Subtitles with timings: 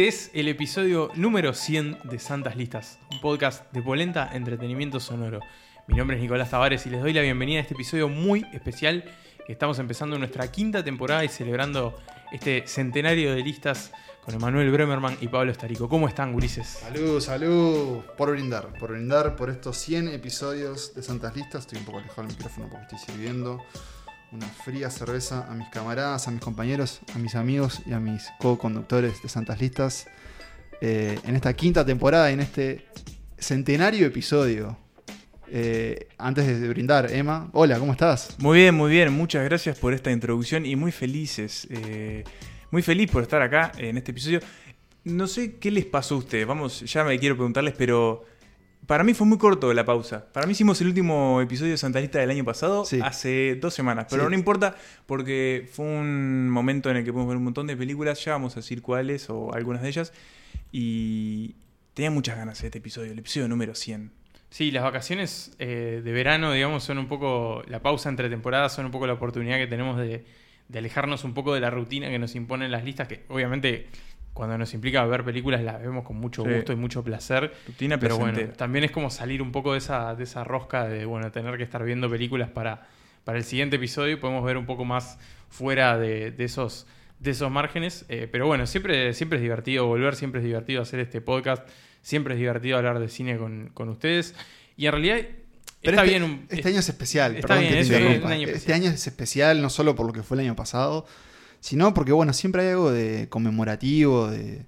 [0.00, 5.40] Este es el episodio número 100 de Santas Listas, un podcast de polenta entretenimiento sonoro.
[5.88, 9.04] Mi nombre es Nicolás Tavares y les doy la bienvenida a este episodio muy especial
[9.52, 11.96] estamos empezando nuestra quinta temporada y celebrando
[12.30, 13.90] este centenario de listas
[14.24, 15.88] con Emanuel Bremerman y Pablo Estarico.
[15.88, 16.66] ¿Cómo están, gurises?
[16.68, 17.98] Salud, salud.
[18.16, 21.62] Por brindar, por brindar por estos 100 episodios de Santas Listas.
[21.62, 23.60] Estoy un poco alejado del micrófono porque estoy sirviendo
[24.32, 28.28] una fría cerveza a mis camaradas, a mis compañeros, a mis amigos y a mis
[28.38, 30.06] co-conductores de Santas Listas.
[30.82, 32.86] eh, en esta quinta temporada, en este
[33.38, 34.78] centenario episodio.
[35.48, 38.36] Eh, antes de brindar, Emma, hola, ¿cómo estás?
[38.38, 39.12] Muy bien, muy bien.
[39.12, 41.66] Muchas gracias por esta introducción y muy felices.
[41.70, 42.24] eh,
[42.70, 44.40] muy feliz por estar acá en este episodio.
[45.04, 46.46] No sé qué les pasó a ustedes.
[46.46, 48.24] Vamos, ya me quiero preguntarles, pero
[48.90, 50.26] para mí fue muy corto la pausa.
[50.32, 52.98] Para mí hicimos el último episodio de Santa Lista del año pasado Sí.
[53.00, 54.08] hace dos semanas.
[54.10, 54.30] Pero Sí.
[54.30, 54.74] no importa
[55.06, 58.24] porque fue un momento en el que pudimos ver un montón de películas.
[58.24, 60.12] Ya vamos a decir cuáles o algunas de ellas.
[60.72, 61.54] Y
[61.94, 64.10] tenía muchas ganas de este episodio, el episodio número 100.
[64.50, 68.86] Sí, las vacaciones eh, de verano, digamos, son un poco, la pausa entre temporadas son
[68.86, 70.24] un poco la oportunidad que tenemos de,
[70.66, 73.86] de alejarnos un poco de la rutina que nos imponen las listas, que obviamente
[74.32, 76.50] cuando nos implica ver películas las vemos con mucho Sí.
[76.50, 77.52] gusto y mucho placer.
[77.66, 81.04] Rutina Pero bueno, también es como salir un poco de esa, de esa rosca de
[81.04, 82.86] bueno, tener que estar viendo películas para,
[83.24, 86.86] para el siguiente episodio podemos ver un poco más fuera de, de esos,
[87.18, 88.04] de esos márgenes.
[88.08, 91.68] Eh, pero bueno, siempre, siempre es divertido volver, siempre es divertido hacer este podcast,
[92.00, 94.34] siempre es divertido hablar de cine con, con ustedes.
[94.76, 95.16] Y en realidad
[95.82, 97.94] Pero está este, bien un- este año es especial, perdón bien, que te es un-
[97.96, 98.26] interrumpa.
[98.26, 98.80] un año Este especial.
[98.80, 101.04] año es especial no solo por lo que fue el año pasado,
[101.60, 104.66] sino porque, bueno, siempre hay algo de conmemorativo, de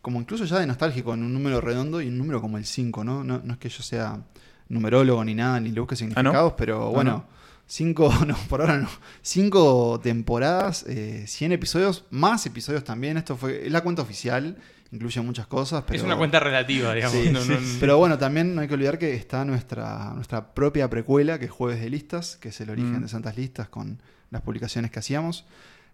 [0.00, 3.04] como incluso ya de nostálgico en un número redondo y un número como el 5,
[3.04, 3.24] ¿no?
[3.24, 4.22] No, no es que yo sea
[4.68, 7.24] numerólogo ni nada, ni le busque significados, pero Ah, bueno, no.
[7.66, 8.88] cinco, no, por ahora no,
[9.22, 14.56] cinco temporadas, eh, 100 episodios, más episodios también, esto fue, es la cuenta oficial,
[14.90, 15.98] incluye muchas cosas, pero...
[15.98, 17.16] es una cuenta relativa, digamos.
[17.18, 17.50] Sí, no- sí.
[17.50, 21.44] no- Pero bueno, también no hay que olvidar que está nuestra, nuestra propia precuela, que
[21.46, 23.02] es Jueves de Listas, que es el origen Mm.
[23.02, 25.44] de Santas Listas con las publicaciones que hacíamos.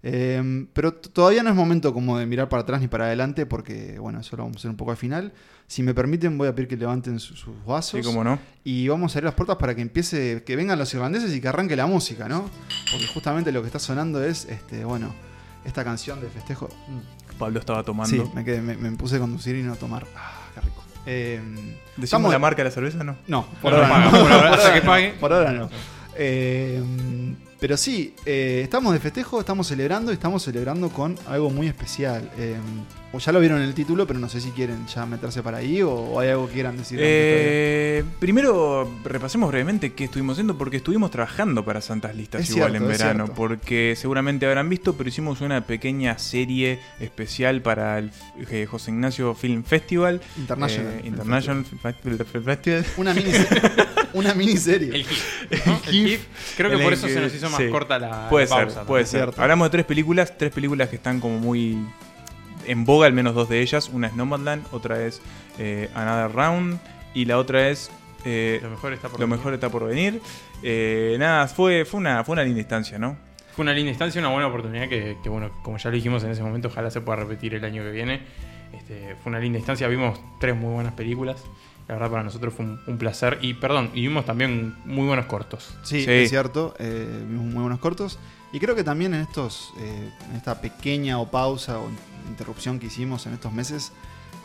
[0.06, 3.98] Eh, pero todavía no es momento como de mirar para atrás ni para adelante, porque
[3.98, 5.32] bueno, eso lo vamos a hacer un poco al final.
[5.66, 7.98] Si me permiten, voy a pedir que levanten su- sus vasos.
[8.00, 8.38] Sí, cómo no.
[8.64, 11.48] Y vamos a abrir las puertas para que empiece, que vengan los irlandeses y que
[11.48, 12.50] arranque la música, ¿no?
[12.92, 15.14] Porque justamente lo que está sonando es, este, bueno,
[15.64, 16.68] esta canción de festejo.
[16.88, 18.14] Mm, Pablo estaba tomando.
[18.26, 20.06] Sí, me, quedé- me, me puse a conducir y no a tomar.
[20.14, 20.84] Ah, qué rico.
[21.06, 23.16] Eh, ¿Decimos estamos- la marca de la cerveza no?
[23.26, 24.10] No, por No, ahora no paga, no.
[24.10, 24.92] por ahora, Por hasta ahora que no.
[24.92, 25.10] pague.
[25.20, 25.70] Por ahora no.
[26.16, 26.82] Eh,
[27.60, 32.30] pero sí, eh, estamos de festejo, estamos celebrando y estamos celebrando con algo muy especial.
[32.38, 32.56] Eh,
[33.14, 35.58] o ya lo vieron en el título, pero no sé si quieren ya meterse para
[35.58, 36.98] ahí o, o hay algo que quieran decir.
[37.00, 42.72] Eh, primero repasemos brevemente qué estuvimos haciendo porque estuvimos trabajando para Santas Listas Es igual
[42.72, 48.10] cierto, en verano porque seguramente habrán visto pero hicimos una pequeña serie especial para el
[48.50, 50.20] eh, José Ignacio Film Festival.
[50.36, 50.92] International.
[50.94, 51.80] eh, International Film
[52.44, 53.60] Festival Una miniserie.
[54.14, 54.94] una miniserie.
[54.94, 55.66] El GIF.
[55.66, 55.72] ¿no?
[55.86, 56.26] El GIF.
[56.56, 57.68] Creo que El por eso se nos hizo más sí.
[57.68, 58.84] corta la, Puede la ser, pausa.
[58.84, 59.20] puede ser.
[59.20, 59.42] cierto.
[59.42, 61.78] Hablamos de tres películas, tres películas que están como muy
[62.66, 63.90] en boga, al menos dos de ellas.
[63.92, 65.20] Una es Nomadland, otra es
[65.58, 66.78] eh, Another Round
[67.14, 67.90] y la otra es
[68.24, 69.38] eh, Lo mejor está por Lo venir.
[69.38, 70.20] mejor está por venir.
[70.62, 73.16] Eh, nada, fue, fue, una, fue una linda instancia, ¿no?
[73.54, 76.30] Fue una linda instancia, una buena oportunidad que, que, bueno, como ya lo dijimos en
[76.30, 78.22] ese momento, ojalá se pueda repetir el año que viene.
[78.72, 81.44] Este, fue una linda instancia, vimos tres muy buenas películas.
[81.86, 83.38] La verdad para nosotros fue un, un placer.
[83.42, 85.76] Y perdón, y vimos también muy buenos cortos.
[85.84, 86.10] Sí, Sí.
[86.10, 86.74] es cierto.
[86.78, 88.18] eh, vimos muy buenos cortos.
[88.52, 91.88] Y creo que también en estos, eh, en esta pequeña o pausa o
[92.28, 93.92] interrupción que hicimos en estos meses,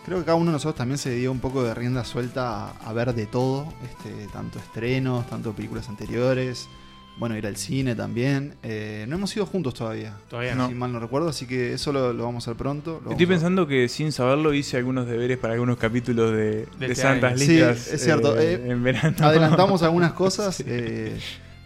[0.06, 2.72] creo que cada uno de nosotros también se dio un poco de rienda suelta a,
[2.86, 6.68] a ver de todo, este, tanto estrenos, tanto películas anteriores,
[7.20, 8.56] bueno, ir al cine también.
[8.64, 12.14] Eh, no hemos ido juntos todavía, Todavía si mal no recuerdo, así que eso lo,
[12.14, 13.02] lo vamos a hacer pronto.
[13.10, 17.34] Estoy pensando que sin saberlo hice algunos deberes para algunos capítulos de, de este Santas
[17.34, 17.40] año.
[17.40, 17.88] Sí, Listas.
[17.90, 19.16] es cierto, eh, eh, en verano.
[19.20, 20.64] Adelantamos algunas cosas, Sí.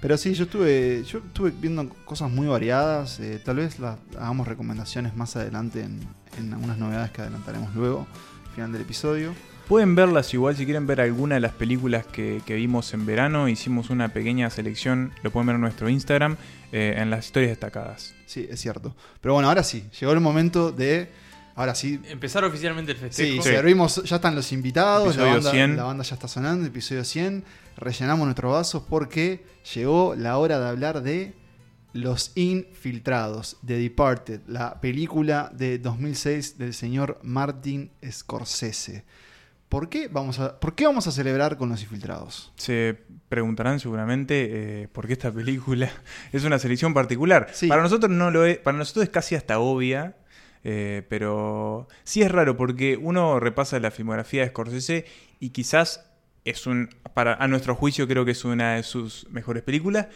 [0.03, 3.21] Pero sí, yo estuve, yo estuve viendo cosas muy variadas.
[3.21, 6.01] eh, tal vez las, hagamos recomendaciones más adelante en,
[6.37, 8.05] en algunas novedades que adelantaremos luego,
[8.47, 9.33] al final del episodio.
[9.69, 13.47] Pueden verlas igual si quieren ver alguna de las películas que, que vimos en verano.
[13.47, 16.35] Hicimos una pequeña selección, lo pueden ver en nuestro Instagram,
[16.73, 18.13] eh, en las historias destacadas.
[18.25, 18.93] Sí, es cierto.
[19.21, 21.07] Pero bueno, ahora sí, llegó el momento de.
[21.55, 21.99] Ahora sí.
[22.09, 23.43] Empezar oficialmente el Sí, festejo.
[23.43, 23.49] Sí.
[23.49, 25.77] servimos, ya están los invitados, la Episodio banda, 100.
[25.77, 27.43] la banda ya está sonando, episodio 100.
[27.77, 31.33] Rellenamos nuestros vasos porque llegó la hora de hablar de
[31.93, 39.03] Los Infiltrados, The Departed, la película de 2006 del señor Martin Scorsese.
[39.69, 42.51] ¿Por qué vamos a, por qué vamos a celebrar con Los Infiltrados?
[42.57, 42.97] Se
[43.29, 45.91] preguntarán seguramente eh, por qué esta película
[46.31, 47.49] es una selección particular.
[47.53, 47.67] Sí.
[47.67, 50.15] Para nosotros no lo es, para nosotros es casi hasta obvia.
[50.63, 55.05] Eh, pero sí es raro porque uno repasa la filmografía de Scorsese
[55.39, 56.09] y quizás
[56.45, 60.07] es un, para, a nuestro juicio creo que es una de sus mejores películas,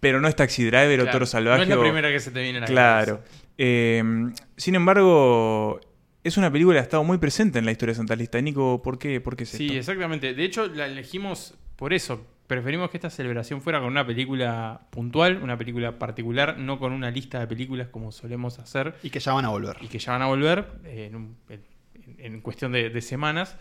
[0.00, 1.58] pero no es Taxi Driver o Toro Salvaje.
[1.58, 3.22] No es la o- primera que se te viene a la Claro.
[3.58, 4.02] Eh,
[4.56, 5.80] sin embargo,
[6.24, 8.40] es una película que ha estado muy presente en la historia de Santa Lista.
[8.40, 9.78] Nico, ¿por qué, por qué es Sí, esto?
[9.78, 10.34] exactamente.
[10.34, 12.26] De hecho, la elegimos por eso.
[12.46, 17.10] Preferimos que esta celebración fuera con una película puntual, una película particular, no con una
[17.10, 19.76] lista de películas como solemos hacer Y que ya van a volver.
[19.80, 21.64] y que ya van a volver eh, en, un- en-
[22.18, 23.56] en cuestión de, de semanas.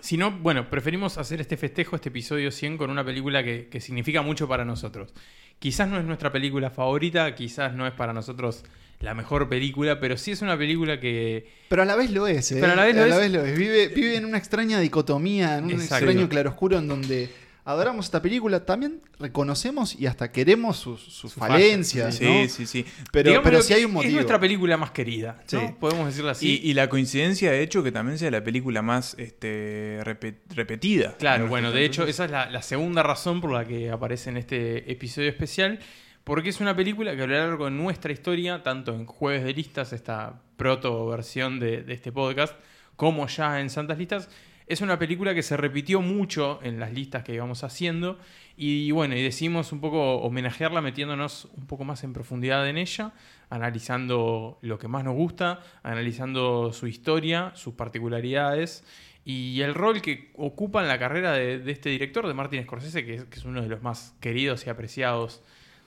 [0.00, 4.22] Sino, bueno, preferimos hacer este festejo, este episodio 100, con una película que, que significa
[4.22, 5.12] mucho para nosotros.
[5.58, 8.64] Quizás no es nuestra película favorita, quizás no es para nosotros
[9.00, 12.50] la mejor película, pero sí es una película que, Pero a la vez lo es,
[12.52, 12.58] ¿eh?
[12.60, 13.56] Pero a la vez lo es.
[13.58, 16.06] Vive, vive en una extraña dicotomía, en un Exacto.
[16.06, 17.30] extraño claroscuro en donde
[17.64, 22.48] adoramos esta película, también reconocemos y hasta queremos sus, sus Sus falencias, Sí, ¿no?
[22.48, 22.84] sí, sí.
[23.12, 24.14] Pero, Digamos pero que hay un Es motivo.
[24.14, 25.60] nuestra película más querida, ¿no?
[25.60, 25.66] Sí.
[25.78, 26.60] Podemos decirlo así.
[26.62, 31.16] Y, y la coincidencia, de hecho, que también sea la película más este, repe- repetida.
[31.18, 34.30] Claro, En bueno, de hecho, esa es la, la segunda razón por la que aparece
[34.30, 35.78] en este episodio especial,
[36.24, 39.52] porque es una película que a lo largo de nuestra historia, tanto en Jueves de
[39.54, 42.54] Listas, esta proto versión de, de este podcast,
[42.96, 44.28] como ya en Santas Listas,
[44.66, 48.18] es una película que se repitió mucho en las listas que íbamos haciendo,
[48.56, 53.12] y bueno, y decidimos un poco homenajearla metiéndonos un poco más en profundidad en ella,
[53.50, 58.84] analizando lo que más nos gusta, analizando su historia, sus particularidades
[59.24, 63.14] y el rol que ocupa en la carrera de, este director, de Martin Scorsese, que
[63.30, 65.42] es, uno de los más queridos y apreciados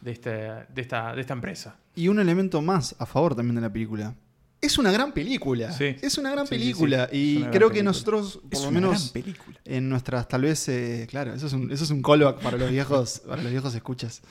[0.06, 1.78] este, de esta empresa.
[1.96, 4.16] Y un elemento más a favor también de la película.
[4.62, 5.72] Es una gran película.
[5.72, 5.96] Sí.
[6.02, 7.08] Es una gran Sí, película.
[7.12, 7.18] sí.
[7.18, 7.84] Y gran creo que película.
[7.84, 9.60] nosotros, por Es lo una menos gran película.
[9.66, 12.72] en nuestras, tal vez, eh, claro, eso es un, eso es un callback para los
[12.72, 14.22] viejos, para los viejos escuchas.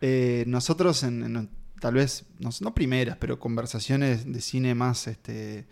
[0.00, 1.50] Eh, nosotros en, en-
[1.80, 5.66] tal vez, no, no primeras, pero conversaciones de cine más este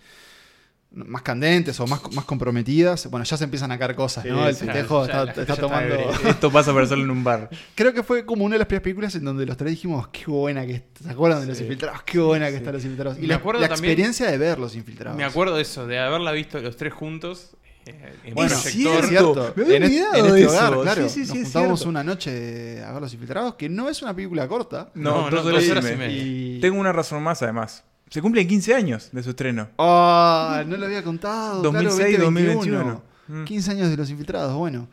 [0.90, 4.48] más candentes o más, más comprometidas, bueno, ya se empiezan a caer cosas, Sí, ¿no?
[4.48, 5.94] El sí, ya, está, tomando...
[6.26, 7.50] Esto pasa para hacerlo en un bar.
[7.74, 10.24] Creo que fue como una de las primeras películas en donde los tres dijimos, qué
[10.26, 11.04] buena que está.
[11.04, 11.60] ¿Se acuerdan de Los.
[11.60, 12.02] Infiltrados?
[12.04, 12.56] Qué buena que Sí.
[12.58, 13.18] están Los Infiltrados.
[13.18, 15.16] Y Me la, acuerdo la también- experiencia de ver Los Infiltrados.
[15.16, 17.50] Me acuerdo de eso, de haberla visto los tres juntos
[17.86, 19.52] eh, en Bueno, Es cierto.
[19.56, 20.82] Me había en, este- olvidado en este de hogar, eso.
[20.82, 21.08] claro.
[21.08, 24.14] Sí, sí, sí, nos juntamos una noche a ver Los Infiltrados, que no es una
[24.14, 24.90] película corta.
[24.94, 26.08] No, no, horas y media.
[26.08, 26.60] Y...
[26.60, 27.84] Tengo una razón más, además.
[28.10, 29.68] Se cumplen 15 años de su estreno.
[29.78, 31.62] Ah, no lo había contado.
[31.62, 33.02] 2006, claro, 2021.
[33.28, 33.44] Mm.
[33.44, 34.88] 15 años de Los Infiltrados, bueno.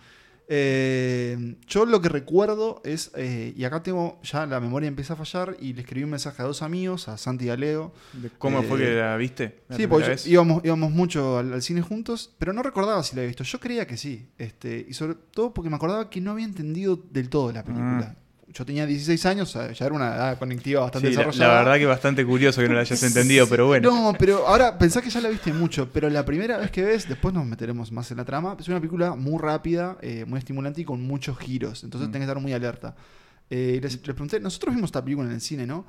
[0.48, 5.16] Eh, yo lo que recuerdo es, eh, y acá tengo, ya la memoria empieza a
[5.16, 7.94] fallar, y le escribí un mensaje a dos amigos, a Santi y a Leo.
[8.14, 9.64] De ¿Cómo Eh, fue que la viste?
[9.70, 13.16] la Sí, porque yo- íbamos, íbamos mucho al, al cine juntos, pero no recordaba si
[13.16, 13.44] la había visto.
[13.44, 14.30] Yo creía que sí.
[14.38, 18.16] Este, y sobre todo porque me acordaba que no había entendido del todo la película.
[18.48, 21.10] Yo tenía 16 años, ya era una edad conectiva bastante.
[21.10, 21.54] Sí, la, desarrollada.
[21.54, 23.90] la verdad que bastante curioso que no la hayas entendido, pero bueno.
[23.90, 27.10] No, pero ahora pensá que ya la viste mucho, pero la primera vez que ves,
[27.10, 30.82] después nos meteremos más en la trama, es una película muy rápida, eh, muy estimulante
[30.82, 32.12] y con muchos giros, entonces Mm.
[32.12, 32.96] tenés que estar muy alerta.
[33.50, 35.86] Eh, les, les pregunté, nosotros vimos esta película en el cine, ¿no?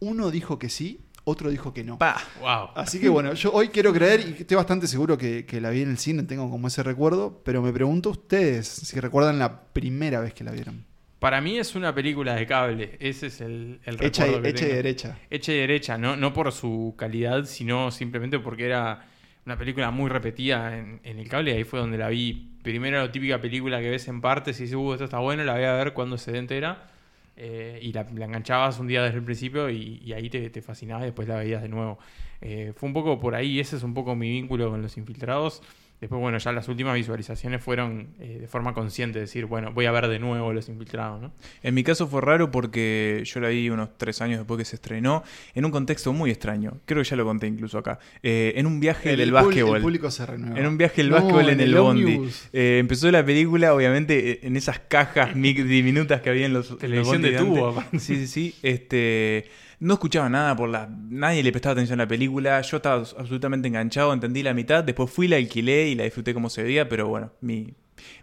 [0.00, 1.96] Uno dijo que sí, otro dijo que no.
[1.98, 2.16] Pa.
[2.40, 2.70] Wow.
[2.74, 5.82] Así que bueno, yo hoy quiero creer y estoy bastante seguro que, que la vi
[5.82, 10.20] en el cine, tengo como ese recuerdo, pero me pregunto ustedes si recuerdan la primera
[10.20, 10.89] vez que la vieron.
[11.20, 12.96] Para mí es una película de cable.
[12.98, 14.76] Ese es el, el Hecha, recuerdo que hecha y tengo.
[14.76, 15.18] derecha.
[15.30, 19.06] Hecha y derecha, no, no por su calidad, sino simplemente porque era
[19.46, 21.52] una película muy repetida en, en el cable.
[21.52, 22.48] Ahí fue donde la vi.
[22.62, 25.54] Primero la típica película que ves en partes y dices, uh, esto está bueno, la
[25.54, 26.90] voy a ver cuando se dé entera.
[27.36, 30.60] Eh, y la, la enganchabas un día desde el principio y, y ahí te, te
[30.60, 31.98] fascinaba y después la veías de nuevo.
[32.42, 35.62] Eh, fue un poco por ahí, ese es un poco mi vínculo con los infiltrados.
[36.00, 39.92] Después, bueno, ya las últimas visualizaciones fueron eh, de forma consciente, decir, bueno, voy a
[39.92, 41.32] ver de nuevo los infiltrados, ¿no?
[41.62, 44.76] En mi caso fue raro porque yo la vi unos tres años después que se
[44.76, 45.22] estrenó,
[45.54, 46.78] en un contexto muy extraño.
[46.86, 47.98] Creo que ya lo conté incluso acá.
[48.22, 49.76] Eh, en un viaje del pul- básquetbol.
[49.76, 50.58] El público se renueva.
[50.58, 52.02] En un viaje del No, básquetbol en, el, bondi.
[52.04, 52.48] ómnibus.
[52.54, 57.20] Eh, empezó la película, obviamente, eh, en esas cajas diminutas que había en los Televisión
[57.20, 57.84] de tubo.
[57.98, 58.54] Sí, sí, sí.
[58.62, 59.44] Este,
[59.80, 60.88] no escuchaba nada por la.
[60.88, 62.60] Nadie le prestaba atención a la película.
[62.60, 64.84] Yo estaba absolutamente enganchado, entendí la mitad.
[64.84, 67.74] Después fui, la alquilé y la disfruté como se veía, pero bueno, mi,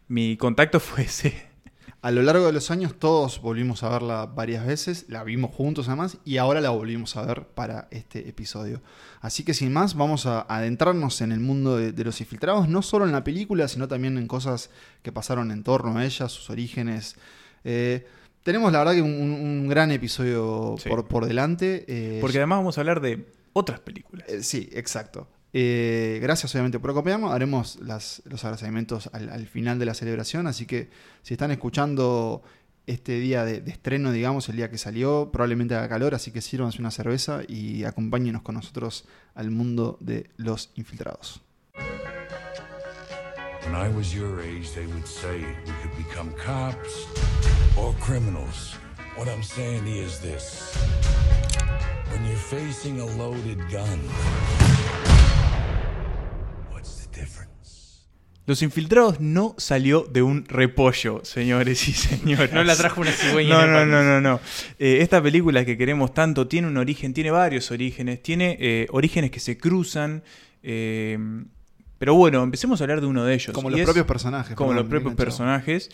[0.08, 1.48] mi contacto fue ese.
[2.04, 5.88] A lo largo de los años todos volvimos a verla varias veces, la vimos juntos
[5.88, 8.84] además y ahora la volvimos a ver para este episodio.
[9.20, 13.06] Así que sin más vamos a adentrarnos en el mundo de, los infiltrados, no solo
[13.06, 14.70] en la película, sino también en cosas
[15.02, 17.16] que pasaron en torno a ella, sus orígenes.
[17.64, 18.06] Eh,
[18.48, 20.88] tenemos la verdad que un, un gran episodio Sí.
[20.88, 21.84] por, por delante.
[21.90, 24.26] eh, Porque además vamos a hablar de otras películas.
[24.30, 25.28] eh, sí, exacto.
[25.52, 27.34] Eh, gracias obviamente por acompañarnos.
[27.34, 30.48] Haremos las- los agradecimientos al, al final de la celebración.
[30.48, 30.90] Así que
[31.24, 32.42] si están escuchando
[32.86, 35.30] este día de, de estreno, digamos, el día que salió.
[35.34, 39.04] Probablemente haga calor, así que sírvanse una cerveza y acompáñenos con nosotros
[39.36, 41.42] al mundo de los infiltrados.
[43.66, 47.06] When I was your age, they would say we could become cops
[47.78, 48.76] or criminals.
[49.18, 50.74] What I'm saying is this.
[52.12, 54.00] When you're facing a loaded gun,
[56.72, 58.06] what's the difference?
[58.46, 62.54] Los Infiltrados no salió de un repollo, señores y señoras.
[62.54, 63.66] No la trajo una cigüeña.
[63.66, 64.40] No, no, no, no, no.
[64.80, 69.32] Eh, esta película que queremos tanto tiene un origen, tiene varios orígenes, tiene eh, orígenes
[69.32, 70.24] que se cruzan.
[70.64, 71.18] eh,
[72.00, 73.54] pero bueno, empecemos a hablar de uno de ellos.
[73.56, 74.56] Como los es- propios personajes.
[74.56, 75.90] como perdón, los propios personajes.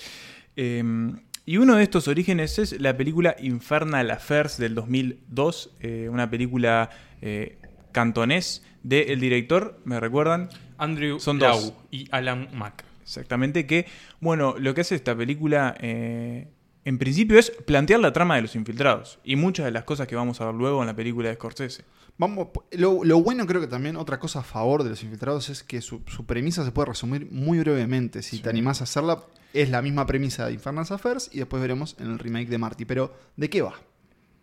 [1.46, 6.90] Y uno de estos orígenes es la película Infernal Affairs del 2002, eh, una película
[7.22, 7.58] eh,
[7.92, 10.48] cantonés del director, ¿me recuerdan?
[10.78, 11.74] Andrew Son Lau dos.
[11.92, 12.86] y Alan Mack.
[13.02, 13.88] Exactamente, que,
[14.22, 16.48] bueno, lo que hace esta película, eh,
[16.86, 20.16] en principio, es plantear la trama de los infiltrados y muchas de las cosas que
[20.16, 21.84] vamos a ver luego en la película de Scorsese.
[22.18, 25.64] Vamos, lo, lo bueno creo que también otra cosa a favor de los infiltrados es
[25.64, 28.22] que su, su premisa se puede resumir muy brevemente.
[28.22, 28.44] Si Sí.
[28.44, 32.12] te animás a hacerla, es la misma premisa de Infernal Affairs y después veremos en
[32.12, 32.86] el remake de Marty.
[32.86, 33.74] Pero, ¿de qué va?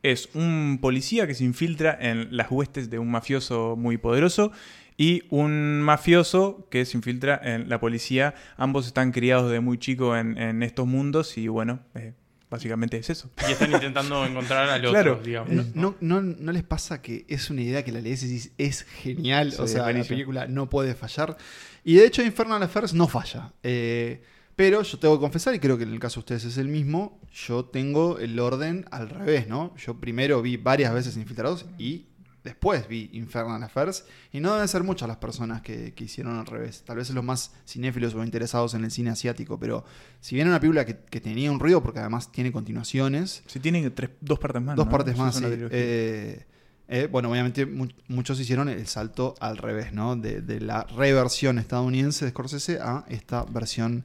[0.03, 4.51] Es un policía que se infiltra en las huestes de un mafioso muy poderoso
[4.97, 8.35] y un mafioso que se infiltra en la policía.
[8.57, 12.15] Ambos están criados de muy chico en, en estos mundos y bueno, eh,
[12.51, 13.31] básicamente es eso.
[13.49, 15.21] Y están intentando encontrar al otro, Claro.
[15.25, 15.51] digamos.
[15.53, 15.65] No,
[16.01, 18.83] no, no, no les pasa que es una idea que la lees y decís, es
[18.83, 21.37] genial, Sí, o sea, la película no puede fallar.
[21.85, 23.53] Y de hecho Infernal Affairs no falla.
[23.63, 24.23] Eh,
[24.57, 26.69] pero yo tengo que confesar, y creo que en el caso de ustedes es el
[26.69, 29.75] mismo, yo tengo el orden al revés, ¿no?
[29.79, 32.09] Yo primero vi varias veces Infiltrados y
[32.45, 34.05] después vi Infernal Affairs.
[34.33, 36.83] Y no deben ser muchas las personas que, que hicieron al revés.
[36.85, 39.59] Tal vez los más cinéfilos o interesados en el cine asiático.
[39.59, 39.85] Pero
[40.21, 43.61] si bien era una película que, que tenía un ruido, porque además tiene continuaciones, Se
[43.61, 44.77] tienen tres, dos partes más.
[44.77, 44.91] Dos ¿no?
[44.93, 45.45] partes Sí, más, sí.
[45.47, 46.47] Eh,
[46.93, 50.17] eh, bueno, obviamente mu- muchos hicieron el salto al revés, ¿no?
[50.17, 54.05] De, de la reversión estadounidense de Scorsese a esta versión,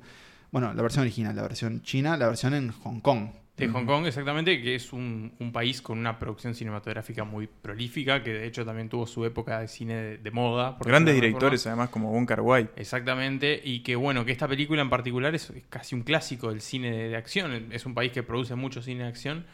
[0.51, 3.29] bueno, la versión original, la versión china, la versión en Hong Kong.
[3.57, 8.21] De Hong Kong, exactamente, que es un, un país con una producción cinematográfica muy prolífica,
[8.21, 10.77] que de hecho también tuvo su época de cine de, de moda.
[10.83, 11.71] Grandes directores, forma.
[11.73, 12.69] además, como Wong Kar Wai.
[12.75, 16.59] Exactamente, y que bueno, que esta película en particular es, es casi un clásico del
[16.59, 17.71] cine de, de acción.
[17.71, 19.45] Es un país que produce mucho cine de acción.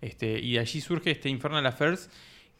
[0.00, 2.08] Este, y de allí surge este Infernal Affairs,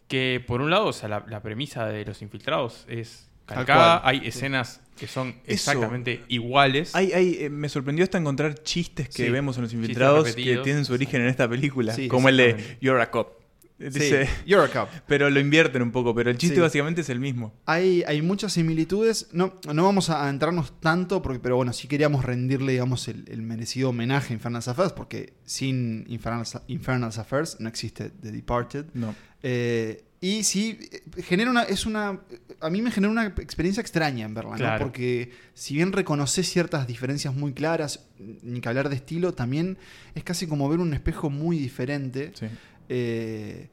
[0.07, 4.03] que por un lado, o sea, la, la premisa de los infiltrados es calcada.
[4.05, 5.41] Hay escenas que son Eso.
[5.73, 6.95] exactamente iguales.
[6.95, 10.59] Hay, hay, eh, me sorprendió hasta encontrar chistes que Sí, vemos en los infiltrados que
[10.63, 11.95] tienen su origen en esta película.
[11.95, 12.77] Sí, como el de.
[12.81, 13.41] You're a Cop.
[13.79, 14.91] Dice, Sí, You're a Cup.
[15.07, 16.61] pero lo invierten un poco, pero el chiste Sí.
[16.61, 17.55] básicamente es el mismo.
[17.65, 19.29] Hay, hay muchas similitudes.
[19.33, 23.41] No, no vamos a entrarnos tanto, porque, pero bueno, sí queríamos rendirle, digamos, el, el
[23.41, 28.85] merecido homenaje a Infernal Affairs, porque sin Infernal, Infernal Affairs no existe The Departed.
[28.93, 29.15] No.
[29.43, 32.21] Eh, y sí, eh, genera una, es una,
[32.61, 34.79] a mí me genera una experiencia extraña en verla, ¿no?
[34.79, 39.79] Porque si bien reconoce ciertas diferencias muy claras, ni que hablar de estilo, también
[40.15, 42.33] es casi como ver un espejo muy diferente.
[42.35, 42.47] Sí.
[42.91, 43.71] Eh,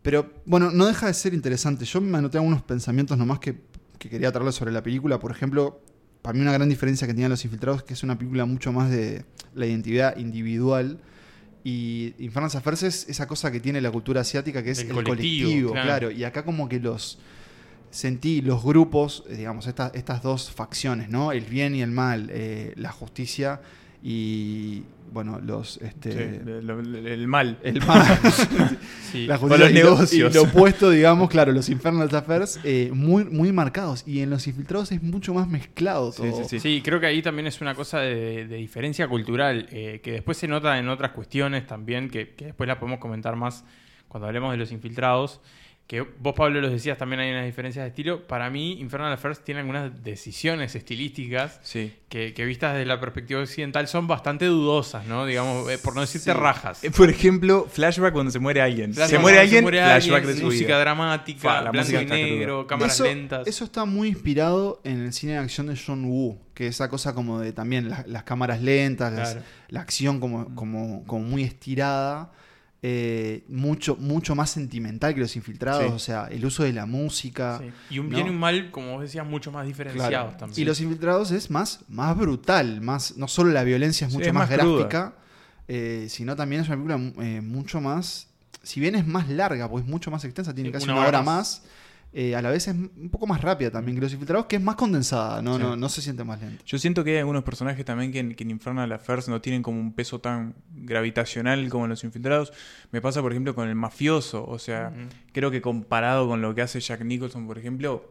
[0.00, 1.84] pero bueno, no deja de ser interesante.
[1.84, 3.56] Yo me anoté algunos pensamientos nomás que,
[3.98, 5.18] que quería traerles sobre la película.
[5.18, 5.82] Por ejemplo,
[6.22, 8.72] para mí una gran diferencia que tenían Los Infiltrados es que es una película mucho
[8.72, 11.00] más de la identidad individual.
[11.62, 14.92] Y Infernal Affairs es esa cosa que tiene la cultura asiática que es El el,
[14.94, 15.86] colectivo, colectivo, claro.
[15.86, 16.10] claro.
[16.10, 17.18] Y acá como que los
[17.90, 21.32] sentí los grupos, eh, digamos, estas, estas dos facciones, ¿no?
[21.32, 23.60] El bien y el mal, eh, la justicia
[24.02, 25.76] y, bueno, los...
[25.78, 27.58] Este, Sí, lo- lo- el mal.
[27.62, 28.06] el mal.
[29.10, 29.26] Sí.
[29.26, 30.30] La Con justicia los y lo- negocios.
[30.32, 34.04] Y lo opuesto, digamos, claro, los Infernal Affairs, eh, muy, muy marcados.
[34.06, 36.36] Y en los infiltrados es mucho más mezclado Sí, todo.
[36.44, 36.60] sí, sí.
[36.60, 40.38] Sí, creo que ahí también es una cosa de, de diferencia cultural, eh, que después
[40.38, 43.64] se nota en otras cuestiones también, que, que después la podemos comentar más
[44.06, 45.40] cuando hablemos de los infiltrados.
[45.90, 48.24] Que vos, Pablo, los decías, también hay unas diferencias de estilo.
[48.28, 51.92] Para mí, Infernal Affairs tiene algunas decisiones estilísticas Sí.
[52.08, 55.26] que, que vistas desde la perspectiva occidental son bastante dudosas, ¿no?
[55.26, 56.38] Digamos, eh, por no decirte Sí.
[56.38, 56.84] rajas.
[56.84, 58.94] Eh, Por ejemplo, flashback cuando se muere alguien.
[58.94, 60.78] Flashback se muere alguien, muere flashback alguien, de su música vida.
[60.78, 63.48] dramática, Fa, la blanco música y negro, cámaras eso, lentas.
[63.48, 67.16] eso está muy inspirado en el cine de acción de John Woo, que esa cosa
[67.16, 72.30] como de también las, las cámaras lentas, las- la acción como, como, como muy estirada,
[72.82, 75.92] eh, mucho, mucho más sentimental que los infiltrados, Sí.
[75.92, 77.58] o sea, el uso de la música.
[77.62, 77.70] Sí.
[77.94, 78.14] Y un ¿no?
[78.16, 79.68] bien y un mal, como vos decías, mucho más Claro.
[79.68, 80.60] diferenciados también.
[80.60, 84.28] Y los infiltrados es más, más brutal, más, no solo la violencia es Sí, mucho
[84.30, 85.14] es más, gráfica,
[85.68, 88.28] eh, sino también es una película eh, mucho más,
[88.62, 91.08] si bien es más larga, pues mucho más extensa, tiene Sí, casi una una, hora
[91.08, 91.62] hora más.
[91.62, 91.62] más,
[92.12, 94.62] eh, a la vez es un poco más rápida también que Los Infiltrados, que es
[94.62, 95.62] más condensada, no, Sí.
[95.62, 96.64] no, no se siente más lento.
[96.66, 99.62] Yo siento que hay algunos personajes también que en, que en Infernal Affairs no tienen
[99.62, 102.52] como un peso tan gravitacional como en Los Infiltrados.
[102.90, 104.44] Me pasa, por ejemplo, con el mafioso.
[104.46, 104.92] O sea,
[105.32, 108.10] creo que comparado con lo que hace Jack Nicholson, por ejemplo,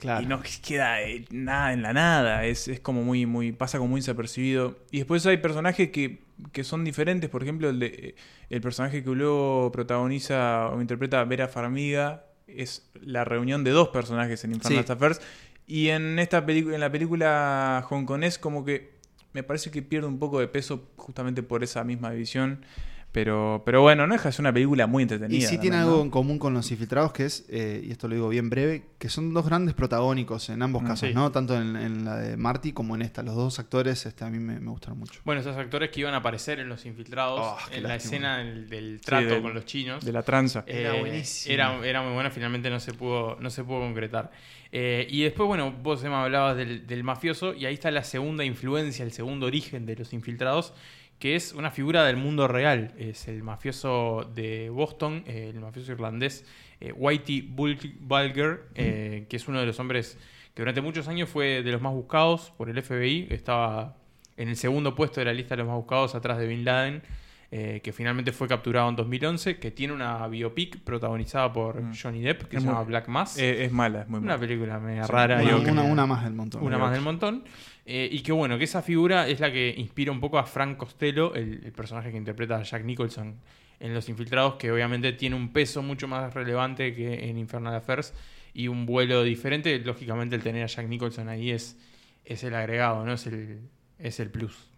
[0.00, 0.22] Claro.
[0.22, 2.44] y no queda eh, nada en la nada.
[2.44, 4.78] Es, es como muy, muy, pasa como muy desapercibido.
[4.90, 7.30] Y después hay personajes que, que son diferentes.
[7.30, 8.14] Por ejemplo, el, de,
[8.50, 14.42] el personaje que luego protagoniza o interpreta Vera Farmiga es la reunión de dos personajes
[14.44, 14.92] en Infernal Sí.
[14.92, 15.20] Affairs.
[15.66, 18.92] Y en esta película, en la película hongkonés, como que
[19.32, 22.64] me parece que pierde un poco de peso justamente por esa misma división.
[23.10, 25.38] Pero, pero bueno, no deja de ser una película muy entretenida.
[25.38, 26.02] Y sí tiene algo ¿no?
[26.02, 29.08] en común con los infiltrados, que es, eh, y esto lo digo bien breve, que
[29.08, 31.14] son dos grandes protagónicos en ambos Mm, casos, sí.
[31.14, 31.32] ¿no?
[31.32, 33.22] Tanto en, en la de Marty como en esta.
[33.22, 35.20] Los dos actores este, a mí me, me gustaron mucho.
[35.24, 38.38] Bueno, esos actores que iban a aparecer en Los Infiltrados, Oh, qué en la escena
[38.38, 40.04] del, del trato del- con los chinos.
[40.04, 40.64] De la tranza.
[40.66, 41.54] Era Eh, buenísimo.
[41.54, 44.30] Era, era muy bueno, finalmente no se pudo, no se pudo concretar.
[44.70, 48.44] Eh, y después, bueno, vos Emma hablabas del, del mafioso, y ahí está la segunda
[48.44, 50.74] influencia, el segundo origen de los infiltrados,
[51.18, 52.92] que es una figura del mundo real.
[52.98, 56.44] Es el mafioso de Boston, eh, el mafioso irlandés,
[56.80, 60.16] eh, Whitey Bul- Bulger, eh, que es uno de los hombres
[60.54, 63.28] que durante muchos años fue de los más buscados por el FBI.
[63.30, 63.96] Estaba
[64.36, 67.02] en el segundo puesto de la lista de los más buscados, atrás de Bin Laden.
[67.50, 71.92] eh, que finalmente fue capturado en 2011, que tiene una biopic protagonizada por Mm.
[71.94, 73.38] Johnny Depp, que Es se muy- llama Black Mass.
[73.38, 74.38] Es mala, es muy una mala.
[74.40, 75.36] película media Sí, rara.
[75.40, 76.62] una, y una- una más del montón.
[76.62, 77.44] una más del montón.
[77.90, 80.76] Eh, y que bueno, que esa figura es la que inspira un poco a Frank
[80.76, 83.36] Costello, el, personaje que interpreta a Jack Nicholson
[83.80, 88.12] en Los Infiltrados, que obviamente tiene un peso mucho más relevante que en Infernal Affairs
[88.52, 89.78] y un vuelo diferente.
[89.78, 91.78] Lógicamente el tener a Jack Nicholson ahí es,
[92.26, 93.14] es el agregado, ¿no?
[93.14, 93.60] Es el,
[93.98, 94.68] es el plus.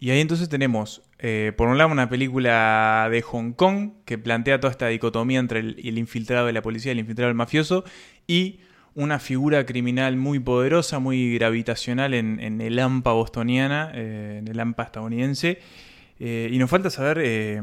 [0.00, 4.58] Y ahí entonces tenemos, eh, por un lado, una película de Hong Kong que plantea
[4.58, 7.84] toda esta dicotomía entre el, infiltrado de la policía el infiltrado del mafioso,
[8.26, 8.60] y
[8.94, 14.58] una figura criminal muy poderosa, muy gravitacional en, en el AMPA bostoniana, eh, en el
[14.60, 15.58] AMPA estadounidense.
[16.20, 17.60] Eh, y nos falta saber eh,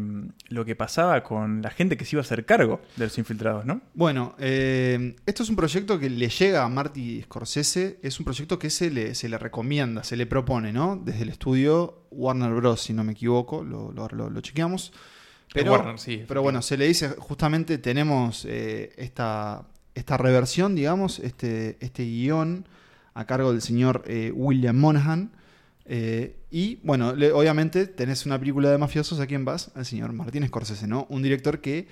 [0.50, 3.66] lo que pasaba con la gente que se iba a hacer cargo de los infiltrados,
[3.66, 3.80] ¿no?
[3.94, 8.60] Bueno, eh, esto es un proyecto que le llega a Marty Scorsese, es un proyecto
[8.60, 10.98] que se le, se le recomienda, se le propone, ¿no?
[11.02, 14.92] Desde el estudio Warner Bros., si no me equivoco, lo, lo, lo- lo chequeamos.
[15.54, 21.20] Pero, Warner, sí, pero bueno, se le dice, justamente tenemos eh, esta, esta reversión, digamos,
[21.20, 22.66] este, este guion
[23.14, 25.32] a cargo del señor eh, William Monahan.
[25.86, 29.72] eh, y bueno, le- obviamente tenés una película de mafiosos, ¿a quién vas?
[29.76, 31.06] Al señor Martín Scorsese, ¿no?
[31.10, 31.88] Un director que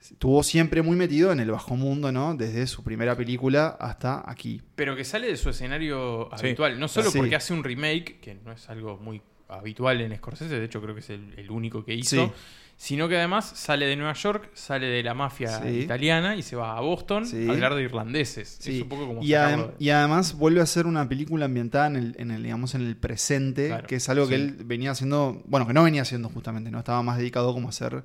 [0.00, 2.34] estuvo siempre muy metido en el bajo mundo, ¿no?
[2.34, 4.62] Desde su primera película hasta aquí.
[4.76, 6.46] Pero que sale de su escenario Sí.
[6.46, 6.78] habitual.
[6.78, 7.18] No solo Sí.
[7.18, 10.94] porque hace un remake, que no es algo muy habitual en Scorsese, de hecho creo
[10.94, 12.32] que es el, el único que hizo, Sí.
[12.78, 15.68] Sino que además sale de Nueva York, sale de la mafia Sí.
[15.80, 17.48] italiana y se va a Boston Sí.
[17.48, 18.58] a hablar de irlandeses.
[18.60, 18.76] Sí.
[18.76, 21.46] Es un poco como y, sacarlo adem- de- y además vuelve a ser una película
[21.46, 24.56] ambientada en el, en el, digamos, en el presente, Claro, que es algo que él
[24.64, 28.04] venía haciendo, bueno, que no venía haciendo justamente, no estaba más dedicado como a hacer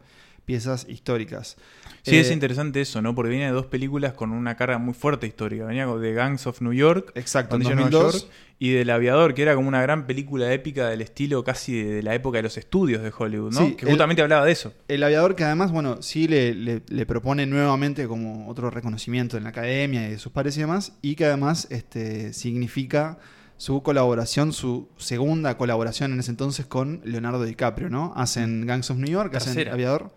[0.51, 1.55] piezas históricas.
[2.03, 3.13] Sí, Eh, es interesante eso, ¿no?
[3.15, 5.65] Porque viene de dos películas con una carga muy fuerte histórica.
[5.65, 8.21] Venía de Gangs of New York Exacto, en Cuando llegó a Nueva 2002.
[8.23, 12.03] York, y del Aviador, que era como una gran película épica del estilo casi de,
[12.03, 13.65] la época de los estudios de Hollywood, ¿no?
[13.65, 14.73] Sí, que el- justamente hablaba de eso.
[14.87, 19.43] El aviador que además, bueno, sí le, le- le propone nuevamente como otro reconocimiento en
[19.43, 23.17] la academia y de sus pares y demás, y que además este, significa
[23.57, 28.11] su colaboración, su segunda colaboración en ese entonces con Leonardo DiCaprio, ¿no?
[28.15, 29.67] Hacen Gangs of New York, hacen.
[29.69, 30.11] Aviador.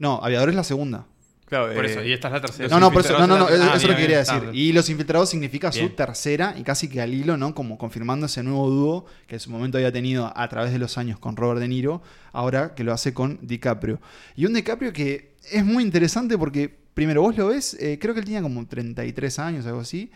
[0.00, 1.06] No, Aviador es la segunda.
[1.46, 2.68] Claro, Por eh, eso, y esta es la tercera.
[2.68, 4.50] No, no, por eso, no, no, no, Ah, eso es lo que quería bien, decir.
[4.54, 7.54] Y Los Infiltrados significa su tercera y casi que al hilo, ¿no?
[7.56, 10.96] Como confirmando ese nuevo dúo que en su momento había tenido a través de los
[10.96, 14.00] años con Robert De Niro, ahora que lo hace con DiCaprio.
[14.36, 18.20] Y un DiCaprio que es muy interesante porque, primero, vos lo ves, eh, creo que
[18.20, 20.12] él tenía como 33 años, algo así,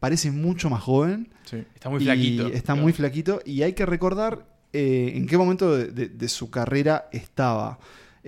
[0.00, 1.28] parece mucho más joven.
[1.44, 1.64] sí.
[1.74, 2.46] Está muy flaquito.
[2.48, 6.50] Está muy flaquito y hay que recordar eh, en qué momento de, de- de su
[6.50, 7.78] carrera estaba.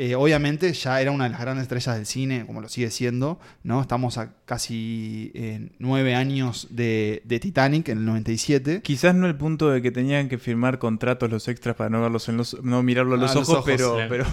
[0.03, 3.39] Eh, obviamente ya era una de las grandes estrellas del cine, como lo sigue siendo,
[3.65, 3.83] ¿no?
[3.83, 8.81] Estamos a casi eh, nueve años de, de Titanic en el 97.
[8.83, 12.31] Quizás no el punto de que tenían que firmar contratos los extras para no verlos
[12.31, 14.03] en los, no mirarlo a los, Ah, los ojos, pero, sí.
[14.09, 14.25] pero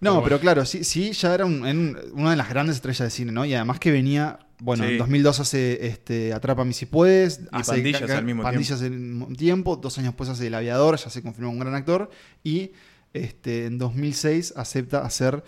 [0.00, 0.22] No, bueno.
[0.24, 3.30] pero claro, sí, sí, ya era un- en- una de las grandes estrellas del cine,
[3.32, 3.44] ¿no?
[3.44, 4.92] Y además que venía, bueno, Sí.
[4.92, 9.26] en 2002 hace este, Atrápame si puedes, hace Pandillas ca- al mismo Pandillas al mismo
[9.36, 12.10] tiempo, dos años después hace El Aviador, ya se confirmó un gran actor,
[12.42, 12.70] y
[13.12, 15.42] este, en 2006 acepta hacer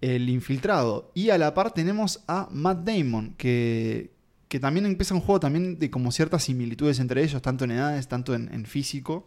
[0.00, 1.10] El Infiltrado.
[1.14, 4.12] Y a la par tenemos a Matt Damon, que,
[4.48, 8.08] que también empieza un juego también de como ciertas similitudes entre ellos, tanto en edades,
[8.08, 9.26] tanto en, en físico.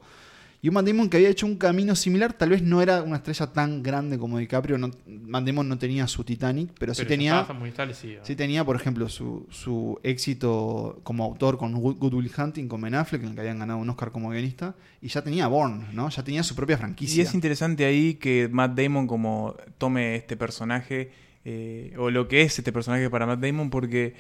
[0.64, 3.18] Y un Matt Damon que había hecho un camino similar, tal vez no era una
[3.18, 7.10] estrella tan grande como DiCaprio, no, Matt Damon no tenía su Titanic, pero, sí Pero
[7.10, 7.42] tenía...
[7.42, 8.24] estaba muy establecido.
[8.24, 12.96] Sí tenía, por ejemplo, su, su éxito como autor con Good Will Hunting, con Ben
[12.96, 16.10] Affleck, en el que habían ganado un Oscar como guionista, y ya tenía Bourne, ¿no?
[16.10, 17.24] Ya tenía su propia Y franquicia.
[17.24, 21.12] es interesante ahí que Matt Damon como tome este personaje,
[21.44, 24.16] eh, o lo que es este personaje para Matt Damon, porque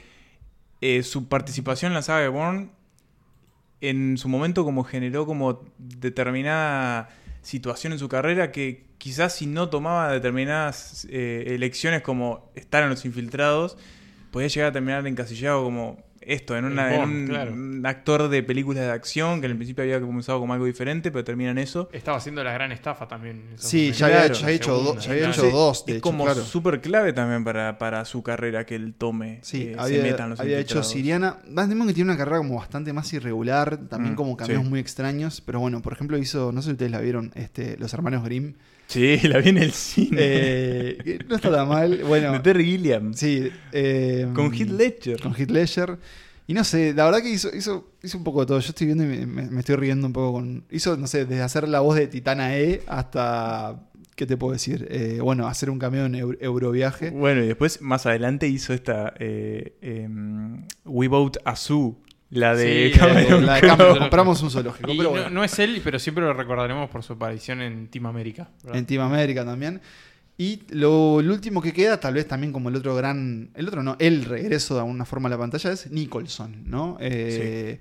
[0.82, 2.70] eh, su participación en la saga de Bourne
[3.84, 7.10] en su momento como generó como determinada
[7.42, 12.90] situación en su carrera que quizás si no tomaba determinadas eh, elecciones como estar en
[12.90, 13.78] los infiltrados,
[14.32, 17.54] podía llegar a terminar encasillado como esto, en, una, un, claro.
[17.88, 21.24] actor de películas de acción que en el principio había comenzado como algo diferente, pero
[21.24, 21.90] termina en eso.
[21.92, 23.44] Estaba haciendo la gran estafa también.
[23.58, 23.98] Sí, momentos.
[24.00, 25.98] ya había Claro, hecho, ya había hecho, segunda, do- ya había hecho dos, de es
[25.98, 26.42] hecho, como claro.
[26.44, 30.24] súper clave también para, para su carrera que él tome, Sí, eh, se había, meta
[30.24, 30.84] en los había hecho.
[30.84, 31.38] Siriana.
[31.48, 34.70] Damon que tiene una carrera como bastante más irregular, también Mm, como cameos sí.
[34.70, 37.94] muy extraños, pero bueno, por ejemplo hizo, no sé si ustedes la vieron, este, Los
[37.94, 38.54] Hermanos Grimm.
[38.88, 40.18] Sí, la vi en el cine.
[40.20, 43.14] Eh, no está tan mal, bueno, de Terry Gilliam.
[43.14, 43.50] sí.
[43.72, 45.20] eh, Con Heath Ledger.
[45.22, 45.98] Con Heath Ledger.
[46.46, 48.60] Y no sé, la verdad que hizo, hizo, hizo un poco de todo.
[48.60, 50.66] Yo estoy viendo y me, me- me estoy riendo un poco con...
[50.70, 53.82] Hizo, no sé, desde hacer la voz de Titana E hasta...
[54.16, 54.86] ¿Qué te puedo decir?
[54.92, 57.10] Eh, bueno, hacer un cameo en Euro- Euroviaje.
[57.10, 61.98] Bueno, y después más adelante hizo esta em, We Vote a Zoo,
[62.34, 63.62] la de Sí, la de- Cameron La de.
[63.62, 64.92] Cameron, compramos un zoológico.
[64.92, 67.88] Y pero no, bueno, no es él, pero siempre lo recordaremos por su aparición en
[67.88, 68.50] Team América.
[68.64, 68.80] ¿verdad?
[68.80, 69.82] en Team América también.
[70.38, 73.52] Y lo, lo último que queda, tal vez también como el otro gran...
[73.54, 76.98] El otro no, el regreso de alguna forma a la pantalla es Nicholson, ¿no?
[77.00, 77.80] Eh,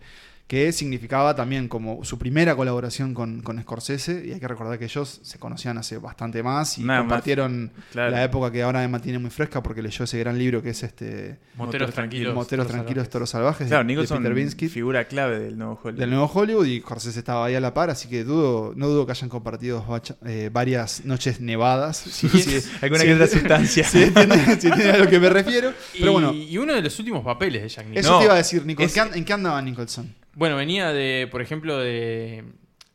[0.53, 4.23] Que significaba también como su primera colaboración con, con Scorsese.
[4.27, 7.05] Y hay que recordar que ellos se conocían hace bastante más y Nada más.
[7.05, 8.11] compartieron Claro.
[8.11, 10.83] la época que ahora me mantiene muy fresca porque leyó ese gran libro que es
[10.83, 12.35] este Moteros tranquilos.
[12.35, 13.09] Moteros toros Tranquilos.
[13.09, 14.69] Toros Salvajes Claro, de- de, Nicholson, Peter Binsky.
[14.69, 16.01] figura clave del nuevo Hollywood.
[16.01, 19.07] Del nuevo Hollywood y Scorsese estaba ahí a la par, así que dudo, no dudo
[19.07, 21.97] que hayan compartido bacha- eh, varias noches nevadas.
[21.97, 23.85] Sí, sí, Alguna que otra sustancia.
[23.85, 25.73] Sí, entienden, a lo que me refiero.
[25.99, 28.05] Pero y, bueno, y uno de los últimos papeles de Jack Nicholson.
[28.05, 28.83] eso No, te iba a decir, Nico.
[28.83, 30.15] ¿En es- qué an- ¿En qué andaba Nicholson?
[30.35, 32.45] Bueno, venía de, por ejemplo, de,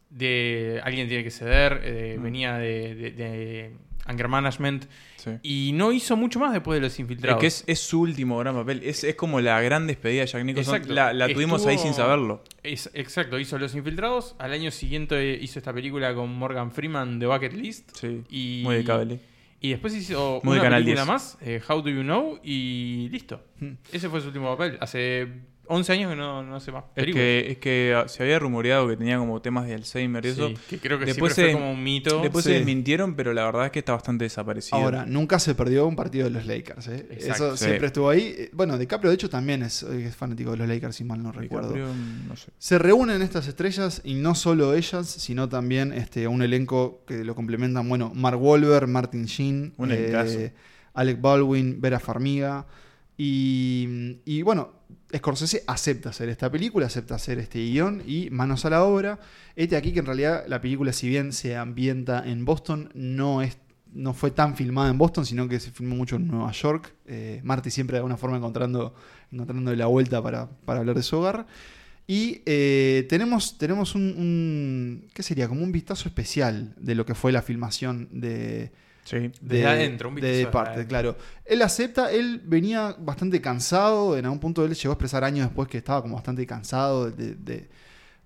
[0.10, 2.24] de Alguien tiene que ceder, eh, Mm.
[2.24, 3.72] venía de, de- de
[4.06, 4.86] Anger Management
[5.18, 5.32] Sí.
[5.44, 7.42] y no hizo mucho más después de Los Es Infiltrados.
[7.42, 8.82] que es, es su último gran papel.
[8.84, 10.76] Es, es como la gran despedida de Jack Nicholson.
[10.76, 10.94] Exacto.
[10.94, 12.44] La, la tuvimos ahí sin saberlo.
[12.64, 17.26] Es- exacto, hizo Los Infiltrados, al año siguiente hizo esta película con Morgan Freeman, The
[17.26, 18.24] Bucket List, Sí.
[18.30, 19.20] y, Muy de cable.
[19.60, 21.08] y después hizo Muy de una Canal película 10.
[21.08, 23.44] más, eh, How Do You Know, y listo.
[23.60, 23.74] Hmm.
[23.92, 24.78] Ese fue su último papel.
[24.80, 25.28] Hace
[25.70, 27.24] 11 años que no, no hace más Es películas.
[27.24, 30.50] que, es que ah, se había rumoreado que tenía como temas de Alzheimer y eso.
[30.70, 32.22] Que creo que Después siempre se- fue como un mito.
[32.22, 32.52] Después Sí.
[32.52, 34.78] se desmintieron, pero la verdad es que está bastante desaparecido.
[34.78, 36.88] Ahora, nunca se perdió un partido de los Lakers.
[36.88, 37.08] ¿eh?
[37.12, 37.48] Exacto.
[37.48, 37.66] Eso Sí.
[37.66, 38.34] siempre estuvo ahí.
[38.38, 41.32] Eh, Bueno, DiCaprio de hecho también es, es fanático de los Lakers, si mal no
[41.32, 41.74] recuerdo.
[41.74, 41.94] DiCaprio,
[42.28, 42.52] no sé.
[42.58, 47.36] Se reúnen estas estrellas y no solo ellas, sino también este, un elenco que lo
[47.36, 50.54] complementan, bueno, Mark Wahlberg, Martin Sheen, Un eh.
[50.94, 52.66] Alec Baldwin, Vera Farmiga.
[53.20, 54.74] Y, y, bueno,
[55.16, 59.20] Scorsese acepta hacer esta película, acepta hacer este guion y manos a la obra.
[59.56, 63.58] Este aquí que en realidad la película, si bien se ambienta en Boston, no es
[63.94, 66.94] no fue tan filmada en Boston, sino que se filmó mucho en Nueva York.
[67.06, 68.94] Eh, Marty siempre de alguna forma encontrando,
[69.32, 71.48] encontrando la vuelta para, para hablar de su hogar.
[72.06, 75.48] Y eh, tenemos, tenemos un, un- ¿Qué sería?
[75.48, 78.72] Como un vistazo especial de lo que fue la filmación de.
[79.10, 79.32] Sí.
[79.40, 80.90] Desde adentro, un de parte, adentro.
[80.90, 81.18] claro.
[81.46, 84.18] Él acepta, él venía bastante cansado.
[84.18, 87.36] En algún punto él llegó a expresar años después que estaba como bastante cansado de-
[87.36, 87.70] de-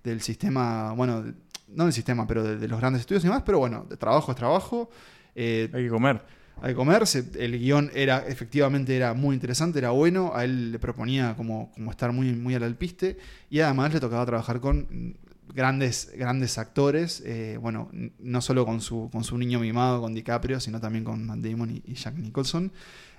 [0.02, 0.92] del sistema.
[0.94, 1.34] Bueno, de-
[1.68, 3.44] no del sistema, pero de, de los grandes estudios y demás.
[3.46, 4.90] Pero bueno, de trabajo es trabajo.
[5.36, 6.20] Eh, Hay que comer.
[6.60, 7.06] hay que comer.
[7.06, 10.32] se- el guion era, efectivamente, era muy interesante, era bueno.
[10.34, 13.18] A él le proponía como, como estar muy, muy al alpiste.
[13.50, 15.16] Y además le tocaba trabajar con
[15.54, 17.22] grandes, grandes actores.
[17.24, 21.24] eh, bueno, no solo con su, con su niño mimado, con DiCaprio, sino también con
[21.26, 22.72] Matt Damon y, y Jack Nicholson.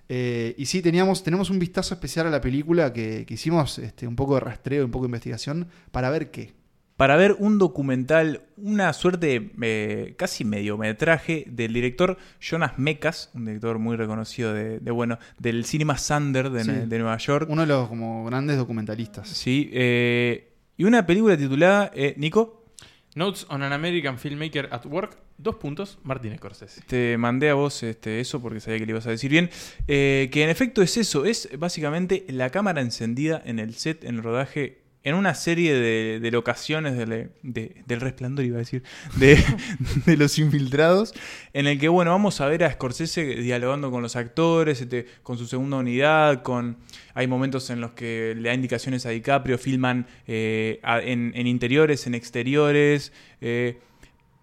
[0.09, 4.05] Eh, y sí, teníamos, tenemos un vistazo especial a la película que, que hicimos este,
[4.07, 6.53] un poco de rastreo, un poco de investigación, para ver qué.
[6.97, 13.79] Para ver un documental, una suerte eh, casi mediometraje del director Jonas Mekas, un director
[13.79, 16.71] muy reconocido de, de, bueno, del Cinema Sander de, Sí.
[16.71, 17.47] de Nueva York.
[17.49, 19.27] Uno de los como grandes documentalistas.
[19.27, 22.63] Sí, eh, y una película titulada, eh, Nico,
[23.15, 26.81] Notes on an American Filmmaker at Work, dos puntos, Martin Scorsese.
[26.87, 29.51] te mandé a vos este, eso porque sabía que le ibas a decir bien,
[29.87, 34.15] eh, que en efecto es eso, es básicamente la cámara encendida en el set, en
[34.15, 38.83] el rodaje, en una serie de, de locaciones del, de- del resplandor, iba a decir,
[39.17, 39.37] de,
[40.05, 41.13] de los infiltrados,
[41.53, 45.37] en el que, bueno, vamos a ver a Scorsese dialogando con los actores, este, con
[45.37, 46.77] su segunda unidad, con...
[47.15, 51.47] Hay momentos en los que le da indicaciones a DiCaprio, filman eh, a- en, en
[51.47, 53.11] interiores, en exteriores,
[53.41, 53.77] eh,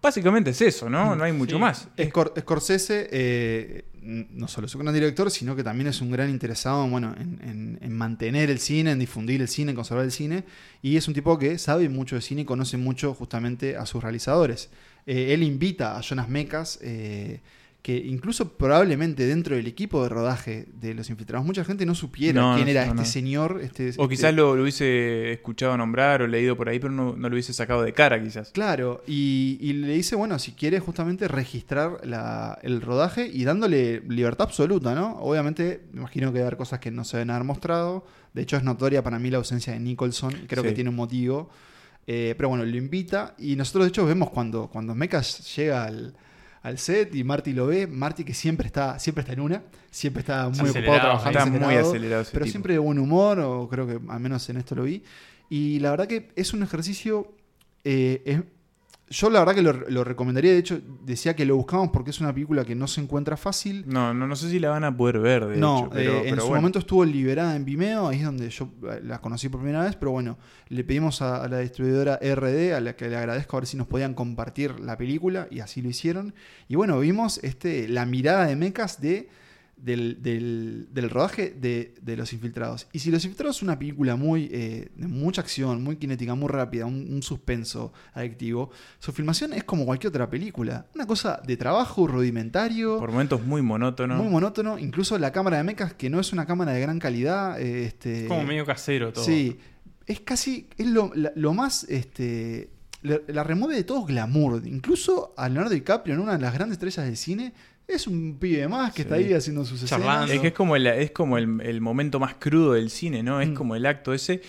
[0.01, 1.15] básicamente es eso, ¿no?
[1.15, 1.61] No hay mucho Sí.
[1.61, 1.89] más.
[1.97, 6.29] Scor- Scorsese eh, no solo es un gran director, sino que también es un gran
[6.29, 10.11] interesado bueno, en, en- en mantener el cine, en difundir el cine, en conservar el
[10.11, 10.43] cine.
[10.81, 14.01] Y es un tipo que sabe mucho de cine y conoce mucho justamente a sus
[14.03, 14.69] realizadores.
[15.05, 17.39] Eh, él invita a Jonas Mekas, eh,
[17.81, 22.39] que incluso probablemente dentro del equipo de rodaje de Los Infiltrados, mucha gente no supiera
[22.39, 23.59] No, quién no, era no, este señor.
[23.63, 27.15] Este, O este- quizás lo, lo hubiese escuchado nombrar o leído por ahí, pero no,
[27.15, 28.51] no lo hubiese sacado de cara, quizás.
[28.51, 34.01] Claro, y, y le dice, bueno, si quiere justamente registrar la- el rodaje y dándole
[34.07, 35.17] libertad absoluta, ¿no?
[35.19, 38.05] Obviamente, me imagino que a haber cosas que no se deben haber mostrado.
[38.35, 40.69] De hecho, es notoria para mí la ausencia de Nicholson, creo Sí.
[40.69, 41.49] que tiene un motivo.
[42.05, 46.13] Eh, pero bueno, lo invita y nosotros de hecho vemos cuando, cuando Mecas llega al,
[46.63, 50.21] al set y Marty lo ve, Marty que siempre está, siempre está en una, siempre
[50.21, 51.39] está muy ocupado Acelerado, trabajando.
[51.39, 52.51] Está muy acelerado, pero tipo.
[52.51, 55.03] siempre de buen humor, o creo que al menos en esto lo vi.
[55.49, 57.33] Y la verdad que es un ejercicio.
[57.83, 58.41] eh, es-
[59.11, 60.53] yo la verdad que lo, lo recomendaría.
[60.53, 63.83] De hecho, decía que lo buscamos porque es una película que no se encuentra fácil.
[63.85, 65.89] No, no, no sé si la van a poder ver, de no, hecho.
[65.91, 66.61] Pero, eh, en pero su bueno.
[66.61, 69.97] momento estuvo liberada en Vimeo, ahí es donde yo eh, la conocí por primera vez,
[69.97, 70.37] pero bueno,
[70.69, 73.75] le pedimos a, a la distribuidora RD, a la que le agradezco a ver si
[73.75, 76.33] nos podían compartir la película, y así lo hicieron.
[76.69, 79.29] Y bueno, vimos este, la mirada de mecas de,
[79.81, 82.87] del, del- del rodaje de, de Los Infiltrados.
[82.93, 86.49] Y si Los Infiltrados es una película muy eh, de mucha acción, muy cinética, muy
[86.49, 90.85] rápida, un, un suspenso adictivo, su filmación es como cualquier otra película.
[90.95, 92.99] Una cosa de trabajo rudimentario.
[92.99, 94.17] Por momentos muy monótono.
[94.17, 97.59] Muy monótono, incluso la cámara de mechas, que no es una cámara de gran calidad.
[97.59, 99.23] eh, este, Es como medio casero todo.
[99.23, 99.57] Sí,
[100.05, 102.69] es casi, es lo, la- lo más, este,
[103.01, 104.61] la, la remueve de todo glamour.
[104.65, 107.53] Incluso a Leonardo DiCaprio, en una de las grandes estrellas del cine,
[107.95, 110.25] es un pibe más que está ahí haciendo sus Charlando.
[110.25, 110.35] escenas.
[110.35, 113.41] Es que es como el, es como el, el momento más crudo del cine, ¿no?
[113.41, 113.53] Es Mm.
[113.53, 114.41] como el acto ese.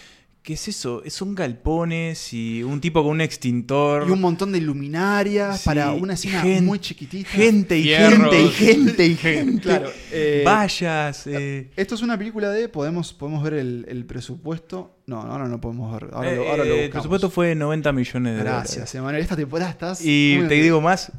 [0.42, 1.05] ¿Qué es eso?
[1.07, 4.07] Son galpones y un tipo con un extintor.
[4.09, 7.31] Y un montón de luminarias Sí, para una escena muy chiquitita.
[7.31, 9.61] Gente y gente y gente y gente.
[9.62, 9.90] Claro.
[10.11, 11.28] eh, Vallas.
[11.28, 11.70] eh.
[11.76, 12.68] Esto es una película de.
[12.68, 14.98] Podemos, podemos ver el, el presupuesto.
[15.07, 16.11] No, ahora no podemos ver.
[16.12, 16.90] Ahora, lo, ahora lo Eh, el buscamos.
[16.90, 18.94] presupuesto fue 90 millones de Gracias, dólares.
[18.96, 19.22] Emanuel.
[19.22, 20.00] Esta temporada estás.
[20.02, 20.62] Y te bien.
[20.64, 21.12] digo más,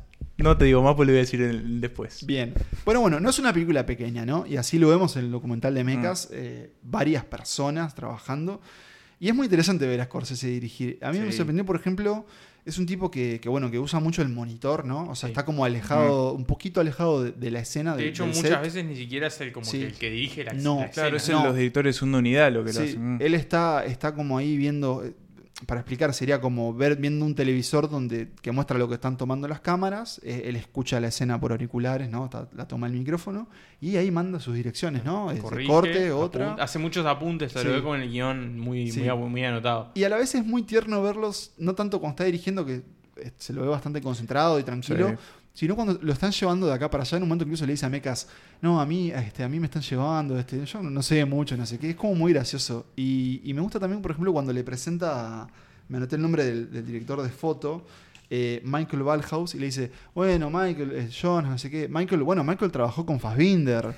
[0.44, 2.26] no te digo más, pues lo voy a decir el- después.
[2.26, 2.54] Bien.
[2.86, 4.46] Bueno, bueno, no es una película pequeña, ¿no?
[4.46, 6.28] Y así lo vemos en el documental de Mecas.
[6.30, 6.34] Mm.
[6.36, 8.62] eh, varias personas trabajando.
[9.20, 11.00] Y es muy interesante ver a Scorsese dirigir.
[11.02, 12.26] A mí me sorprendió, por ejemplo,
[12.66, 15.10] es un tipo que, que, bueno, que usa mucho el monitor, ¿no?
[15.10, 15.32] O sea, Sí.
[15.32, 17.96] está como alejado, un poquito alejado de, de la escena.
[17.96, 18.62] De del- hecho, del muchas set.
[18.62, 19.80] veces ni siquiera es el, como Sí.
[19.80, 21.38] que el que dirige la, No, la Claro, es escena.
[21.40, 21.50] el- No.
[21.50, 23.16] los directores una unidad lo que lo hacen.
[23.16, 23.22] Mm.
[23.22, 25.04] él está, está como ahí viendo,
[25.68, 29.48] para explicar, sería como ver viendo un televisor donde que muestra lo que están tomando
[29.48, 32.28] las cámaras, eh, él escucha la escena por auriculares, ¿no?
[32.30, 33.48] Ta- La toma el micrófono
[33.80, 35.28] y ahí manda sus direcciones, ¿no?
[35.42, 36.54] Corrige, corte, otra.
[36.56, 37.68] Hace muchos apuntes, se Sí.
[37.68, 39.02] lo ve con el guion muy, Sí.
[39.02, 39.92] muy, muy anotado.
[39.94, 42.82] Y a la vez es muy tierno verlos, no tanto cuando está dirigiendo, que
[43.18, 45.16] eh, se lo ve bastante concentrado y tranquilo, Sí.
[45.54, 47.18] Sino cuando lo están llevando de acá para allá.
[47.18, 48.28] En un momento incluso le dice a Mecas,
[48.62, 51.66] no, a mí, este, a mí me están llevando, este, yo no sé mucho, no
[51.66, 51.92] sé qué.
[51.92, 52.88] Es como muy gracioso.
[52.96, 55.48] Y, y me gusta también, por ejemplo, cuando le presenta,
[55.89, 57.86] me anoté el nombre del, director de foto,
[58.30, 61.88] eh, Michael Balhouse, y le dice, bueno, Michael, eh, Jonas, no sé qué.
[61.88, 63.94] Michael, bueno, Michael trabajó con Fassbinder.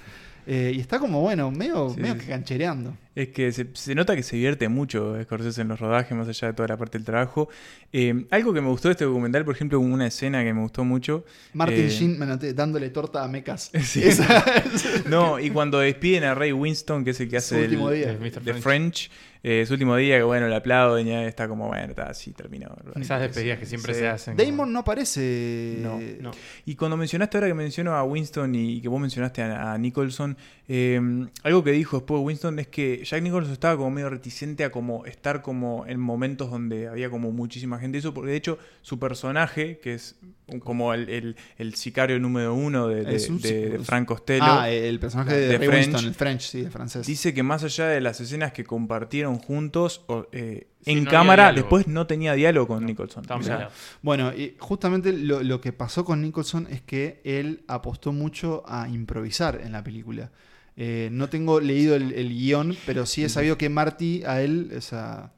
[0.47, 2.95] Eh, y está como, bueno, medio, Sí, medio que canchereando.
[3.15, 6.49] Es que se, se nota que se divierte mucho Scorsese en los rodajes, más allá
[6.49, 7.47] de toda la parte del trabajo.
[7.93, 10.83] Eh, algo que me gustó de este documental, por ejemplo, una escena que me gustó
[10.83, 11.23] mucho.
[11.53, 12.19] Martin Eh, Sheen,
[12.55, 13.71] dándole torta a Mecas.
[13.83, 14.03] Sí.
[14.03, 14.43] Esa-
[15.09, 18.11] No, y cuando despiden a Ray Winston, que es el que hace el- día.
[18.11, 18.41] El Mr.
[18.41, 19.09] de French.
[19.47, 22.75] Eh, su último día, que bueno, le aplauden, ya está como, bueno, está así, terminó.
[22.99, 23.99] Esas despedidas que siempre Sí.
[23.99, 24.35] se hacen.
[24.35, 25.77] Damon no aparece.
[25.81, 26.31] No, No.
[26.65, 30.35] Y cuando mencionaste ahora que menciono a Winston y que vos mencionaste a, a Nicholson,
[30.67, 30.99] eh,
[31.43, 35.05] algo que dijo después Winston es que Jack Nicholson estaba como medio reticente a como
[35.05, 37.99] estar como en momentos donde había como muchísima gente.
[37.99, 40.15] Eso porque de hecho su personaje, que es
[40.63, 44.43] como el, el- el sicario número uno de, de- un de- de sic- Frank Costello,
[44.47, 45.85] Ah, el personaje de, de Ray French.
[45.87, 47.05] Winston, el French, sí, el francés.
[47.05, 51.09] dice que más allá de las escenas que compartieron juntos o, eh, Sí, en no
[51.09, 53.25] cámara, después no tenía diálogo con Nicholson.
[53.31, 53.69] O sea.
[54.03, 58.87] Bueno, y justamente lo, lo que pasó con Nicholson es que él apostó mucho a
[58.87, 60.29] improvisar en la película.
[60.77, 64.71] Eh, no tengo leído el, el guion, pero sí he sabido que Marty a él,
[64.77, 65.31] o sea,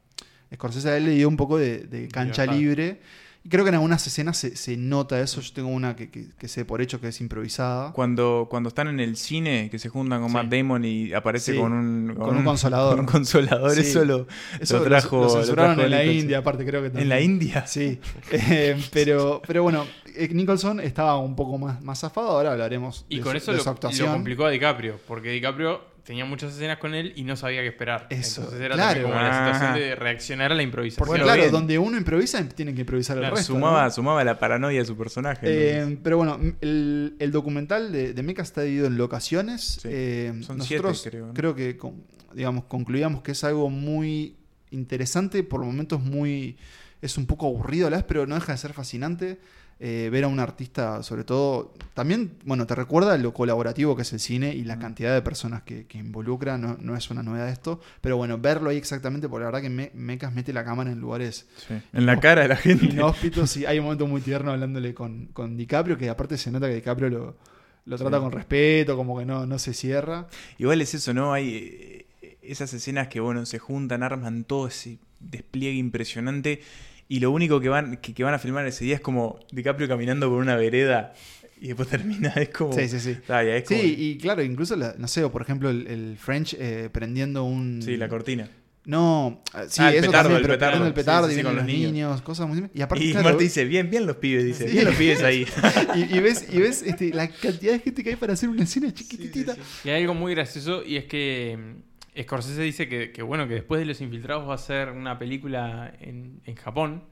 [0.54, 2.58] Scorsese a él le dio un poco de, de cancha Libertad.
[2.58, 3.00] libre.
[3.44, 5.40] Y creo que en algunas escenas se, se nota eso.
[5.40, 7.92] Yo tengo una que, que, que sé por hecho que es improvisada.
[7.92, 10.34] Cuando, cuando están en el cine, que se juntan con Sí.
[10.36, 12.90] Matt Damon y aparece Sí, con un, con un consolador.
[12.96, 13.80] con un consolador, Sí.
[13.82, 14.26] eso lo,
[14.60, 15.16] Eso lo trajo.
[15.18, 16.20] lo lo censuraron trajo en la Nicholson.
[16.22, 17.02] India, aparte creo que también.
[17.04, 17.66] ¿En la India?
[17.66, 17.98] Sí,
[18.32, 23.18] Eh, pero, pero bueno, eh, Nicholson estaba un poco más, más zafado, ahora hablaremos Y
[23.18, 24.08] de, con su, eso de lo, su actuación.
[24.08, 27.68] lo complicó a DiCaprio, porque DiCaprio tenía muchas escenas con él y no sabía qué
[27.68, 28.06] esperar.
[28.08, 29.02] Eso, Entonces era claro.
[29.02, 29.76] como la situación Ah.
[29.78, 30.98] de reaccionar a la improvisación.
[30.98, 31.52] Porque Bueno, claro, bien.
[31.52, 33.52] donde uno improvisa, tiene que improvisar el Claro, resto.
[33.52, 33.90] sumaba, ¿no?
[33.90, 35.40] sumaba la paranoia de su personaje.
[35.44, 39.80] Eh, pero bueno, el, el documental de, de Mecha está dividido en locaciones.
[39.82, 39.88] Sí.
[39.92, 41.34] Eh, Son nosotros siete, creo, ¿no?
[41.34, 44.36] creo que con- digamos, concluíamos que es algo muy
[44.70, 46.56] interesante, por momentos muy...
[47.00, 49.38] Es un poco aburrido a la vez, pero no deja de ser fascinante.
[49.80, 54.12] Eh, ver a un artista, sobre todo, también, bueno, te recuerda lo colaborativo que es
[54.12, 54.80] el cine y la Mm.
[54.80, 58.70] cantidad de personas que, que involucra, no, no es una novedad esto, pero bueno, verlo
[58.70, 61.74] ahí exactamente, porque la verdad que Me- Mecas mete la cámara en lugares Sí.
[61.92, 62.86] En la cara de la gente.
[62.86, 66.66] inhóspitos y hay un momento muy tierno hablándole con, con DiCaprio, que aparte se nota
[66.68, 67.36] que DiCaprio lo,
[67.84, 68.22] lo trata Sí.
[68.24, 70.26] con respeto, como que no, no se cierra.
[70.58, 71.32] Igual es eso, ¿no?
[71.32, 76.62] Hay eh, esas escenas que, bueno, se juntan, arman todo ese despliegue impresionante
[77.08, 79.88] y lo único que van, que, que van a filmar ese día es como DiCaprio
[79.88, 81.14] caminando por una vereda
[81.60, 82.72] y después termina, es como...
[82.72, 83.16] Sí, sí, sí.
[83.28, 85.86] Ah, ya, es como- Sí, y claro, incluso, la- no sé, o por ejemplo, el,
[85.86, 87.80] el French eh, prendiendo un...
[87.82, 88.48] Sí, la cortina.
[88.84, 90.58] No, ah, sí, Ah, el eso petardo, también, el petardo.
[90.58, 92.22] prendiendo el petardo Sí, sí, y con los niños, niños.
[92.22, 92.70] cosas muy...
[92.72, 94.72] Y aparte, Y claro, Marty dice, bien, bien los pibes, dice, Sí.
[94.72, 95.46] bien los pibes ahí.
[95.94, 98.62] y, y ves, y ves este, la cantidad de gente que hay para hacer una
[98.64, 99.56] escena chiquitita.
[99.84, 101.82] Y hay algo muy gracioso y es que mm,
[102.22, 105.92] Scorsese dice que, que, bueno, que después de Los Infiltrados va a hacer una película
[106.00, 107.04] en, en Japón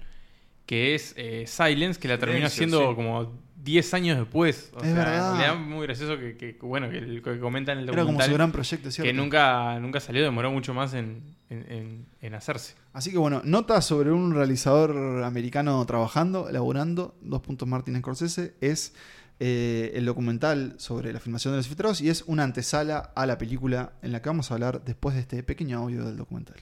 [0.67, 2.95] que es eh, Silence, que la terminó haciendo sí.
[2.97, 4.73] como 10 años después.
[4.75, 5.31] O Es sea, verdad.
[5.33, 8.03] en realidad muy gracioso que, que- bueno, que, el- que comenta en el Era como
[8.03, 9.07] documental su gran proyecto, ¿cierto?
[9.09, 12.75] que nunca, nunca salió, demoró mucho más en, en- en- en hacerse.
[12.93, 18.93] Así que bueno, nota sobre un realizador americano trabajando, elaborando, dos puntos Martin Scorsese, es
[19.39, 23.37] eh, el documental sobre la filmación de los infiltrados y es una antesala a la
[23.37, 26.57] película en la que vamos a hablar después de este pequeño audio del documental.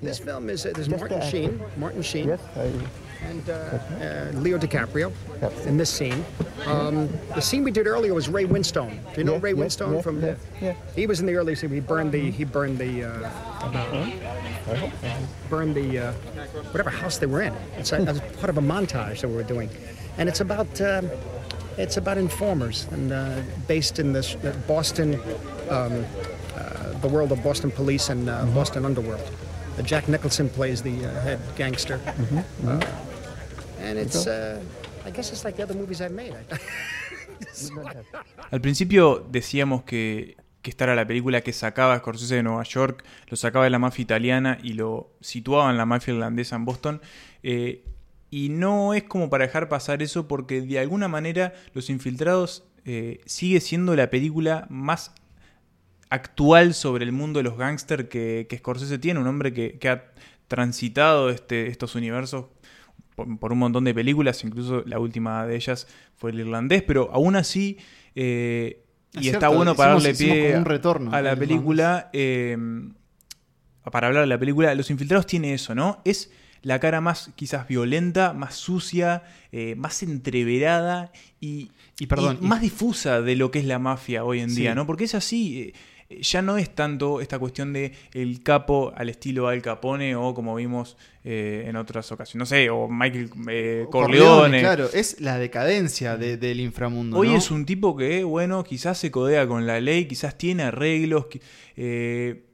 [0.00, 5.12] This film is uh, Martin Sheen, Martin Sheen, Yes, I, and uh, uh, Leo DiCaprio
[5.66, 6.24] in this scene.
[6.66, 8.98] Um, the scene we did earlier was Ray Winstone.
[9.14, 10.22] Do you know Yes, Ray yes, Winstone yes, from?
[10.60, 10.74] Yeah.
[10.94, 11.70] He was in the early scene.
[11.70, 13.30] He burned the he burned the uh,
[13.62, 14.92] I hope
[15.48, 16.12] burned the uh,
[16.72, 17.54] whatever house they were in.
[17.76, 18.04] It's a,
[18.38, 19.70] part of a montage that we were doing,
[20.16, 21.10] and it's about um,
[21.78, 25.14] it's about informers and uh, based in this uh, Boston,
[25.70, 26.04] um,
[26.56, 29.30] uh, the world of Boston police and uh, Boston underworld.
[29.78, 32.00] Uh, Jack Nicholson plays the uh, head gangster,
[32.66, 32.80] Uh,
[33.80, 34.60] and it's uh,
[35.06, 36.34] I guess it's like the other movies I've made.
[38.50, 42.64] Al principio decíamos que, que esta era la película que sacaba a Scorsese de Nueva
[42.64, 46.64] York, lo sacaba de la mafia italiana y lo situaba en la mafia irlandesa en
[46.64, 47.00] Boston.
[47.42, 47.84] Eh,
[48.30, 53.20] y no es como para dejar pasar eso porque de alguna manera Los Infiltrados eh,
[53.26, 55.12] sigue siendo la película más
[56.10, 59.88] actual sobre el mundo de los gángsters que, que Scorsese tiene, un hombre que, que
[59.88, 60.04] ha
[60.48, 62.46] transitado este, estos universos
[63.14, 67.10] por, por un montón de películas, incluso la última de ellas fue el irlandés, pero
[67.12, 67.76] aún así,
[68.14, 72.56] eh, Es y cierto, está bueno para darle pie un retorno a la película, eh,
[73.90, 76.00] para hablar de la película, Los Infiltrados tiene eso, ¿no?
[76.04, 76.30] Es
[76.62, 82.48] la cara más quizás violenta, más sucia, eh, más entreverada y, Y perdón, y y-
[82.48, 84.60] más difusa de lo que es la mafia hoy en Sí.
[84.62, 84.86] día, ¿no?
[84.86, 85.72] Porque es así,
[86.10, 90.54] ya no es tanto esta cuestión de el capo al estilo Al Capone o como
[90.54, 94.60] vimos eh, en otras ocasiones, no sé, o Michael eh, Corleone.
[94.60, 97.18] Claro, es la decadencia de- del inframundo.
[97.18, 97.36] Hoy ¿no?
[97.36, 101.26] es un tipo que, bueno, quizás se codea con la ley, quizás tiene arreglos,
[101.76, 102.44] eh,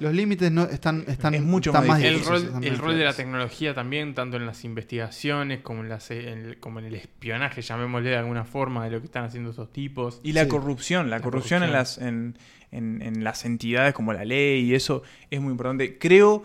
[0.00, 2.96] Los límites no están, están, Es mucho están más El difíciles, rol, están el rol
[2.98, 6.86] de la tecnología también, tanto en las investigaciones como en, las, en el, como en
[6.86, 10.20] el espionaje, llamémosle de alguna forma, de lo que están haciendo estos tipos.
[10.22, 10.48] Y la Sí.
[10.48, 12.36] corrupción, la, La corrupción, en, las, en,
[12.72, 15.98] en- en las entidades como la ley y eso es muy importante.
[15.98, 16.44] Creo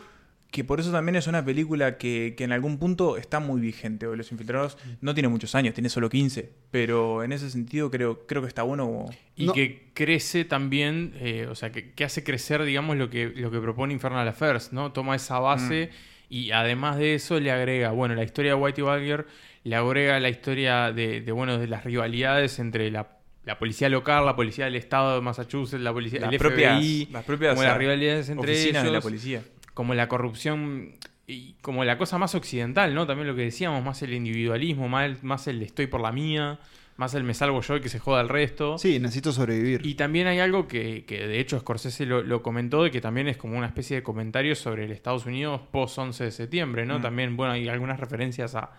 [0.51, 4.05] que por eso también es una película que, que en algún punto está muy vigente.
[4.15, 8.41] Los Infiltrados no tiene muchos años, tiene solo 15, pero en ese sentido creo, creo
[8.41, 9.12] que está bueno como...
[9.36, 9.53] Y No.
[9.53, 13.60] que crece también, eh, o sea, que, que hace crecer, digamos, lo que, lo que
[13.60, 14.93] propone Infernal Affairs, ¿no?
[14.93, 15.89] Toma esa base
[16.29, 19.27] y además de eso le agrega, bueno, la historia de Whitey Bulger,
[19.65, 23.10] le agrega la historia de, de, bueno, de las rivalidades entre la,
[23.45, 27.10] la policía local, la policía del estado de Massachusetts, la policía, Las el propias, FBI,
[27.12, 29.03] las propias como las rivalidades entre oficinas de la ellos.
[29.03, 29.41] policía.
[29.75, 30.93] Como la corrupción
[31.27, 33.05] y como la cosa más occidental, ¿no?
[33.05, 36.59] También lo que decíamos, más el individualismo, más el, más el estoy por la mía,
[36.97, 38.77] más el me salvo yo y que se joda el resto.
[38.77, 39.85] Sí, necesito sobrevivir.
[39.85, 43.27] Y también hay algo que, que de hecho Scorsese lo, lo comentó, de que también
[43.27, 47.00] es como una especie de comentario sobre el Estados Unidos post 11 de septiembre, ¿no?
[47.00, 47.02] Mm.
[47.02, 48.71] También, bueno, hay algunas referencias a,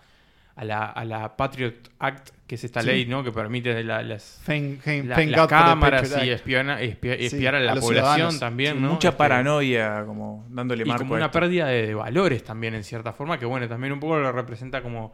[0.57, 2.87] a, la, a la Patriot Act, que es esta Sí.
[2.87, 3.23] ley, ¿no?
[3.23, 7.53] Que permite la- las, Thank- thank- la- thank las cámaras y espiona- espia- Sí, espiar
[7.55, 8.39] a a la población ciudadanos.
[8.39, 8.89] también, Sí, ¿no?
[8.93, 11.39] Mucha Este, paranoia, como dándole y marco como a una esto.
[11.39, 14.81] pérdida de, de valores también en cierta forma que bueno también un poco lo representa
[14.81, 15.13] como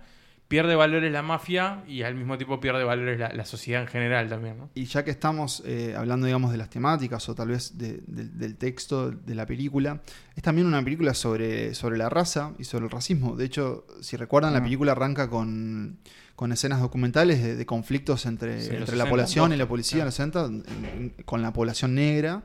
[0.53, 4.29] pierde valores la mafia y al mismo tiempo pierde valores la, la sociedad en general
[4.29, 4.69] también, ¿no?
[4.75, 8.25] Y ya que estamos eh, hablando, digamos, de las temáticas o tal vez de- de-
[8.29, 10.03] del texto de la película,
[10.35, 13.35] es también una película sobre, sobre la raza y sobre el racismo.
[13.35, 14.63] De hecho, si recuerdan, la Ah.
[14.63, 15.97] película arranca con,
[16.35, 19.67] con escenas documentales de, de conflictos entre, Sí, en entre la 60, población y la
[19.67, 20.49] policía en claro.
[20.51, 20.85] los 60, en-
[21.17, 22.43] en- con la población negra.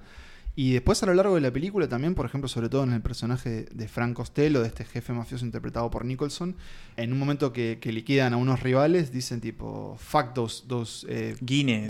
[0.61, 3.01] Y después a lo largo de la película también, por ejemplo, sobre todo en el
[3.01, 6.57] personaje de, Frank Costello, de este jefe mafioso interpretado por Nicholson,
[6.97, 11.37] en un momento que, que liquidan a unos rivales, dicen tipo, fuck those, those eh,
[11.43, 11.89] Guinness.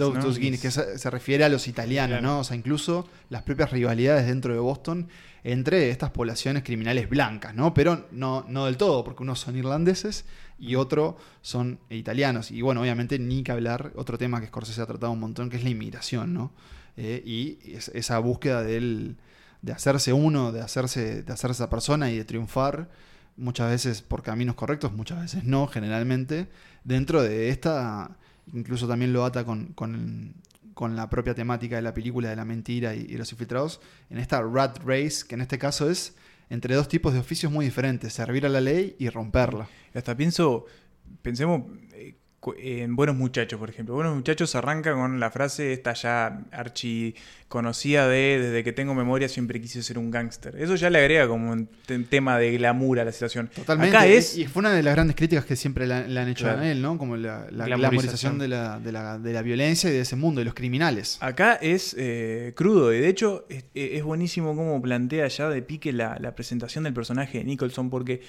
[0.60, 2.34] Que se, se refiere a los italianos, Claro.
[2.34, 2.40] ¿no?
[2.40, 5.08] O sea, incluso las propias rivalidades dentro de Boston
[5.44, 7.72] entre estas poblaciones criminales blancas, ¿no?
[7.72, 10.26] Pero no, no del todo, porque unos son irlandeses
[10.58, 12.50] y otros son italianos.
[12.50, 15.56] Y bueno, obviamente ni que hablar, otro tema que Scorsese ha tratado un montón, que
[15.56, 16.52] es la inmigración, ¿no?
[17.00, 19.16] Eh, y es- esa búsqueda del,
[19.62, 22.88] de hacerse uno, de hacerse, de hacerse esa persona y de triunfar,
[23.36, 26.48] muchas veces por caminos correctos, muchas veces no, generalmente,
[26.84, 28.16] dentro de esta,
[28.52, 30.34] incluso también lo ata con, con,
[30.96, 33.80] la propia temática de la película de la mentira y, y los infiltrados,
[34.10, 36.14] en esta rat race, que en este caso es
[36.50, 39.68] entre dos tipos de oficios muy diferentes, servir a la ley y romperla.
[39.94, 40.66] Hasta pienso,
[41.22, 42.16] pensemos eh,
[42.56, 43.94] en Buenos Muchachos, por ejemplo.
[43.94, 47.14] Buenos Muchachos arranca con la frase esta ya archi
[47.48, 50.54] conocida de desde que tengo memoria siempre quise ser un gángster.
[50.56, 53.48] Eso ya le agrega como un te- tema de glamour a la situación.
[53.54, 53.96] Totalmente.
[53.96, 54.36] Acá es...
[54.38, 56.60] Y fue una de las grandes críticas que siempre le, han- hecho Claro.
[56.60, 56.96] a él, ¿no?
[56.96, 58.38] Como la, la Glamorización.
[58.38, 61.18] de la, de, la, de la violencia y de ese mundo, de los criminales.
[61.20, 65.92] Acá es eh, crudo y de hecho es, es buenísimo cómo plantea ya de pique
[65.92, 68.20] la, la presentación del personaje de Nicholson porque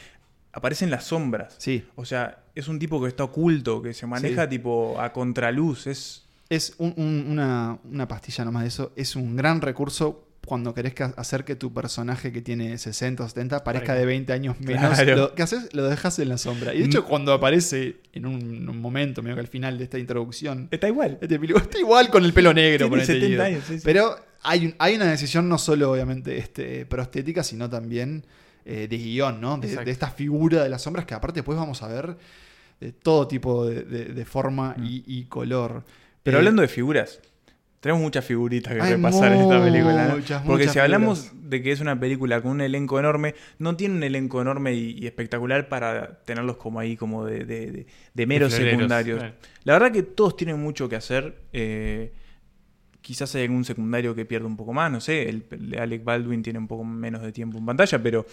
[0.54, 1.56] aparecen las sombras.
[1.58, 1.86] Sí.
[1.95, 4.50] O sea, es un tipo que está oculto, que se maneja Sí.
[4.50, 5.88] tipo a contraluz.
[5.88, 8.91] Es Es un- un- una, una pastilla nomás de eso.
[8.95, 13.28] Es un gran recurso cuando querés que hacer que tu personaje que tiene 60 o
[13.28, 14.95] 70 parezca de 20 años menos.
[14.97, 15.16] Claro.
[15.16, 16.74] Lo que haces, lo dejas en la sombra.
[16.74, 20.00] Y de hecho, cuando aparece en un, un momento, medio que al final de esta
[20.00, 21.20] introducción, está igual.
[21.22, 22.88] este está igual con el pelo negro.
[22.88, 23.43] Tiene ponete, 70 Guido.
[23.43, 23.82] años, sí, sí.
[23.86, 28.26] Pero hay, hay una decisión no solo, obviamente, este, prostética, sino también
[28.70, 29.58] eh, de guion, ¿no?
[29.58, 32.16] De, de esta figura de las sombras que aparte después vamos a ver
[32.80, 35.84] de todo tipo de, de- de forma y, y color.
[36.24, 37.20] Pero Eh, hablando de figuras,
[37.82, 40.08] tenemos muchas figuritas que repasar en esta película.
[40.10, 40.16] ¿no?
[40.18, 41.50] muchas, Porque muchas si hablamos figuras.
[41.50, 44.98] de que es una película con un elenco enorme, no tiene un elenco enorme y,
[45.00, 49.20] y espectacular para tenerlos como ahí, como de, de- de- de meros secundarios.
[49.20, 49.36] claro.
[49.64, 51.36] La verdad que todos tienen mucho que hacer.
[51.54, 52.12] eh,
[53.10, 55.43] quizás hay algún secundario que pierde un poco más, no sé, el,
[55.80, 58.24] Alec Baldwin tiene un poco menos de tiempo en pantalla, pero,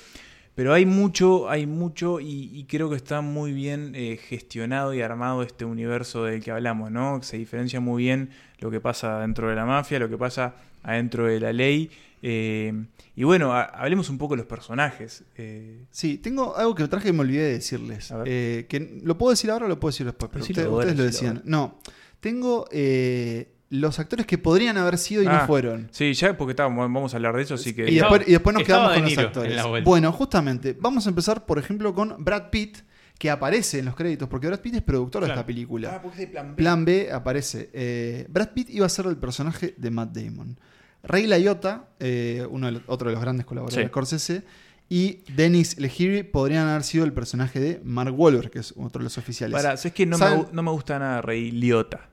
[0.55, 5.01] pero hay mucho, hay mucho y, y creo que está muy bien eh, gestionado y
[5.01, 7.23] armado este universo del que hablamos, ¿no?
[7.23, 8.29] Se diferencia muy bien
[8.61, 11.91] lo que pasa dentro de la mafia, lo que pasa adentro de la ley.
[12.23, 12.73] eh,
[13.19, 15.25] y bueno, ha- hablemos un poco de los personajes.
[15.39, 18.13] eh, Sí, tengo algo que traje y me olvidé de decirles.
[18.25, 21.43] Que lo puedo decir ahora o lo puedo decir después, pero Decilo ustedes, lo decían.
[21.47, 21.79] No,
[22.21, 25.89] tengo eh, los actores que podrían haber sido y Ah, no fueron.
[25.91, 27.91] sí, ya porque estábamos, vamos a hablar de eso, así que...
[27.91, 29.85] Y Estaba- después, y después nos quedamos con los actores.
[29.85, 32.79] Bueno, justamente, vamos a empezar, por ejemplo, con Brad Pitt,
[33.19, 35.95] que aparece en los créditos, porque Brad Pitt es productor de esta película.
[35.97, 36.55] Ah, porque es de plan B.
[36.57, 37.71] Plan B aparece.
[37.73, 40.59] eh, Brad Pitt iba a ser el personaje de Matt Damon.
[41.03, 43.81] Ray Liotta, eh, uno de los- otro de los grandes colaboradores Sí.
[43.83, 44.43] de Scorsese,
[44.89, 49.05] y Dennis Leary podrían haber sido el personaje de Mark Wahlberg, que es otro de
[49.05, 49.57] los oficiales.
[49.61, 52.11] Para, es que no me, no me gusta nada Rey Liotta.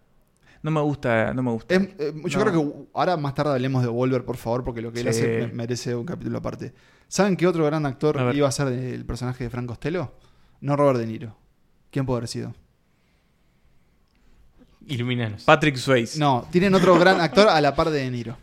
[0.63, 1.75] No me gusta, no me gusta.
[1.75, 2.45] Es- eh, yo No.
[2.45, 5.19] creo que ahora más tarde hablemos de Wahlberg, por favor, porque lo que él Sí.
[5.19, 6.73] hace me- merece un capítulo aparte.
[7.07, 10.13] ¿Saben qué otro gran actor A iba a ser el personaje de Frank Costello?
[10.61, 11.37] No Robert De Niro.
[11.91, 12.55] ¿Quién puede haber sido?
[14.87, 15.43] Iluminanos.
[15.43, 16.19] Patrick Swayze.
[16.19, 18.37] No, tienen otro gran actor a la par de De Niro.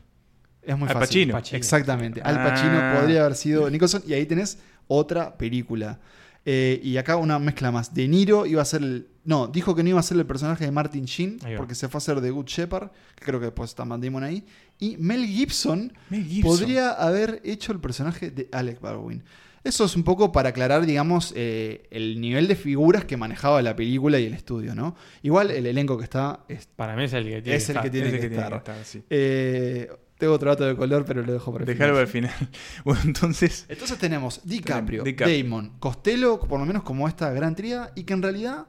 [0.62, 1.22] Es muy Al fácil.
[1.28, 1.32] Pacino.
[1.34, 1.56] Pacino.
[1.58, 2.22] Exactamente.
[2.22, 2.96] Al Pacino Ah.
[2.98, 4.58] podría haber sido Nicholson y ahí tenés
[4.88, 5.98] otra película.
[6.46, 7.92] Eh, y acá una mezcla más.
[7.92, 9.08] De Niro iba a ser el...
[9.24, 11.98] No, dijo que no iba a ser el personaje de Martin Sheen porque se fue
[11.98, 14.44] a hacer The Good Shepherd, que creo que después está Matt Damon ahí.
[14.78, 16.50] Y Mel Gibson, Mel Gibson.
[16.58, 19.22] podría haber hecho el personaje de Alec Baldwin.
[19.62, 23.76] Eso es un poco para aclarar, digamos, eh, el nivel de figuras que manejaba la
[23.76, 24.96] película y el estudio, ¿no?
[25.22, 27.80] Igual el elenco que está es Para mí es el que tiene Es que el
[27.82, 28.52] que tiene Ese que que tiene estar.
[28.64, 29.02] que estar, sí.
[29.10, 32.30] Eh, tengo otro dato de color, pero lo dejo para el Dejarlo final.
[32.30, 32.50] al final.
[32.84, 33.66] Bueno, entonces.
[33.68, 35.44] Entonces tenemos DiCaprio, DiCaprio.
[35.44, 38.66] Damon, Costello, por lo menos como esta gran tría, y que en realidad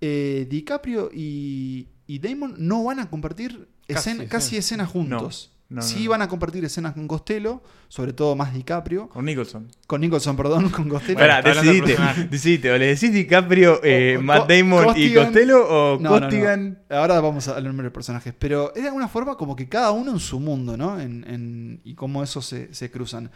[0.00, 4.64] eh, DiCaprio y, y Damon no van a compartir Casi escena- casi, escenas.
[4.64, 5.52] escenas juntos.
[5.70, 6.10] No, no, sí no.
[6.10, 9.68] van a compartir escenas con Costello, sobre todo más DiCaprio, Con Nicholson.
[9.86, 11.18] con Nicholson, perdón, con Costello.
[11.18, 11.96] Bueno, del decidite.
[12.30, 12.70] Decidite.
[12.72, 16.26] O le decís DiCaprio, eh, O- o- Matt Damon y Costello o No, no, no.
[16.26, 16.78] Costigan.
[16.88, 18.32] Ahora vamos al número de personajes.
[18.38, 20.98] Pero es de alguna forma como que cada uno en su mundo, ¿no?
[21.00, 23.30] En, en- y cómo esos se, se cruzan.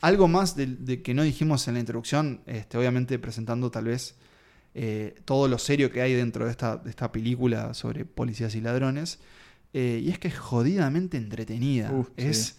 [0.00, 4.16] Algo más de, de que no dijimos en la introducción, este, obviamente presentando tal vez
[4.76, 8.60] eh, todo lo serio que hay dentro de esta, de esta película sobre policías y
[8.60, 9.18] ladrones.
[9.72, 11.90] Eh, y es que es jodidamente entretenida.
[11.90, 12.24] Uf, sí.
[12.26, 12.56] es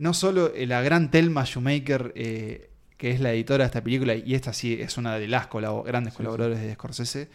[0.00, 4.14] no solo eh, la gran Thelma Shoemaker, eh, que es la editora de esta película,
[4.14, 7.28] y esta sí es una de las grandes colaboradores de Scorsese,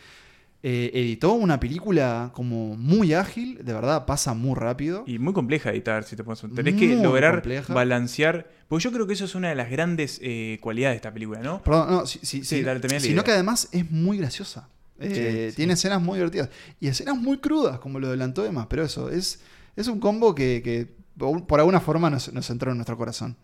[0.68, 5.04] eh, editó una película como muy ágil, de verdad pasa muy rápido.
[5.06, 6.42] Y muy compleja de editar, si te pones.
[6.56, 7.72] Tenés Muy que lograr compleja.
[7.72, 8.50] balancear.
[8.68, 11.40] Porque yo creo que eso es una de las grandes eh, cualidades de esta película,
[11.42, 11.62] ¿no?
[11.62, 13.24] Perdón, no, sí, sí, Sí, dale, sino idea.
[13.24, 14.68] que además es muy graciosa.
[15.00, 15.56] Eh, sí.
[15.56, 16.50] Tiene escenas muy divertidas.
[16.80, 18.68] Y escenas muy crudas, como lo adelantó Emma.
[18.68, 19.42] Pero eso, es,
[19.76, 23.38] es un combo que, que por alguna forma nos, nos entró en nuestro corazón.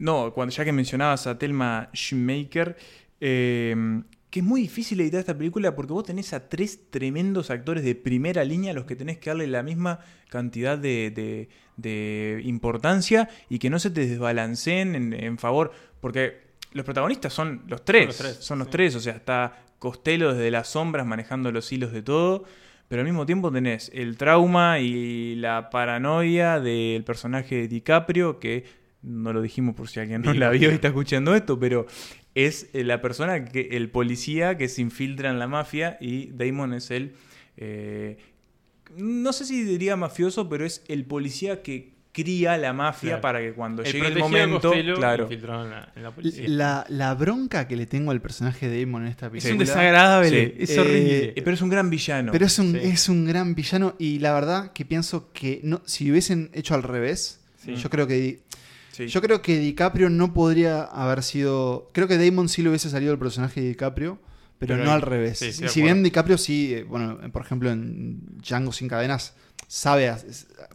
[0.00, 2.76] No, cuando ya que mencionabas a Thelma Shoemaker,
[3.20, 7.84] eh, que es muy difícil editar esta película porque vos tenés a tres tremendos actores
[7.84, 12.40] de primera línea a los que tenés que darle la misma cantidad de, de- de
[12.44, 15.72] importancia y que no se te desbalanceen en, en favor.
[16.00, 16.38] Porque
[16.72, 18.06] los protagonistas son los tres.
[18.06, 18.72] los tres, Son los sí.
[18.72, 18.94] tres.
[18.96, 22.44] O sea, está Costello desde las sombras manejando los hilos de todo.
[22.88, 28.64] Pero al mismo tiempo tenés el trauma y la paranoia del personaje de DiCaprio, que
[29.02, 31.86] no lo dijimos por si alguien no la vio y está escuchando esto, pero
[32.36, 36.74] es eh, la persona que, el policía que se infiltra en la mafia y Damon
[36.74, 37.14] es el,
[37.56, 38.18] eh,
[38.96, 43.20] no sé si diría mafioso, pero es el policía que cría la mafia Claro.
[43.20, 46.44] para que cuando El llegue el momento, Costello, claro, infiltrado en la, en la policía.
[46.48, 49.52] La, la bronca que le tengo al personaje de Damon en esta es película.
[49.52, 50.54] un desagradable, Sí.
[50.62, 51.24] es Eh, horrible.
[51.36, 52.32] Eh, pero es un gran villano.
[52.32, 52.78] Pero es un, Sí.
[52.82, 56.82] es un gran villano y la verdad que pienso que no, si hubiesen hecho al
[56.82, 57.74] revés, Sí.
[57.74, 58.40] yo creo que
[58.96, 59.08] Sí.
[59.08, 63.12] yo creo que DiCaprio no podría haber sido, creo que Damon sí le hubiese salido
[63.12, 64.18] el personaje de DiCaprio,
[64.58, 65.38] pero, Pero no al revés.
[65.38, 69.34] sí, si bien DiCaprio sí, eh, bueno, eh, por ejemplo en Django sin cadenas
[69.68, 70.14] sabe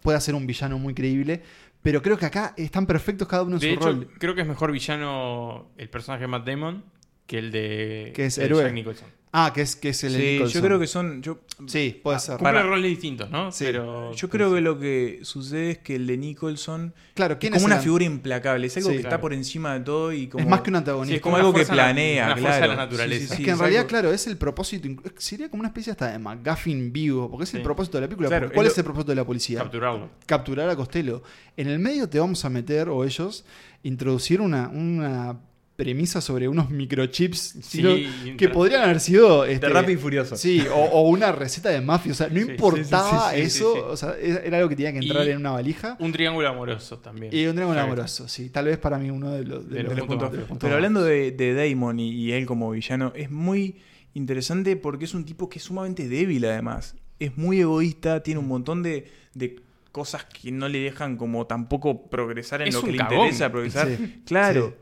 [0.03, 1.41] puede hacer un villano muy creíble,
[1.82, 4.07] pero creo que acá están perfectos cada uno en De su hecho, rol.
[4.19, 6.84] creo que es mejor villano el personaje de Matt Damon
[7.28, 8.63] que el de, Que es el héroe.
[8.63, 9.07] Jack Nicholson.
[9.34, 11.22] Ah, que es que es el de Sí, yo creo que son.
[11.22, 12.36] Yo, sí, puede ser.
[12.36, 13.49] Cumple Para- roles distintos, ¿no?
[13.53, 13.63] Sí.
[13.63, 17.53] Pero, yo creo que lo que sucede es que el de Nicholson Claro, es ¿quién
[17.53, 18.67] como es una el- figura implacable.
[18.67, 18.95] Es algo Sí.
[18.97, 19.15] que Claro.
[19.15, 20.43] está por encima de todo y como.
[20.43, 21.15] es más que un Sí, antagonista.
[21.15, 22.74] es como algo que planea, una fuerza de claro.
[22.74, 23.19] la naturaleza.
[23.22, 24.89] Sí, sí, Es sí, que en es realidad, algo- claro, es el propósito.
[25.17, 27.30] Sería como una especie hasta de McGuffin vivo.
[27.32, 27.63] Porque es el Sí.
[27.63, 28.28] propósito de la película.
[28.28, 29.59] Claro, ¿Cuál es es el propósito de la policía?
[29.59, 30.09] capturarlo.
[30.26, 31.24] Capturar a Costello.
[31.55, 33.45] En el medio te vamos a meter, o ellos,
[33.84, 35.39] introducir una, una
[35.84, 39.45] premisa sobre unos microchips Sí, sino- que podrían haber sido.
[39.45, 40.36] este, De Rápido y Furioso.
[40.36, 42.11] Sí, o, o una receta de mafia.
[42.11, 43.73] O sea, no Sí, importaba sí, sí, sí, eso.
[43.73, 43.86] sí, sí.
[43.89, 45.97] O sea, era era algo que tenía que entrar Y- en una valija.
[45.99, 47.34] Un triángulo amoroso también.
[47.34, 47.79] Y un Claro.
[47.79, 48.49] amoroso, sí.
[48.49, 50.63] Tal vez para mí uno de los, de De los los puntos- Pero más.
[50.73, 53.77] hablando de, de Damon y, y él como villano, es muy
[54.13, 56.95] interesante porque es un tipo que es sumamente débil además.
[57.19, 59.59] Es muy egoísta, tiene un montón de, de
[59.91, 63.13] cosas que no le dejan como tampoco progresar en Es lo que le cagón.
[63.15, 63.88] interesa progresar.
[63.89, 64.73] Sí, Claro.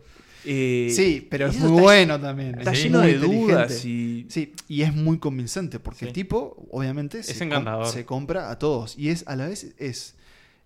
[0.46, 2.58] Eh, Sí, pero es muy está- bueno también.
[2.60, 4.26] Está es lleno de dudas y...
[4.30, 6.06] Sí, y es muy convincente porque Sí.
[6.08, 7.88] el tipo, obviamente, se, encantador.
[7.88, 8.98] se compra a todos.
[8.98, 10.16] Y es a la vez es,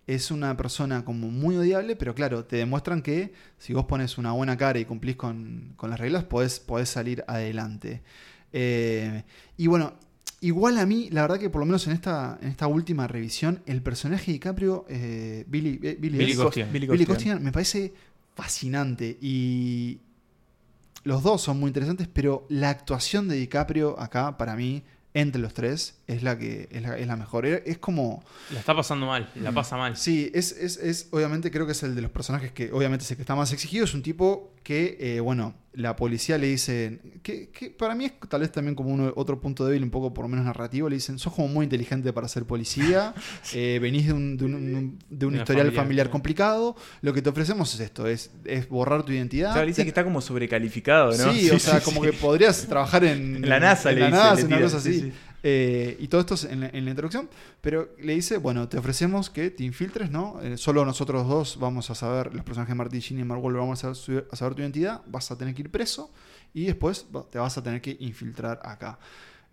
[0.05, 4.32] es una persona como muy odiable, pero claro, te demuestran que si vos pones una
[4.34, 8.01] buena cara y cumplís con, con las reglas, podés, podés salir adelante.
[8.51, 9.24] Eh,
[9.57, 9.93] y bueno,
[10.41, 13.61] igual a mí, la verdad que por lo menos en esta, en esta última revisión,
[13.65, 17.07] el personaje de DiCaprio, eh, Billy, eh, Billy, Billy es-.
[17.07, 17.93] Costigan me parece
[18.36, 19.99] fascinante y
[21.03, 25.53] los dos son muy interesantes, pero la actuación de DiCaprio acá, para mí, entre los
[25.53, 27.45] tres, es la que es la, es la mejor.
[27.45, 28.23] Es como...
[28.51, 29.95] La está pasando mal, la pasa mal.
[29.97, 33.11] Sí, es, es, es- obviamente creo que es el de los personajes que obviamente es
[33.11, 33.84] el que está más exigido.
[33.86, 38.13] Es un tipo que, eh, bueno, la policía le dice, que, que para mí es
[38.30, 40.95] tal vez también como uno, otro punto débil, un poco por lo menos narrativo, le
[40.95, 43.13] dicen, sos como muy inteligente para ser policía,
[43.53, 47.30] eh, venís de un, de un, de un historial familia, familiar complicado, lo que te
[47.30, 49.55] ofrecemos es esto, es, es borrar tu identidad.
[49.55, 51.34] Le dice Te- que está como sobrecalificado, ¿no?
[51.34, 54.17] Sí, o sea, como que podrías trabajar en, En la NASA, en le la dice,
[54.19, 55.13] NASA, le una cosa sí, así.
[55.45, 57.29] Eh, y todo esto es en la, en la introducción,
[57.59, 60.39] pero le dice, bueno, te ofrecemos que te infiltres, ¿no?
[60.41, 63.63] Eh, solo nosotros dos vamos a saber, los personajes de Martin Sheen y Mark Wahlberg
[63.63, 66.11] vamos a, saber tu identidad, vas a tener que ir preso
[66.53, 68.97] y después te vas a tener que infiltrar acá.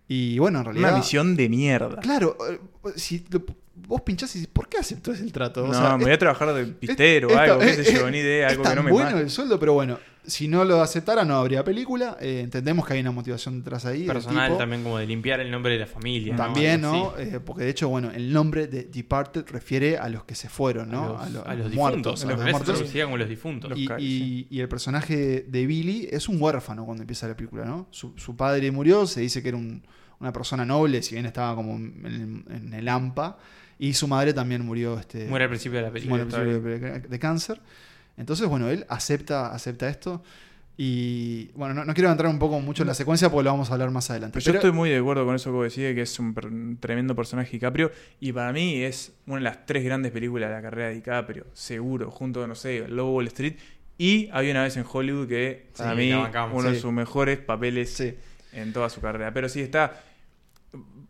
[0.06, 0.90] Y bueno, en realidad...
[0.90, 2.00] Una misión de mierda.
[2.00, 2.60] Claro, eh,
[2.94, 5.66] si lo- vos pinchás y dices, ¿por qué aceptó ese trato?
[5.66, 8.18] No, sea, me voy a trabajar de pistero o Esta- algo, qué sé yo, ni
[8.18, 11.24] idea, es algo que no me bueno el sueldo, pero bueno, si no lo aceptara
[11.24, 12.16] no habría película.
[12.20, 14.04] Eh, entendemos que hay una motivación detrás ahí.
[14.06, 14.58] Personal tipo.
[14.58, 16.32] también como de limpiar el nombre de la familia.
[16.32, 16.38] ¿no?
[16.38, 17.16] También, ¿no?
[17.18, 20.90] Eh, porque de hecho, bueno, el nombre de Departed refiere a los que se fueron,
[20.90, 21.18] ¿no?
[21.18, 22.20] A los, lo- a los muertos.
[22.20, 22.22] difuntos.
[22.22, 22.74] a A los los se muertos.
[22.76, 23.72] traducía como los difuntos.
[23.76, 27.64] Y, Los y- y el personaje de Billy es un huérfano cuando empieza la película,
[27.64, 27.88] ¿no?
[27.90, 29.82] Su, su padre murió, se dice que era un-
[30.20, 33.38] una persona noble, si bien estaba como en, en el AMPA,
[33.78, 34.98] y su madre también murió.
[35.00, 36.24] Este, Muere al principio de la película.
[36.26, 37.60] muere al principio de, de cáncer.
[38.16, 40.22] Entonces, bueno, él acepta, acepta esto.
[40.82, 43.68] Y bueno, no, no quiero entrar un poco mucho en la secuencia porque lo vamos
[43.70, 44.38] a hablar más adelante.
[44.38, 46.32] Pero yo estoy muy de acuerdo con eso que vos decís, de que es un,
[46.32, 47.92] per- un tremendo personaje DiCaprio.
[48.18, 51.46] Y para mí es una de las tres grandes películas de la carrera de DiCaprio,
[51.52, 53.56] seguro, junto, no sé, Lobo Wall Street.
[53.98, 57.38] Y había una vez en Hollywood que para Sí, mí bancamos, uno de sus mejores
[57.38, 58.14] papeles Sí.
[58.54, 59.34] en toda su carrera.
[59.34, 60.02] Pero sí está.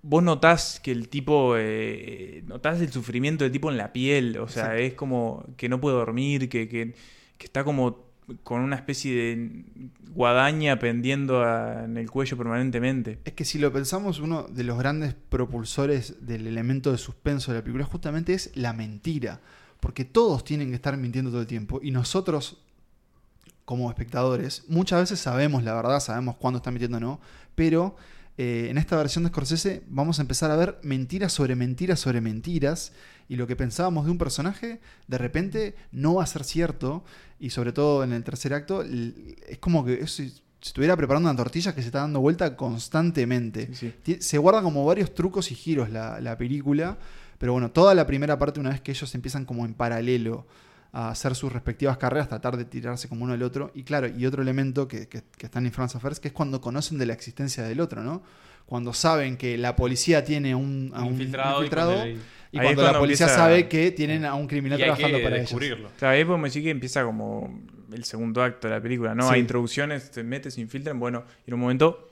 [0.02, 1.54] Vos notás que el tipo.
[1.58, 4.38] eh, notás el sufrimiento del tipo en la piel.
[4.38, 6.94] O sea, es como que no puede dormir, que, que,
[7.36, 8.08] que está como
[8.44, 9.64] con una especie de
[10.12, 13.18] guadaña pendiendo a- en el cuello permanentemente.
[13.24, 17.58] Es que si lo pensamos, uno de los grandes propulsores del elemento de suspenso de
[17.58, 19.40] la película justamente es la mentira.
[19.80, 21.80] Porque todos tienen que estar mintiendo todo el tiempo.
[21.82, 22.58] Y nosotros,
[23.64, 27.20] como espectadores, muchas veces sabemos la verdad, sabemos cuándo están mintiendo o no.
[27.54, 27.96] Pero
[28.38, 32.20] eh, en esta versión de Scorsese vamos a empezar a ver mentiras sobre mentiras sobre
[32.20, 32.92] mentiras.
[33.28, 37.04] Y lo que pensábamos de un personaje, de repente no va a ser cierto.
[37.38, 41.36] Y sobre todo en el tercer acto, es como que es- si estuviera preparando una
[41.36, 43.66] tortilla que se está dando vuelta constantemente.
[43.68, 43.94] Sí, sí.
[44.02, 46.98] Ti- Se guarda como varios trucos y giros la, la película,
[47.38, 50.46] pero bueno, toda la primera parte, una vez que ellos empiezan como en paralelo
[50.92, 54.26] a hacer sus respectivas carreras, tratar de tirarse como uno al otro, y claro, y
[54.26, 57.12] otro elemento que, que, que está en Infernal Affairs, que es cuando conocen de la
[57.12, 58.22] existencia del otro, ¿no?
[58.66, 62.20] Cuando saben que la policía tiene un, a un infiltrado, y infiltrado, cuando
[62.52, 65.22] y cuando, la policía empieza- sabe que tienen a un criminal y hay trabajando que
[65.24, 65.48] para ellos.
[65.50, 65.88] descubrirlo.
[65.98, 67.60] Claro, ahí podemos decir que empieza como
[67.92, 69.24] el segundo acto de la película, ¿no?
[69.28, 69.34] Sí.
[69.34, 72.09] Hay introducciones, te metes, se infiltran, bueno, y en un momento,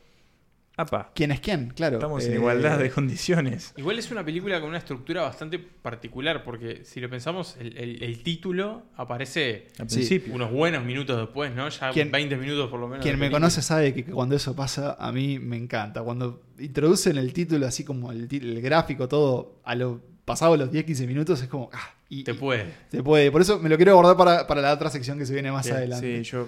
[0.79, 1.11] ¡apa!
[1.15, 1.71] ¿Quién es quién?
[1.77, 1.97] Claro.
[1.99, 3.75] Estamos en eh, igualdad de condiciones.
[3.77, 8.03] Igual es una película con una estructura bastante particular, porque si lo pensamos, el, el-
[8.03, 10.33] el título aparece Al principio.
[10.35, 11.69] unos buenos minutos después, ¿no?
[11.69, 13.03] Ya ¿Quién- 20 minutos por lo menos.
[13.05, 16.03] Quien me conoce sabe que cuando eso pasa, a mí me encanta.
[16.03, 18.29] Cuando introducen el título, así como el,
[18.63, 21.71] gráfico, todo, a lo pasado los 10-15 minutos, es como.
[21.73, 22.73] Ah, y, Te y- puede.
[22.91, 23.31] se puede.
[23.33, 25.71] Por eso me lo quiero guardar para, para la otra sección que se viene más
[25.71, 26.23] adelante.
[26.25, 26.47] Sí, yo.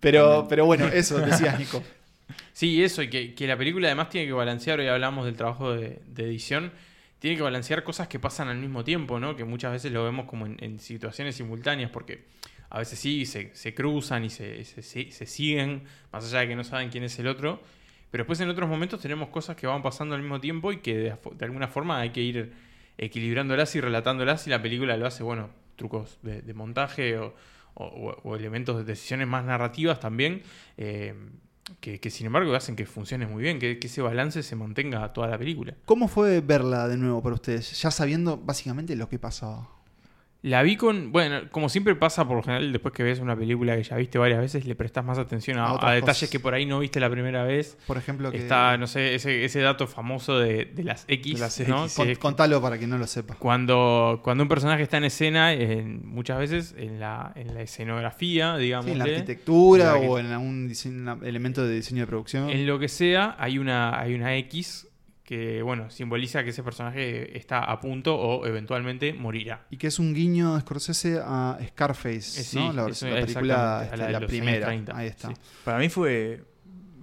[0.00, 1.82] pero, pero bueno, eso decías, Nico.
[2.52, 5.72] Sí, eso, y que, que la película además tiene que balancear, hoy hablamos del trabajo
[5.74, 6.72] de, de edición,
[7.18, 9.34] tiene que balancear cosas que pasan al mismo tiempo, ¿no?
[9.36, 12.24] Que muchas veces lo vemos como en, situaciones simultáneas, porque
[12.70, 16.64] a veces sí se, se cruzan y se, se- siguen, más allá de que no
[16.64, 17.62] saben quién es el otro,
[18.10, 20.96] pero después en otros momentos tenemos cosas que van pasando al mismo tiempo y que
[20.96, 22.52] de, de alguna forma hay que ir
[22.98, 27.34] equilibrándolas y relatándolas y la película lo hace, bueno, trucos de, montaje o,
[27.74, 30.42] o- o elementos de decisiones más narrativas también.
[30.76, 31.14] eh,
[31.80, 35.12] que, que sin embargo hacen que funcione muy bien, que, que ese balance se mantenga
[35.12, 35.74] toda la película.
[35.84, 37.80] ¿Cómo fue verla de nuevo para ustedes?
[37.80, 39.77] Ya sabiendo básicamente lo que pasaba.
[40.40, 43.74] La vi con, bueno, como siempre pasa por lo general, después que ves una película
[43.76, 46.30] que ya viste varias veces, le prestas más atención A a, detalles cosas.
[46.30, 47.76] que por ahí no viste la primera vez.
[47.88, 48.38] Por ejemplo, que.
[48.38, 51.84] Está, no sé, ese, ese dato famoso de, de las X, De las ¿no?
[51.86, 51.96] X.
[51.96, 53.34] Con- contalo para quien no lo sepa.
[53.34, 58.56] cuando, cuando un personaje está en escena, en- muchas veces en la, en la escenografía,
[58.56, 62.48] digamos, Sí, en la arquitectura o en algún diseño- elemento de diseño de producción.
[62.48, 64.87] En lo que sea, hay una, hay una X
[65.28, 69.66] que, bueno, simboliza que ese personaje está a punto o eventualmente morirá.
[69.68, 72.72] Y que es un guiño de Scorsese a Scarface, Eh, sí, ¿no?
[72.72, 74.66] La, eso, versión- la película, a este, la de la, primera.
[74.68, 75.28] 30, Ahí está.
[75.28, 75.34] sí.
[75.64, 76.44] Para mí fue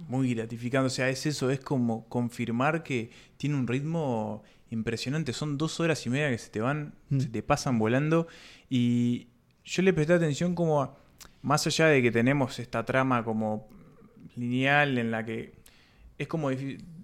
[0.08, 0.88] muy gratificante.
[0.88, 5.32] O sea, es eso, es como confirmar que tiene un ritmo impresionante.
[5.32, 7.20] Son dos horas y media que se te van, Mm.
[7.20, 8.26] se te pasan volando.
[8.68, 9.28] Y
[9.64, 10.96] yo le presté atención como, a-
[11.42, 13.68] más allá de que tenemos esta trama como
[14.34, 15.52] lineal en la que
[16.18, 16.50] es como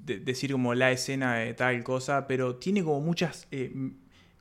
[0.05, 3.47] de- decir como la escena de tal cosa, pero tiene como muchas...
[3.51, 3.73] eh,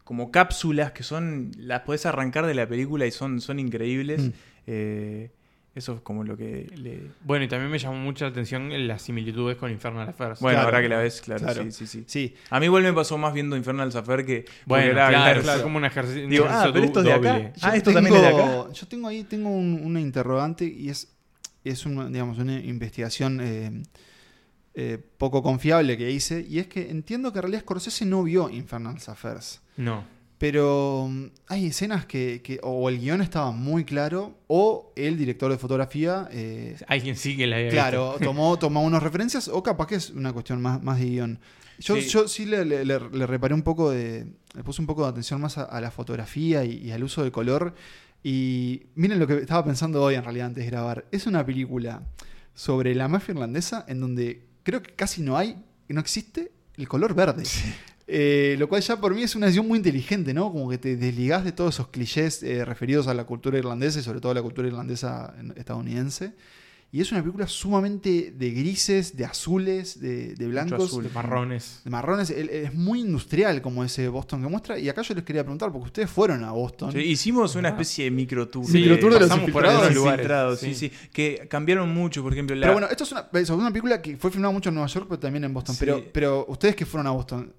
[0.04, 4.32] como cápsulas que son las podés arrancar de la película y son, son increíbles Mm.
[4.68, 5.32] Eh,
[5.74, 9.02] eso es como lo que le, Bueno, y también me llamó mucho la atención las
[9.04, 10.40] similitudes con Infernal Affairs.
[10.42, 10.68] Bueno, Claro.
[10.68, 11.64] ahora que la ves, claro, Claro.
[11.64, 12.04] sí, sí, sí.
[12.08, 14.46] Sí, A mí igual me pasó más viendo Infernal Affair que...
[14.66, 16.26] bueno, era- claro, claro, como un ejercicio.
[16.26, 17.34] un Digo, ejercicio ah, pero esto es de acá.
[17.34, 17.54] doble.
[17.62, 18.72] Ah, esto también es de acá.
[18.74, 21.08] Yo tengo ahí tengo un- una interrogante y es,
[21.64, 23.82] es una, digamos, una investigación eh,
[24.74, 26.46] eh, poco confiable que hice.
[26.48, 29.62] Y es que entiendo que en realidad Scorsese no vio Infernal Affairs.
[29.78, 30.04] No.
[30.38, 35.52] Pero mm, hay escenas que, que o el guion estaba muy claro o el director
[35.52, 38.26] de fotografía, eh, Alguien sí que la había claro, visto.
[38.26, 41.40] tomó, tomó unas referencias o capaz que es una cuestión más, más de guion.
[41.80, 42.02] Yo Sí.
[42.04, 44.26] sí, yo sí le, le- le- le reparé un poco de...
[44.56, 47.22] Le puse un poco de atención más a, a la fotografía y, y al uso
[47.24, 47.74] del color.
[48.24, 51.06] Y miren lo que estaba pensando hoy en realidad antes de grabar.
[51.12, 52.04] Es una película
[52.54, 55.56] sobre la mafia irlandesa en donde creo que casi no hay,
[55.88, 57.44] no existe el color verde.
[58.08, 60.52] Eh, lo cual ya por mí es una decisión muy inteligente, ¿no?
[60.52, 64.04] Como que te desligás de todos esos clichés eh, referidos a la cultura irlandesa y
[64.04, 66.34] sobre todo a la cultura irlandesa en- estadounidense.
[66.94, 71.04] Y es una película sumamente de grises, de azules, de, de blancos, azul.
[71.06, 71.80] De marrones.
[71.86, 72.30] de marrones.
[72.32, 74.78] Es muy industrial como ese Boston que muestra.
[74.78, 76.92] Y acá yo les quería preguntar, porque ustedes fueron a Boston.
[76.92, 78.66] Sí, hicimos una especie de micro tour.
[78.66, 79.74] Sí, de los pasamos por infiltrados.
[79.84, 80.20] esos los lugares.
[80.20, 80.76] infiltrados, sí.
[80.76, 80.90] sí.
[80.90, 82.58] sí, Que cambiaron mucho, por ejemplo.
[82.58, 84.88] La, Pero bueno, esto es una, es una película que fue filmada mucho en Nueva
[84.90, 85.76] York, pero también en Boston.
[85.76, 85.80] Sí.
[85.80, 87.54] Pero, pero ustedes que fueron a Boston,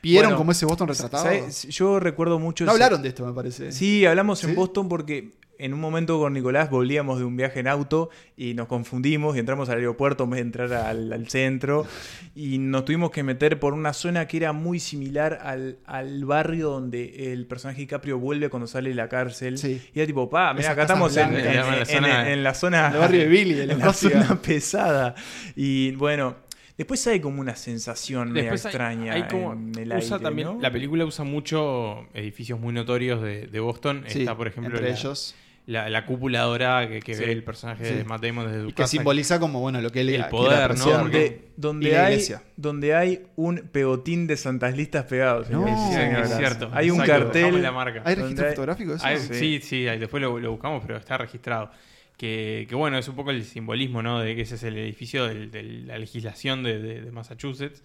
[0.00, 1.24] ¿vieron Bueno, como ese Boston retratado?
[1.24, 1.64] ¿sabes?
[1.64, 2.64] Yo recuerdo mucho.
[2.64, 3.72] No ese- hablaron de esto, me parece.
[3.72, 4.46] Sí, hablamos ¿Sí?
[4.46, 8.54] en Boston porque en un momento con Nicolás volvíamos de un viaje en auto y
[8.54, 11.86] nos confundimos y entramos al aeropuerto en vez de entrar al, al centro
[12.34, 16.70] y nos tuvimos que meter por una zona que era muy similar al, al barrio
[16.70, 19.58] donde el personaje DiCaprio vuelve cuando sale de la cárcel.
[19.58, 19.80] Sí.
[19.94, 22.54] Y era tipo, pa, mira, acá estamos en, en- En la en- zona- en la
[22.54, 22.86] zona...
[22.88, 25.14] En el barrio de Billy, en en la zona pesada.
[25.56, 26.36] Y bueno,
[26.78, 30.48] después hay como una sensación media hay- extraña hay como- en el usa aire, también,
[30.48, 30.58] ¿no?
[30.60, 34.04] La película usa mucho edificios muy notorios de, de Boston.
[34.06, 35.34] Sí, Está, por ejemplo, entre la, ellos.
[35.70, 37.24] La, la cúpula dorada que, que Sí.
[37.24, 37.94] ve el personaje Sí.
[37.94, 38.88] de Matt Damon desde su Y que casa.
[38.90, 40.84] simboliza como, bueno, lo que él El poder, ¿no?
[40.84, 42.42] donde, donde Y la hay, iglesia.
[42.56, 45.48] donde hay un pegotín de santas listas pegados.
[45.50, 46.30] No, señoras.
[46.30, 46.70] es cierto.
[46.72, 47.42] Hay un Exacto, cartel.
[47.42, 48.02] dejamos la marca.
[48.04, 49.06] ¿Hay registro hay- fotográfico de eso?
[49.06, 49.34] Hay- Sí.
[49.34, 51.70] sí, sí, ahí después lo, lo buscamos, pero está registrado.
[52.16, 54.20] Que, que bueno, es un poco el simbolismo, ¿no?
[54.20, 57.82] De que ese es el edificio de la legislación de, de- de Massachusetts.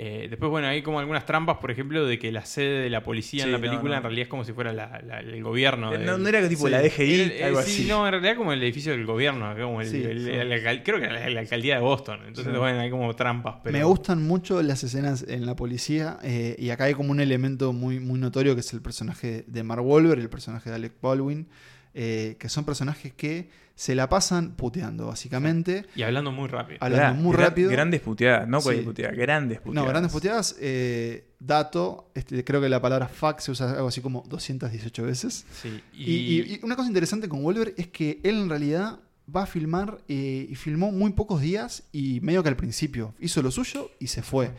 [0.00, 3.02] Eh, después, bueno, hay como algunas trampas, por ejemplo, de que la sede de la
[3.02, 3.96] policía en la no, película no.
[3.96, 5.86] en realidad es como si fuera la- la- el gobierno.
[5.90, 6.70] No, del- no era tipo Sí.
[6.70, 7.88] la DGI, eh, algo sí, así.
[7.88, 10.30] No, en realidad como el edificio del gobierno, como el, Sí, el- sí.
[10.30, 12.20] el alcal- creo que era la, la alcaldía de Boston.
[12.28, 12.58] Entonces, Sí.
[12.60, 13.56] bueno, hay como trampas.
[13.64, 13.76] Pero...
[13.76, 17.72] Me gustan mucho las escenas en la policía eh, y acá hay como un elemento
[17.72, 20.92] muy, muy notorio que es el personaje de Mark Wahlberg y el personaje de Alec
[21.02, 21.48] Baldwin,
[21.94, 23.48] eh, que son personajes que
[23.78, 25.86] se la pasan puteando, básicamente.
[25.94, 26.78] Y hablando muy rápido.
[26.80, 27.70] Hablando muy rápido.
[27.70, 28.88] Grandes puteadas, no cualquier Sí.
[28.88, 29.84] puteada, grandes puteadas.
[29.84, 30.56] No, grandes puteadas.
[30.60, 35.46] eh, dato, este, creo que la palabra fuck se usa algo así como 218 veces.
[35.62, 38.98] Sí, Y, y- y una cosa interesante con Wolver es que él en realidad
[39.34, 43.42] va a filmar eh, y filmó muy pocos días y medio que al principio hizo
[43.42, 44.50] lo suyo y se fue.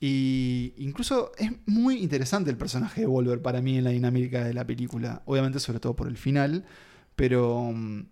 [0.00, 4.54] Y incluso es muy interesante el personaje de Wolver para mí en la dinámica de
[4.54, 5.22] la película.
[5.24, 6.64] Obviamente sobre todo por el final,
[7.14, 7.70] pero...
[7.72, 8.06] mm,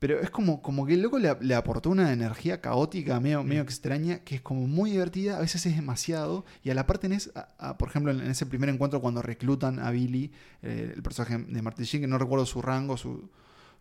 [0.00, 3.60] Pero es como, como que el loco le, le aportó una energía caótica, medio, medio
[3.62, 6.44] extraña, que es como muy divertida, a veces es demasiado.
[6.64, 9.20] Y a la parte tenés, a- a- por ejemplo, en, en ese primer encuentro cuando
[9.22, 10.32] reclutan a Billy,
[10.62, 13.28] eh, el personaje de Martin Sheen, que no recuerdo su rango, su...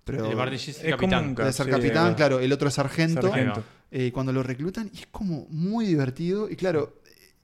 [0.04, 1.36] Pero El de Martin Sheen es Es capitán.
[1.36, 2.16] debe ser Sí, capitán, claro.
[2.16, 3.22] claro, el otro es sargento.
[3.30, 3.64] Sargento.
[3.92, 6.50] eh, cuando lo reclutan, y es como muy divertido.
[6.50, 7.00] Y claro,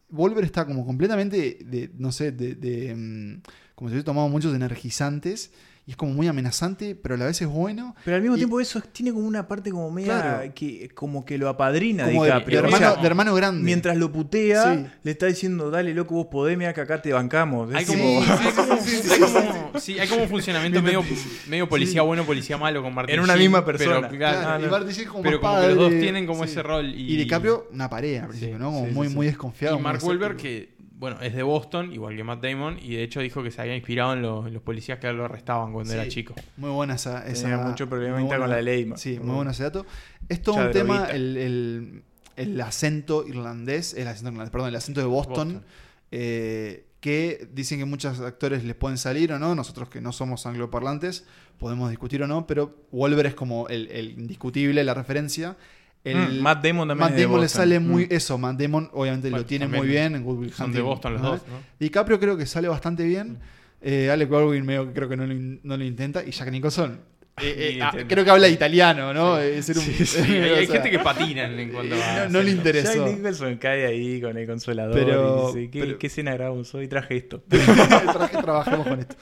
[0.10, 3.42] Volver está como completamente, de, no sé, de, de, mm,
[3.74, 5.52] como si hubiese tomado muchos energizantes.
[5.88, 7.96] Y es como muy amenazante, pero a la vez es bueno.
[8.04, 10.52] Pero al mismo Y- tiempo eso tiene como una parte como media Claro.
[10.56, 12.62] que como que lo apadrina Como de, DiCaprio.
[12.64, 13.64] de O sea, hermano, de hermano grande.
[13.64, 14.86] mientras lo putea, Sí.
[15.04, 17.70] le está diciendo, dale loco, vos podés, mira que acá te bancamos.
[17.70, 19.10] Es Hay como, Sí, hay como- sí, sí,
[19.80, 21.04] sí, sí, un funcionamiento medio,
[21.48, 24.08] medio policía bueno, policía malo con Martin En una Sheen, misma pero persona.
[24.10, 24.18] claro,
[24.68, 24.92] Claro, no.
[24.92, 26.50] Sheen como pero como que los dos tienen como sí.
[26.52, 26.86] ese rol.
[26.96, 28.72] Y, Y DiCaprio, una pared al principio, Sí, ¿no?
[28.72, 29.32] Como sí, muy, sí, muy sí.
[29.34, 29.78] desconfiado.
[29.78, 33.20] y Mark Wahlberg, que bueno, es de Boston, igual que Matt Damon, y de hecho
[33.20, 35.98] dijo que se había inspirado en los, en los policías que lo arrestaban cuando Sí.
[36.00, 36.34] era chico.
[36.58, 37.28] Muy buena esa.
[37.28, 38.92] esa Tenía mucho problemita muy buena- con la ley.
[38.96, 39.86] Sí, muy bueno ese dato.
[40.30, 42.04] Es todo un tema, el, el-
[42.38, 45.66] el acento irlandés, el acento irlandés, perdón, el acento de Boston, Boston.
[46.12, 50.46] eh, que dicen que muchos actores les pueden salir o no, nosotros que no somos
[50.48, 51.26] angloparlantes
[51.60, 55.56] podemos discutir o no, pero Wolver es como el, el indiscutible, la referencia.
[56.06, 57.60] El, Mm, Matt Damon también Matt es de Damon le Boston.
[57.62, 58.08] sale muy Mm.
[58.12, 61.14] eso, Matt Damon obviamente Bueno, lo tiene muy bien en Good Will Son de Boston
[61.14, 61.32] los ¿no?
[61.32, 61.56] dos, ¿no?
[61.80, 63.40] DiCaprio creo que sale bastante bien.
[63.82, 65.34] Eh, Alec Baldwin medio que creo que no lo,
[65.64, 66.24] no lo intenta.
[66.24, 67.00] Y Jack Nicholson.
[67.42, 69.38] eh, eh, ah, creo que habla italiano, ¿no?
[69.40, 72.26] Eh, ser un- Sí, hay, gente que patina en cuanto a.
[72.26, 72.52] no, no le acento.
[72.52, 73.06] interesó.
[73.06, 76.74] Jack Nicholson cae ahí con el consolador Pero- y dice, ¿qué, pero- qué escena grabamos
[76.74, 76.88] hoy?
[76.88, 77.44] Traje esto.
[77.50, 79.16] Traje, trabajemos con esto.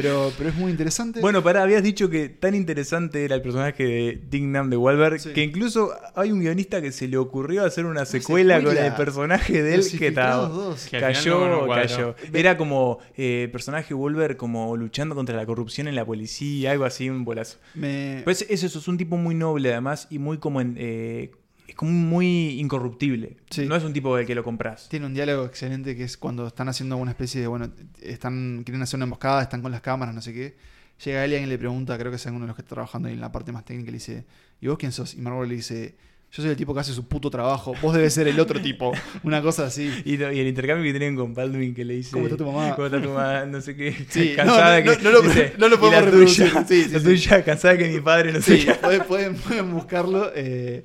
[0.00, 1.20] Pero, pero es muy interesante.
[1.20, 5.32] Bueno, pará, habías dicho que tan interesante era el personaje de Dignam de Wahlberg Sí.
[5.32, 8.86] que incluso hay un guionista que se le ocurrió hacer una secuela, con secuela.
[8.86, 10.50] el personaje de él que estaba.
[10.90, 11.88] Cayó, no- no cuadró.
[11.88, 12.14] cayó.
[12.32, 17.10] Era como eh, personaje Wolver como luchando contra la corrupción en la policía, algo así,
[17.10, 17.58] un bolazo.
[17.74, 21.32] Me- Pues es eso, es un tipo muy noble además y muy como en, eh,
[21.68, 23.36] es como muy incorruptible.
[23.50, 23.66] Sí.
[23.66, 24.88] No es un tipo del que lo compras.
[24.88, 27.70] Tiene un diálogo excelente que es cuando están haciendo una especie de, bueno,
[28.02, 30.56] están quieren hacer una emboscada, están con las cámaras, no sé qué.
[31.04, 33.06] Llega él y alguien le pregunta, creo que es alguno de los que está trabajando
[33.08, 34.24] ahí en la parte más técnica, le dice,
[34.60, 35.14] ¿y vos quién sos?
[35.14, 35.94] Y Marvel le dice,
[36.32, 38.92] yo soy el tipo que hace su puto trabajo, vos debes ser el otro tipo.
[39.22, 39.92] Una cosa así.
[40.04, 42.74] Y, y el intercambio que tienen con Baldwin que le dice ¿Cómo está tu mamá?
[42.74, 43.44] ¿Cómo está tu mamá?
[43.46, 43.94] No sé qué.
[44.08, 46.48] Sí, cansada no, no, que no lo- dice, no lo "Y podemos la reproducir".
[46.50, 48.74] tuya, Sí, sí, la tuya, cansada que mi padre no sé qué.
[48.74, 50.32] pueden, pueden- pueden buscarlo.
[50.34, 50.82] eh,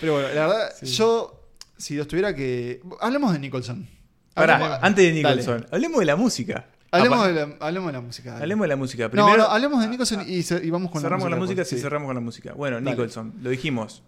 [0.00, 1.42] pero bueno, la verdad, yo,
[1.76, 2.80] si los tuviera que...
[3.00, 3.88] Hablemos de Nicholson.
[4.34, 5.36] Pará, Hablemos- antes de Dale.
[5.36, 6.66] Nicholson, hablemos de la música.
[6.90, 8.30] Hablemos, de la, hablemos de la música.
[8.32, 8.42] dale.
[8.42, 9.04] Hablemos de la música.
[9.04, 11.44] No, Primero, no, hablemos de Nicholson y, ce- y vamos con cerramos la con la
[11.44, 12.52] música, sí, cerramos con la música.
[12.54, 12.90] Bueno, Dale.
[12.90, 14.02] Nicholson, lo dijimos.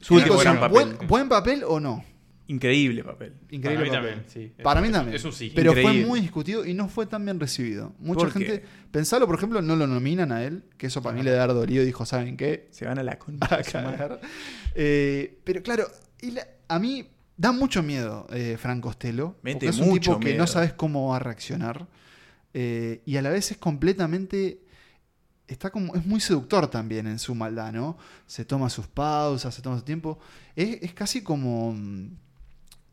[0.00, 0.70] Su último gran papel.
[0.94, 2.04] ¿buen, buen papel o no?
[2.50, 3.34] Increíble papel.
[3.50, 4.22] Increíble Para mí papel.
[4.24, 4.24] también,
[4.56, 4.62] sí.
[4.62, 5.16] Para mí también.
[5.16, 5.52] Es un sí.
[5.54, 5.98] Pero Increíble.
[6.00, 7.94] fue muy discutido y no fue tan bien recibido.
[7.98, 8.38] Mucha ¿Por qué?
[8.44, 11.46] gente, pensalo, por ejemplo, no lo nominan a él, que eso para mí le da
[11.46, 11.84] dolido.
[11.84, 12.68] Dijo, ¿saben qué?
[12.72, 13.46] Se van a la concha.
[13.54, 14.20] a cagar.
[14.74, 15.84] Eh, pero claro,
[16.20, 19.36] y la- a mí da mucho miedo eh, Frank Costello.
[19.42, 20.38] Mete porque es un mucho tipo que miedo.
[20.38, 21.86] no sabes cómo va a reaccionar.
[22.52, 24.60] Eh, y a la vez es completamente.
[25.46, 25.94] Está como.
[25.94, 27.96] Es muy seductor también en su maldad, ¿no?
[28.26, 30.18] Se toma sus pausas, se toma su tiempo.
[30.56, 31.76] Es, es casi como.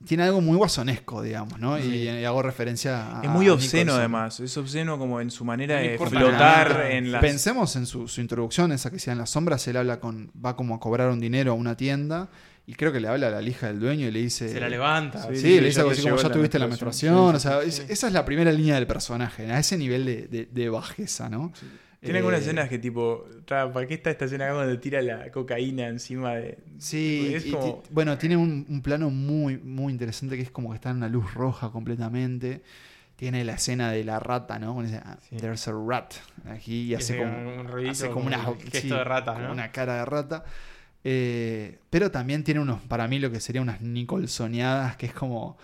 [0.05, 1.79] Tiene algo muy guasonesco, digamos, ¿no?
[1.79, 3.23] Y, y hago referencia a.
[3.23, 4.39] Es muy a obsceno además.
[4.39, 6.91] Es obsceno como en su manera No de flotar nada.
[6.91, 7.21] en las...
[7.21, 10.55] Pensemos en su, su introducción, esa que sea en las sombras, él habla con, va
[10.55, 12.29] como a cobrar un dinero a una tienda
[12.67, 14.49] y creo que le habla a la hija del dueño y le dice...
[14.49, 15.23] Se la levanta.
[15.29, 17.31] Sí, Sí, sí, le dice algo así como ya tuviste la menstruación".
[17.31, 20.05] menstruación, Sí, o sea, es- esa es la primera línea del personaje, a ese nivel
[20.05, 21.51] de, de- de bajeza, ¿no?
[21.99, 25.01] Tiene algunas Eh, escenas que tipo, "Tra, ¿para qué está esta escena acá donde tira
[25.01, 26.59] la cocaína encima de...
[26.77, 30.75] Sí, Es como- bueno, tiene un, un plano muy, muy interesante que es como que
[30.75, 32.61] está en una luz roja completamente.
[33.15, 34.79] Tiene la escena de la rata, ¿no?
[34.83, 35.37] Dice, "Ah, Sí.
[35.37, 36.13] There's a rat.
[36.47, 37.31] Aquí y hace como,
[37.61, 39.53] un hace como una un sí, de rata, como ¿no?
[39.53, 40.45] una cara de rata.
[41.03, 45.57] Eh, pero también tiene unos, para mí lo que sería unas Nicholsoneadas, que es como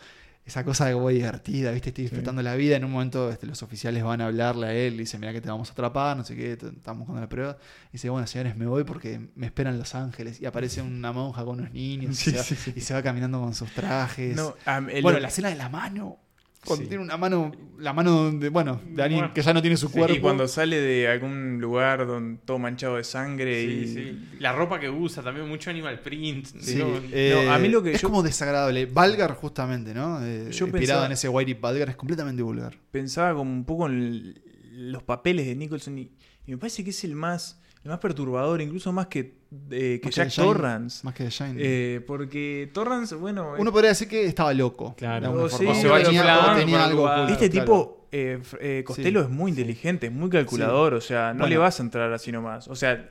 [0.45, 1.89] esa cosa de muy divertida, ¿viste?
[1.89, 2.75] Estoy disfrutando la vida.
[2.75, 5.39] En un momento este, los oficiales van a hablarle a él y dicen, mira que
[5.39, 7.57] te vamos a atrapar, no sé qué, te- estamos con la prueba.
[7.89, 10.41] Y dice, bueno, señores, me voy porque me esperan Los Ángeles.
[10.41, 12.73] Y aparece una monja con unos niños Sí, y, se va, sí, sí.
[12.75, 14.35] y se va caminando con sus trajes.
[14.35, 14.53] No,
[14.89, 16.19] el- bueno, la escena de la mano.
[16.65, 16.89] Cuando Sí.
[16.89, 19.33] tiene una mano, la mano de, bueno, de alguien Bueno.
[19.33, 20.15] que ya no tiene su Sí, cuerpo.
[20.15, 23.87] y cuando sale de algún lugar donde todo manchado de sangre Sí, y...
[23.87, 24.29] sí.
[24.39, 26.45] La ropa que usa, también mucho animal print.
[26.61, 26.87] Sí, ¿no?
[27.11, 28.85] eh, No, a mí lo que es yo- como desagradable.
[28.85, 30.23] Vulgar, justamente, ¿no?
[30.23, 32.77] Eh, Yo inspirado pensaba- en ese Whitey Vulgar, es completamente vulgar.
[32.91, 34.33] pensaba como un poco en
[34.71, 36.11] los papeles de Nicholson y,
[36.47, 39.35] y me parece que es el más, el más perturbador, incluso más que,
[39.71, 41.05] eh, que Más Jack Torrance.
[41.05, 41.55] Más que de Shine.
[41.57, 44.95] Eh, porque Torrance, bueno, Uno podría decir que estaba loco.
[44.97, 45.49] Claro.
[45.49, 47.65] sí, O se va tenía, o tenía algo oculto, este claro.
[47.65, 49.25] tipo, eh, eh, Costello Sí.
[49.25, 51.47] es muy inteligente, es muy calculador, o sea, no Bueno.
[51.47, 52.67] le vas a entrar así nomás.
[52.67, 53.09] O sea,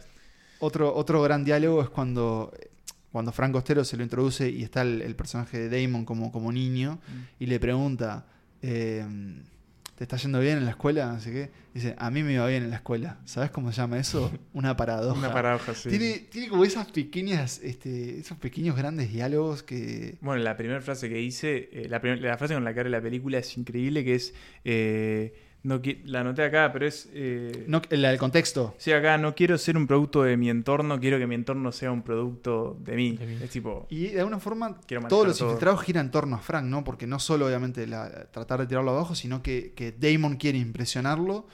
[0.61, 2.53] Otro, otro gran diálogo es cuando,
[3.11, 6.51] cuando Frank Costello se lo introduce y está el, el personaje de Damon como, como
[6.53, 6.99] niño
[7.41, 8.25] y le pregunta,
[8.63, 9.05] eh,
[9.95, 11.13] ¿te está yendo bien en la escuela?
[11.13, 13.19] Así que dice, a mí me iba bien en la escuela.
[13.25, 14.33] ¿Sabes cómo se llama eso?
[14.53, 15.19] Una paradoja.
[15.19, 15.91] una paradoja, sí.
[15.91, 20.17] Tiene, tiene como esas pequeñas, este, esos pequeños grandes diálogos que...
[20.21, 23.01] Bueno, la primera frase que hice, eh, la, la frase con la que abre la
[23.01, 24.35] película es increíble, que es,
[24.65, 25.35] eh,
[25.65, 27.09] no la anoté acá, pero es...
[27.13, 28.75] eh, No, la del contexto.
[28.79, 31.93] Sí, acá no quiero ser un producto de mi entorno, quiero que mi entorno sea
[31.93, 33.17] un producto de mí.
[33.17, 33.39] De mí.
[33.43, 35.49] Es tipo, Y de alguna forma todos los todo.
[35.51, 36.83] infiltrados giran en torno a Frank, ¿no?
[36.83, 41.47] Porque no solo obviamente la- tratar de tirarlo abajo, sino que, que Damon quiere impresionarlo.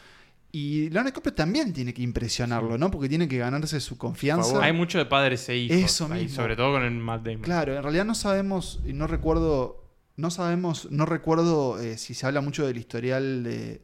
[0.50, 2.90] Y Leonard Cooper también tiene que impresionarlo, ¿no?
[2.90, 4.62] Porque tiene que ganarse su confianza.
[4.64, 5.76] Hay mucho de padres e hijos.
[5.76, 6.36] Eso ahí, mismo.
[6.36, 7.42] sobre todo con el Matt Damon.
[7.42, 9.84] Claro, en realidad no sabemos, y no recuerdo,
[10.16, 13.82] no sabemos, no recuerdo eh, si se habla mucho del historial de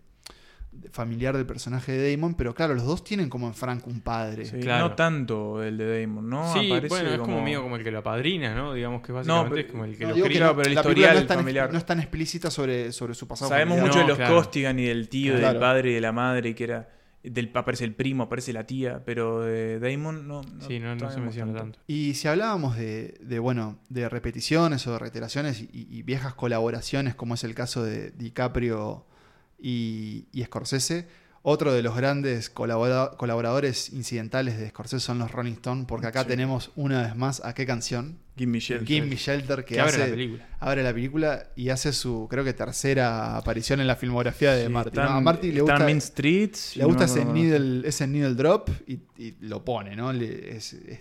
[0.91, 4.45] familiar del personaje de Damon, pero claro, los dos tienen como en Frank un padre.
[4.45, 4.89] sí, claro.
[4.91, 6.53] no tanto el de Damon, ¿no?
[6.53, 8.73] Sí, Aparece bueno, es como mío como el que lo apadrina, ¿no?
[8.75, 10.41] Digamos que básicamente pero- es como el que No, lo cría.
[10.47, 11.73] No- pero el historial no es tan, familiar.
[11.73, 13.49] no es tan explícita sobre, sobre su pasado.
[13.49, 13.89] Sabemos familiar.
[13.89, 14.35] mucho de No, los claro.
[14.37, 15.49] Costigan y del tío, Claro.
[15.55, 16.89] del padre y de la madre, y que era...
[17.23, 20.43] Del, aparece el primo, aparece la tía, pero de Damon no.
[20.69, 21.79] Sí, no, no se menciona tanto.
[21.87, 27.15] Y si hablábamos de, de, bueno, de repeticiones o de reiteraciones y, y viejas colaboraciones,
[27.15, 29.07] como es el caso de DiCaprio
[29.67, 31.07] y, y Scorsese,
[31.47, 36.23] otro de los grandes colabora- colaboradores incidentales de Scorsese son los Rolling Stones, porque acá
[36.23, 36.29] Sí.
[36.29, 38.87] tenemos una vez más a qué canción, Gimme Shelter.
[38.89, 40.49] Gimme Shelter, que, Que abre la película.
[40.61, 44.73] abre la película y hace su, creo que tercera aparición en la filmografía de Sí,
[44.73, 44.99] Marty.
[45.23, 46.51] Marty le gusta, Main Street.
[46.55, 50.13] si le gusta ese, needle, ese needle drop y, y lo pone, ¿no?
[50.13, 50.99] Le- es- es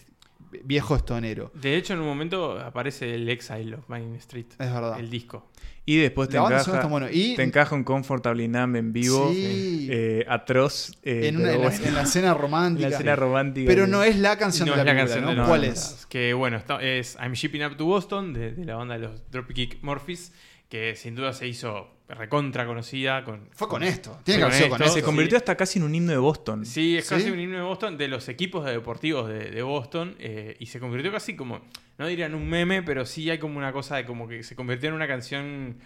[0.64, 1.51] viejo estonero.
[1.54, 4.47] De hecho, en un momento aparece el Exile of Main Street.
[4.60, 4.99] Es verdad.
[4.99, 5.49] El disco.
[5.86, 7.08] Y después te La banda encaja, bueno.
[7.12, 9.30] Y te encaja un Comfortably Numb en vivo.
[9.34, 9.88] Sí.
[9.91, 10.93] eh, atroz.
[11.04, 12.89] eh, en, una- en la, bueno, en la escena en romántica.
[12.89, 13.68] la escena romántica.
[13.68, 15.41] pero no es la canción No de es la, la película, canción ¿no?
[15.43, 16.06] de ¿Cuál la- es?
[16.10, 19.30] Que bueno, está- es I'm Shipping Up to Boston, de, de la banda de los
[19.30, 20.32] Dropkick Murphys,
[20.70, 23.24] que sin duda se hizo recontra conocida.
[23.24, 24.20] Con, Fue con esto.
[24.24, 24.93] Tiene que haber sido con esto.
[24.93, 26.66] Se convirtió hasta casi en un himno de Boston.
[26.66, 27.16] Sí, es ¿Sí?
[27.16, 30.66] casi un himno de Boston, de los equipos de deportivos de, de Boston, eh, y
[30.68, 31.62] se convirtió casi como,
[31.97, 34.89] no dirían un meme, pero sí hay como una cosa de como que se convirtió
[34.89, 35.78] en una canción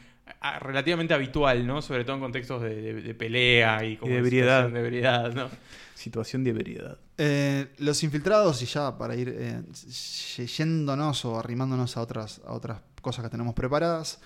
[0.42, 1.82] ah, relativamente habitual, ¿no?
[1.82, 4.66] Sobre todo en contextos de, de- de pelea y, como de ebriedad.
[4.66, 5.50] situación De ebriedad, ¿no?
[5.94, 6.98] Situación de veredad.
[7.18, 9.62] Eh, los infiltrados, y ya para ir eh,
[10.46, 14.20] yéndonos o arrimándonos a otras, a otras cosas que tenemos preparadas,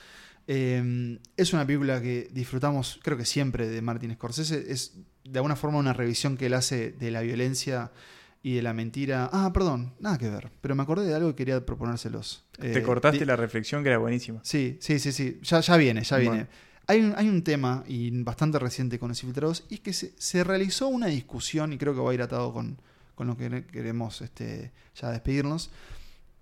[0.54, 4.66] Eh, es una película que disfrutamos, creo que siempre, de Martin Scorsese.
[4.70, 7.91] Es de alguna forma una revisión que él hace de la violencia
[8.43, 9.30] y de la mentira.
[9.32, 10.52] Ah, perdón, nada que ver.
[10.60, 12.43] Pero me acordé de algo y quería proponérselos.
[12.60, 14.41] Te Eh, cortaste la reflexión que era buenísima.
[14.43, 15.39] Sí, sí, sí, sí.
[15.41, 16.47] Ya, ya viene, ya viene.
[16.88, 20.12] Hay, un, hay un tema, y bastante reciente con los infiltrados, y es que se,
[20.18, 22.78] se realizó una discusión, y creo que va a ir atado con,
[23.16, 25.70] con lo que queremos este, ya despedirnos.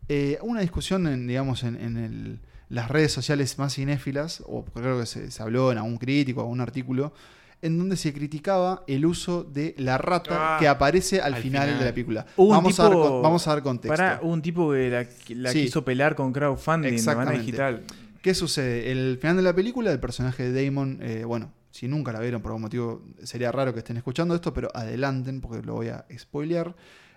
[0.07, 2.39] Eh, una discusión, en, digamos, en, en el-
[2.69, 6.61] las redes sociales más cinéfilas, o creo que se, se habló en algún crítico, algún
[6.61, 7.13] artículo,
[7.61, 11.63] en donde se criticaba el uso de la rata Ah, que aparece al, al final,
[11.63, 11.79] final.
[11.79, 12.25] de la película.
[12.37, 14.03] Vamos, a dar, vamos a dar contexto.
[14.21, 15.05] Hubo un tipo que la,
[15.41, 15.63] la Sí.
[15.65, 17.83] quiso pelar con crowdfunding de manera digital.
[18.21, 18.91] ¿Qué sucede?
[18.91, 22.41] El final de la película, el personaje de Damon, eh, bueno, si nunca la vieron
[22.41, 26.05] por algún motivo, sería raro que estén escuchando esto, pero adelanten porque lo voy a
[26.17, 26.75] spoilear.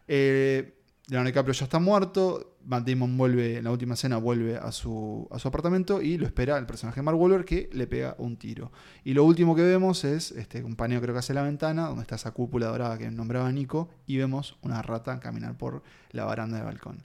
[0.08, 0.74] Eh,
[1.08, 5.26] Leonardo DiCaprio ya está muerto, Matt Damon vuelve, en la última escena vuelve a su,
[5.32, 8.36] a su apartamento y lo espera el personaje de Mark Wahlberg que le pega un
[8.36, 8.70] tiro.
[9.02, 12.02] Y lo último que vemos es este un paneo creo que hace la ventana, donde
[12.02, 15.82] está esa cúpula dorada que nombraba Nico, y vemos una rata caminar por
[16.12, 17.02] la baranda del balcón.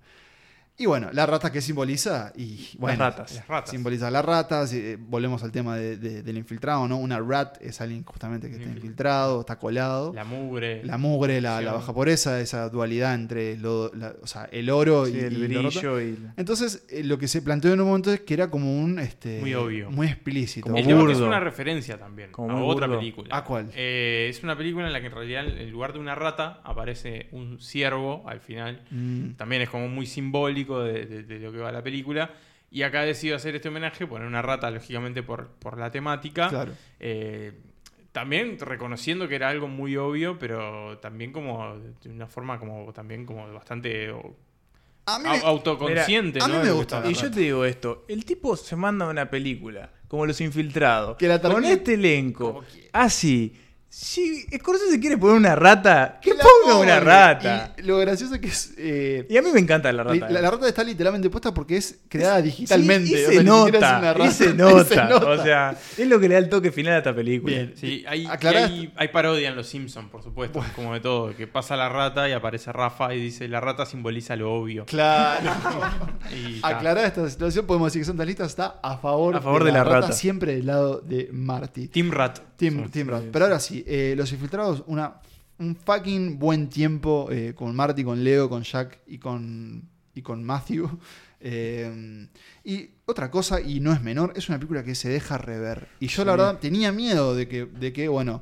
[0.79, 3.33] Y bueno, la rata que simboliza, y bueno, ratas.
[3.33, 3.71] Las ratas.
[3.71, 4.71] simboliza las ratas.
[4.73, 6.97] eh, volvemos al tema de- de- del infiltrado, ¿no?
[6.97, 10.13] Una rat es alguien justamente que está Infil- infiltrado, está colado.
[10.13, 10.83] La mugre.
[10.85, 15.07] La mugre, la, la baja pobreza, esa dualidad entre lo- la- o sea, el oro
[15.07, 16.15] Sí, y, el brillo y...
[16.37, 18.99] Entonces, eh, lo que se planteó en un momento es que era como un.
[18.99, 19.89] Este, Muy obvio.
[19.89, 20.65] Muy explícito.
[20.67, 21.27] Como El tema es burdo.
[21.27, 22.99] una referencia también Como a otra burdo.
[22.99, 23.35] película.
[23.35, 23.71] ¿A cuál?
[23.75, 27.29] Eh, es una película en la que en realidad en lugar de una rata aparece
[27.31, 28.83] un ciervo al final.
[28.91, 32.31] Mm, También es como muy simbólico de, de- de lo que va la película.
[32.69, 36.49] Y acá decido hacer este homenaje, poner una rata, lógicamente, por, por la temática.
[36.49, 36.73] claro.
[36.99, 37.53] Eh,
[38.11, 43.25] también reconociendo que era algo muy obvio, pero también como de una forma como también
[43.25, 44.35] como bastante o-
[45.05, 48.05] A mí au- me- autoconsciente, Mira, a mí me gusta Y yo te digo esto,
[48.07, 52.65] el tipo se manda una película, como Los Infiltrados, Que la con este elenco, como
[52.67, 52.89] quiera.
[53.99, 57.73] Si Scorsese quiere poner una rata, que ponga una rata.
[57.79, 58.73] Y lo gracioso es que es.
[58.77, 60.29] eh, Y a mí me encanta la rata.
[60.29, 63.07] la, la rata está literalmente puesta porque es creada digitalmente.
[63.07, 64.83] Sí, y o se sea, nota, una y se nota.
[64.87, 65.27] Se nota.
[65.29, 67.55] O sea, es lo que le da el toque final a esta película.
[67.55, 67.73] Bien.
[67.75, 71.75] Sí, hay, hay, hay parodia en Los Simpsons, por supuesto, como de todo, que pasa
[71.75, 74.85] la rata y aparece Rafa y dice, la rata simboliza lo obvio.
[74.85, 75.49] Claro.
[76.31, 76.59] Y.
[76.61, 79.83] Aclarada esta situación, podemos decir que Santa Lista está a favor, A favor de la
[79.83, 80.11] rata.
[80.11, 81.87] siempre del lado de Marty.
[81.87, 82.39] Team Rat.
[82.57, 83.23] Team, Team Rat.
[83.31, 85.21] Pero ahora sí, eh, Los Infiltrados, una,
[85.59, 90.43] un fucking buen tiempo eh, con Marty, con Leo, con Jack y con, y con
[90.43, 90.89] Matthew.
[91.39, 92.27] Eh,
[92.63, 95.87] y otra cosa, y no es menor, es una película que se deja rever.
[95.99, 98.41] Y yo la verdad tenía miedo de que, de que bueno,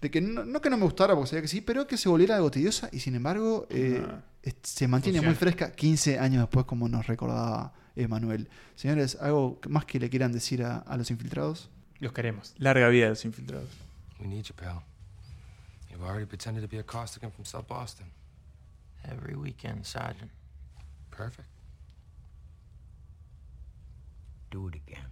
[0.00, 2.08] de que no, no que no me gustara, porque sabía que sí, pero que se
[2.08, 4.00] volviera algo tediosa y sin embargo eh,
[4.62, 5.28] se mantiene Funciona.
[5.28, 8.48] muy fresca 15 años después, como nos recordaba Emanuel.
[8.76, 11.68] Señores, ¿algo más que le quieran decir a, a los infiltrados?
[11.98, 12.54] Los queremos.
[12.58, 13.68] Larga vida de Los Infiltrados.
[14.20, 14.82] We need you, pal.
[15.90, 18.06] You've already pretended to be a Costigan from South Boston.
[19.10, 20.30] Every weekend, Sergeant.
[21.10, 21.48] Perfect.
[24.50, 25.10] Do it again.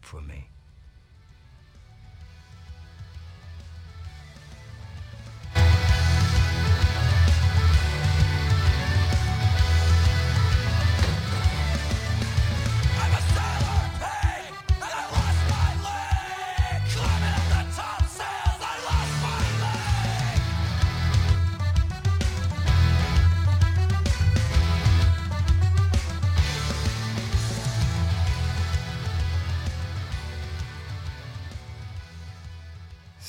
[0.00, 0.49] For me.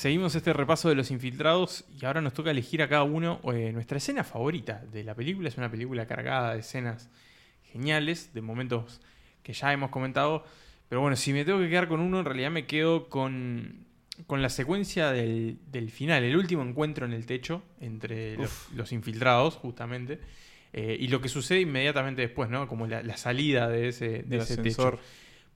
[0.02, 3.70] Seguimos este repaso de los infiltrados y ahora nos toca elegir a cada uno eh,
[3.72, 5.48] nuestra escena favorita de la película.
[5.48, 7.08] Es una película cargada de escenas
[7.62, 9.00] geniales, de momentos
[9.44, 10.44] que ya hemos comentado.
[10.88, 13.86] Pero bueno, si me tengo que quedar con uno, en realidad me quedo con,
[14.26, 18.90] con la secuencia del, del final, el último encuentro en el techo entre los, los
[18.90, 20.18] infiltrados, justamente.
[20.72, 22.66] eh, y lo que sucede inmediatamente después, ¿no?
[22.66, 24.96] Como la, la salida de ese, de ese ascensor.
[24.96, 25.04] techo.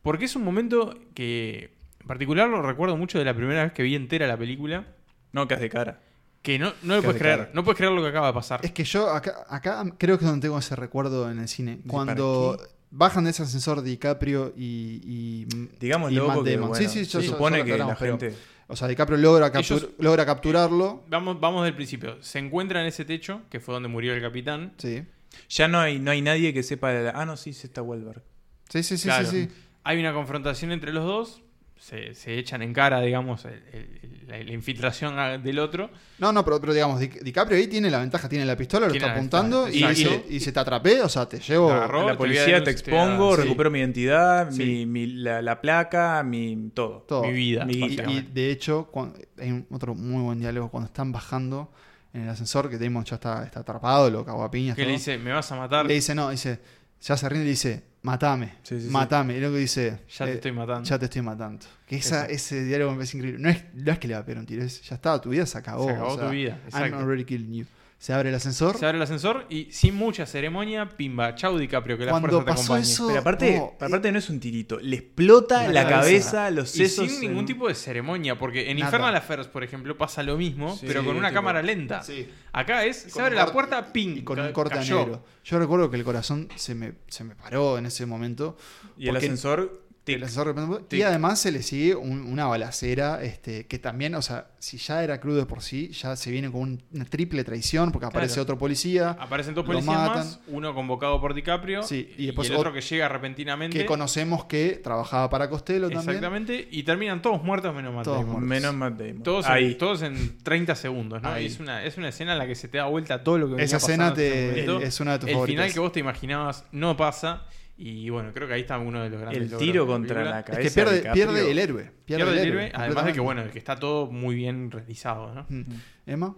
[0.02, 1.70] Porque es un momento que,
[2.06, 4.86] en particular, lo recuerdo mucho de la primera vez que vi entera la película.
[5.32, 6.00] No, que de cara.
[6.40, 7.38] Que no, no lo puedes de creer.
[7.40, 7.50] cara.
[7.52, 8.60] No puedes creer lo que acaba de pasar.
[8.62, 11.78] Es que yo acá, acá creo que es donde tengo ese recuerdo en el cine.
[11.78, 12.58] ¿para Cuando
[12.92, 15.46] bajan de ese ascensor DiCaprio y, y,
[15.80, 16.68] Digamos y luego Matt que Damon.
[16.68, 18.34] bueno, sí, sí, se yo- supone yo que la gente...
[18.68, 21.02] O sea, DiCaprio logra, captur- Ellos- logra capturarlo.
[21.08, 22.22] Vamos, vamos del principio.
[22.22, 24.74] Se encuentra en ese techo, que fue donde murió el capitán.
[24.78, 25.02] Sí.
[25.48, 26.90] Ya no hay, no hay nadie que sepa...
[26.92, 28.22] de la- Ah, no, sí, sí está Wahlberg.
[28.68, 29.26] Sí, sí, sí, Claro.
[29.26, 29.54] sí, sí.
[29.82, 31.42] Hay una confrontación entre los dos.
[31.78, 35.90] Se, se echan en cara, digamos, el- el- la, la infiltración a- del otro.
[36.18, 38.94] No, no, pero, pero digamos, Di- DiCaprio ahí tiene la ventaja, tiene la pistola, lo
[38.94, 40.24] está apuntando y, exacto.
[40.28, 41.70] y, y se te atrapé, o sea, te llevo.
[41.70, 42.06] Agarró.
[42.06, 43.42] la te policía te expongo, sí.
[43.42, 44.64] recupero mi identidad, Sí.
[44.64, 47.02] mi, mi- la, la placa, mi todo.
[47.06, 47.22] todo.
[47.24, 48.90] mi vida, Mi- Y, de hecho,
[49.38, 51.70] hay otro muy buen diálogo cuando están bajando
[52.12, 54.74] en el ascensor, que Damon ya está, está atrapado, lo cago a piñas.
[54.74, 56.58] Que le dice, me vas a matar, Le dice, no, dice,
[57.02, 58.90] ya se rinde y le dice, matame, Sí, sí, sí.
[58.90, 59.36] matame.
[59.36, 60.88] Y luego dice, ya te eh, estoy matando.
[60.88, 61.66] ya te estoy matando.
[61.86, 63.42] Que esa, ese diálogo me parece increíble.
[63.42, 65.30] No es, no es que le va a pegar un tiro, es, ya está, tu
[65.30, 65.86] vida se acabó.
[65.86, 66.98] Se acabó o sea, tu vida, I'm exacto.
[66.98, 67.66] already killing you.
[67.98, 68.76] Se abre el ascensor.
[68.76, 72.44] Se abre el ascensor y sin mucha ceremonia, pimba, chau DiCaprio, que la Cuando fuerza
[72.44, 72.82] te pasó acompañe.
[72.92, 76.30] eso- Pero aparte, aparte no es un tirito, le explota La la, cabeza.
[76.32, 77.10] cabeza, los Y sesos.
[77.10, 78.88] sin ningún en- tipo de ceremonia, porque en Nada.
[78.90, 82.02] Infernal Affairs, por ejemplo, pasa lo mismo, Sí, pero con una tipo- cámara lenta.
[82.02, 82.28] Sí.
[82.52, 84.74] Acá es, Con se abre un la corte- puerta, ping, y con ca- un corte
[84.74, 84.98] a cayó.
[84.98, 85.24] negro.
[85.42, 88.58] Yo recuerdo que el corazón se me, se me paró en ese momento.
[88.98, 89.85] Y el porque ascensor.
[90.14, 94.48] El de y además se le sigue un- una balacera este, que también, o sea,
[94.58, 97.90] si ya era crudo de por sí, ya se viene con un- una triple traición
[97.92, 98.42] porque aparece Claro.
[98.42, 100.16] otro policía Aparecen dos policías matan.
[100.18, 103.76] más, uno convocado por DiCaprio Sí, y y, después el otro ot- que llega repentinamente.
[103.78, 106.08] que conocemos que trabajaba para Costello también.
[106.16, 108.32] Exactamente, y terminan todos muertos menos Matt Todos Damon.
[108.32, 108.48] muertos.
[108.48, 109.22] Menos Matt Damon.
[109.22, 109.72] Todos, Ahí.
[109.72, 111.34] En, todos en 30 segundos, ¿no?
[111.36, 113.52] Es una, es una escena en la que se te da vuelta todo lo que
[113.52, 115.62] venía Esa escena te, es una de tus El favoritas.
[115.64, 117.44] final que vos te imaginabas no pasa.
[117.78, 120.44] Y bueno, creo que ahí está uno de los grandes El tiro contra la es
[120.46, 120.62] cabeza.
[120.62, 121.26] que pierde, de DiCaprio.
[121.28, 121.82] pierde el héroe.
[122.06, 125.44] Pierde, Pierde el héroe, además de que bueno, que está todo muy bien realizado, ¿no?
[125.50, 125.64] Mm.
[126.06, 126.36] Emma,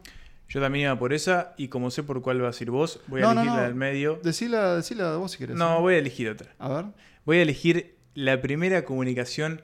[0.49, 3.21] Yo también iba por esa, y como sé por cuál vas a ir vos, voy
[3.21, 4.21] a No, no, elegir la del medio.
[4.25, 5.57] decila, decila vos si querés.
[5.57, 6.55] No, voy a elegir otra.
[6.59, 6.85] A ver.
[7.25, 9.61] Voy a elegir la primera comunicación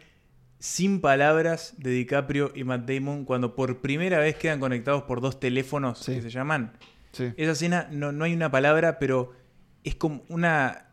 [0.60, 5.40] sin palabras de DiCaprio y Matt Damon cuando por primera vez quedan conectados por dos
[5.40, 6.14] teléfonos Sí.
[6.14, 6.72] que se llaman.
[7.12, 7.32] Sí.
[7.36, 9.32] Esa escena no, no hay una palabra, pero
[9.82, 10.86] es como una.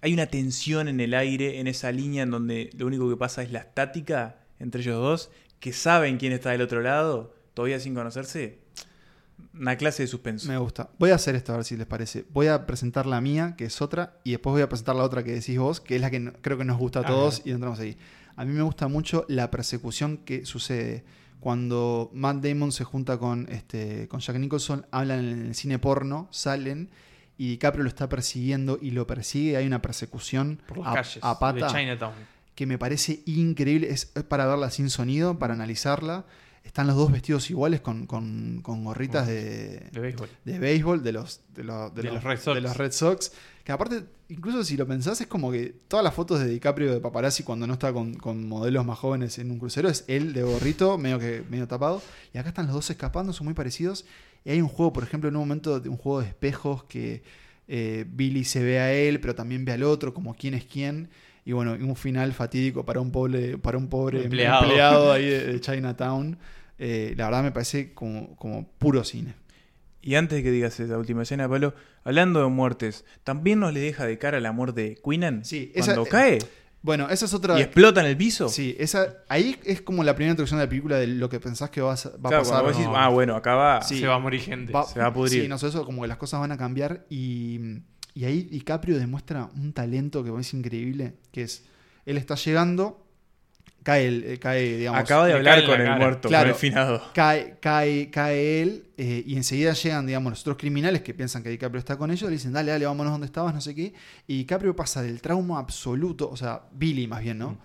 [0.00, 3.42] Hay una tensión en el aire, en esa línea en donde lo único que pasa
[3.42, 5.30] es la estática entre ellos dos,
[5.60, 8.58] que saben quién está del otro lado, todavía sin conocerse.
[9.54, 10.48] Una clase de suspenso.
[10.48, 10.90] Me gusta.
[10.98, 12.24] Voy a hacer esto a ver si les parece.
[12.30, 15.22] Voy a presentar la mía, que es otra, y después voy a presentar la otra
[15.24, 17.42] que decís vos, que es la que no- creo que nos gusta a A todos
[17.44, 17.96] y entramos ahí.
[18.36, 21.04] A mí me gusta mucho la persecución que sucede
[21.40, 26.28] cuando Matt Damon se junta con, este, con Jack Nicholson, hablan en el cine porno,
[26.32, 26.90] salen
[27.38, 29.56] y DiCaprio lo está persiguiendo y lo persigue.
[29.56, 32.12] Hay una persecución Por las a, calles a pata de Chinatown.
[32.54, 33.88] que me parece increíble.
[33.90, 36.24] Es, es para verla sin sonido, para analizarla.
[36.64, 40.28] Están los dos vestidos iguales con, con- con gorritas de, De béisbol.
[40.44, 42.54] de béisbol de los, de, los, De los Red Sox.
[42.56, 43.32] de los Red Sox.
[43.64, 47.00] Que aparte, incluso si lo pensás, es como que todas las fotos de DiCaprio de
[47.00, 50.42] paparazzi cuando no está con, con modelos más jóvenes en un crucero es él de
[50.42, 52.02] gorrito, medio que medio tapado.
[52.34, 54.04] Y acá están los dos escapando, son muy parecidos.
[54.44, 57.22] Y hay un juego, por ejemplo, en un momento, de un juego de espejos que
[57.66, 61.08] eh, Billy se ve a él, pero también ve al otro, como quién es quién.
[61.44, 64.64] Y bueno, y un final fatídico para un pobre, para un pobre Empleado.
[64.64, 66.38] empleado, ahí de, de Chinatown.
[66.78, 69.34] Eh, la verdad me parece como, como puro cine.
[70.00, 71.74] Y antes de que digas esa última escena, Pablo,
[72.04, 75.44] hablando de muertes, ¿también nos le deja de cara la muerte de Queenan?
[75.44, 76.38] Sí, esa- Cuando eh, cae
[76.80, 77.58] Bueno, esa es otra.
[77.58, 78.48] y explota en el piso.
[78.48, 81.70] Sí, esa, ahí es como la primera introducción de la película de lo que pensás
[81.70, 82.44] que va Claro, a pasar.
[82.44, 82.96] cuando vos decís, no.
[82.96, 83.82] ah, bueno, acá va.
[83.82, 83.98] Sí.
[84.00, 84.72] Se va a morir gente.
[84.72, 85.42] Va- se va a pudrir.
[85.42, 87.78] Sí, no sé, eso como que las cosas van a cambiar y,
[88.14, 91.64] y ahí DiCaprio demuestra un talento que es increíble, que es,
[92.06, 93.07] él está llegando,
[93.88, 95.96] cae, el- eh, cae digamos, Acaba de hablar con el cara.
[95.98, 96.44] muerto, Claro.
[96.44, 97.02] con el finado.
[97.14, 101.48] cae, cae, cae él eh, y enseguida llegan, digamos, los otros criminales que piensan que
[101.48, 103.94] DiCaprio está con ellos, le dicen, dale, dale, vámonos donde estabas, no sé qué.
[104.26, 107.56] Y DiCaprio pasa del trauma absoluto, o sea, Billy más bien, ¿no?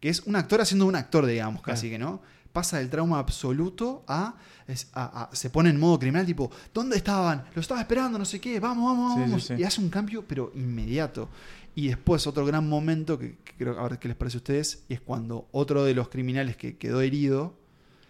[0.00, 2.22] Que es un actor haciendo un actor, digamos, casi que, ¿no?
[2.52, 4.34] Pasa del trauma absoluto a,
[4.66, 7.44] es- a- a- Se pone en modo criminal, tipo, ¿dónde estaban?
[7.54, 9.42] Lo estaba esperando, no sé qué, vamos, vamos, Sí, vamos.
[9.44, 9.60] sí, sí.
[9.60, 11.28] Y hace un cambio, pero inmediato.
[11.74, 14.84] Y después otro gran momento que, que creo, a ver qué les parece a ustedes,
[14.88, 17.56] y es cuando otro de los criminales que quedó herido,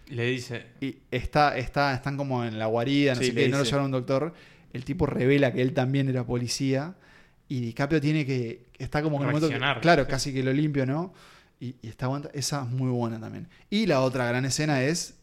[0.09, 3.59] Le dice, y está, está, están como en la guarida, no Sí, sé qué, no
[3.59, 4.35] lo llevaron a un doctor.
[4.73, 6.95] El tipo revela que él también era policía.
[7.49, 8.67] Y DiCaprio tiene que.
[8.79, 10.11] Está como en un momento que- claro, sí.
[10.11, 11.13] casi que lo limpio, ¿no?
[11.59, 13.49] Y, y está aguanta- esa es muy buena también.
[13.69, 15.17] Y la otra gran escena es.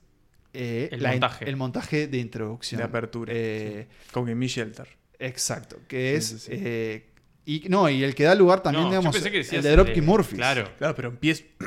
[0.53, 1.49] eh, El in- montaje.
[1.49, 2.79] el montaje de introducción.
[2.79, 3.31] De apertura.
[3.35, 4.87] Eh, Con Gimme Shelter.
[5.19, 5.77] Exacto.
[5.87, 6.25] Que es.
[6.25, 6.51] Sí, sí, sí.
[6.53, 7.05] eh,
[7.47, 9.95] y no, y el que da lugar también, No, digamos, pensé que el de Dropkick
[9.95, 10.37] de- Murphys.
[10.37, 10.69] Claro.
[10.77, 11.43] Claro, pero empieza.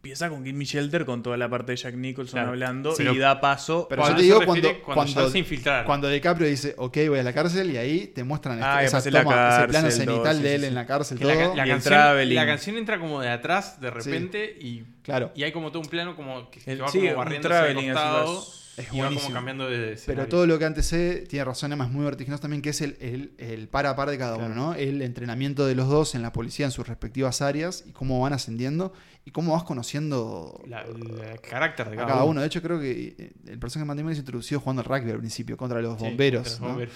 [0.00, 2.50] Empieza con Gimme Shelter, con toda la parte de Jack Nicholson Claro.
[2.50, 3.02] hablando Sí.
[3.02, 3.86] y da paso.
[3.90, 5.86] Pero Cuando yo te se digo cuando, cuando cuando, se infiltraron.
[5.86, 9.00] cuando DiCaprio dice, ok, voy a la cárcel, y ahí te muestran Ah, esa toma,
[9.00, 11.28] ese plano cárcel, cenital todo, sí, de él sí, en la cárcel, todo.
[11.28, 13.94] la, la Y canción, la canción entra como de atrás, de Sí.
[13.94, 15.32] repente, y, Claro.
[15.34, 17.14] y hay como todo un plano como que, que El- va sí, como un
[18.78, 22.04] Es y va como cambiando de Pero todo lo que antecede tiene razón, además muy
[22.04, 24.52] vertiginoso también, que es el, el, el par a par de cada Claro.
[24.52, 24.74] uno, ¿no?
[24.74, 28.32] El entrenamiento de los dos en la policía en sus respectivas áreas y cómo van
[28.32, 28.92] ascendiendo
[29.24, 32.40] y cómo vas conociendo La- el carácter de cada, cada uno.
[32.40, 35.18] De hecho, creo que eh, el personaje de Damon es introducido jugando al rugby al
[35.18, 36.42] principio contra los Sí, bomberos.
[36.42, 36.68] contra los ¿no?
[36.68, 36.94] bomberos.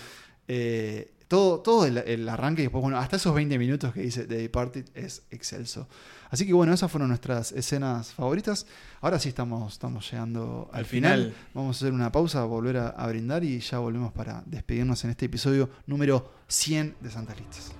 [0.49, 4.27] Eh, todo todo el, el arranque y después, bueno, hasta esos 20 minutos que dice
[4.27, 5.89] The Departed es excelso.
[6.31, 8.67] Así que bueno, esas fueron nuestras escenas favoritas.
[9.01, 11.19] Ahora sí estamos, estamos llegando al, Al final.
[11.21, 11.35] final.
[11.55, 15.11] Vamos a hacer una pausa, volver a, a brindar y ya volvemos para despedirnos en
[15.11, 17.73] este episodio número 100 de Santas Listas.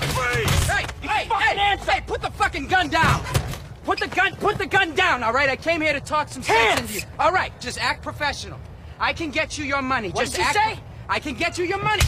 [0.00, 0.44] Hey,
[1.02, 3.20] hey, hey, hey, put the fucking gun down.
[3.84, 5.50] Put the gun, put the gun down, all right?
[5.50, 7.00] I came here to talk some sense into you.
[7.18, 8.58] All right, just act professional.
[9.00, 10.10] I can get you your money.
[10.10, 10.80] What just did you act say?
[11.08, 12.02] I can get you your money.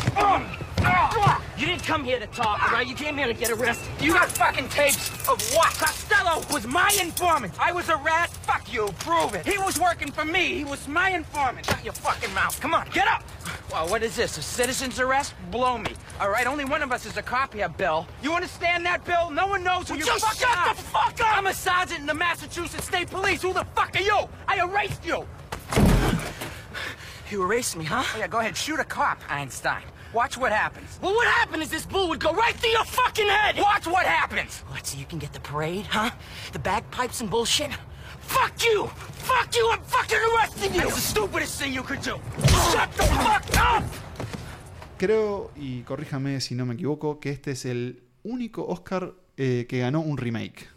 [1.58, 2.84] You didn't come here to talk, right?
[2.84, 3.88] You came here to get arrested.
[4.00, 5.72] You got fucking tapes of what?
[5.74, 7.52] Costello was my informant.
[7.60, 8.30] I was a rat?
[8.30, 9.46] Fuck you, prove it.
[9.46, 10.54] He was working for me.
[10.54, 11.66] He was my informant.
[11.66, 12.60] Shut your fucking mouth.
[12.60, 13.22] Come on, get up.
[13.70, 14.36] Well, what is this?
[14.38, 15.34] A citizen's arrest?
[15.52, 15.92] Blow me.
[16.20, 18.08] All right, only one of us is a cop here, Bill.
[18.22, 19.30] You understand that, Bill?
[19.30, 20.74] No one knows who Would you fucking shut are.
[20.74, 21.38] the fuck up?
[21.38, 23.40] I'm a sergeant in the Massachusetts State Police.
[23.40, 24.28] Who the fuck are you?
[24.48, 25.26] I erased you.
[27.30, 28.02] You erased me, huh?
[28.04, 28.54] Oh, yeah, go ahead.
[28.54, 29.80] Shoot a cop, Einstein.
[30.12, 30.98] Watch what happens.
[31.00, 33.56] Well, what happened is this bull would go right through your fucking head.
[33.56, 34.58] Watch what happens.
[34.68, 36.10] What, so you can get the parade, huh?
[36.52, 37.70] The bagpipes and bullshit?
[38.20, 38.88] Fuck you!
[39.24, 39.70] Fuck you!
[39.72, 40.80] I'm fucking arresting you!
[40.80, 42.16] That's the stupidest thing you could do.
[42.72, 43.84] Shut the fuck up!
[44.98, 49.78] Creo, y corríjame si no me equivoco, que este es el único Oscar eh, que
[49.78, 50.68] ganó un remake.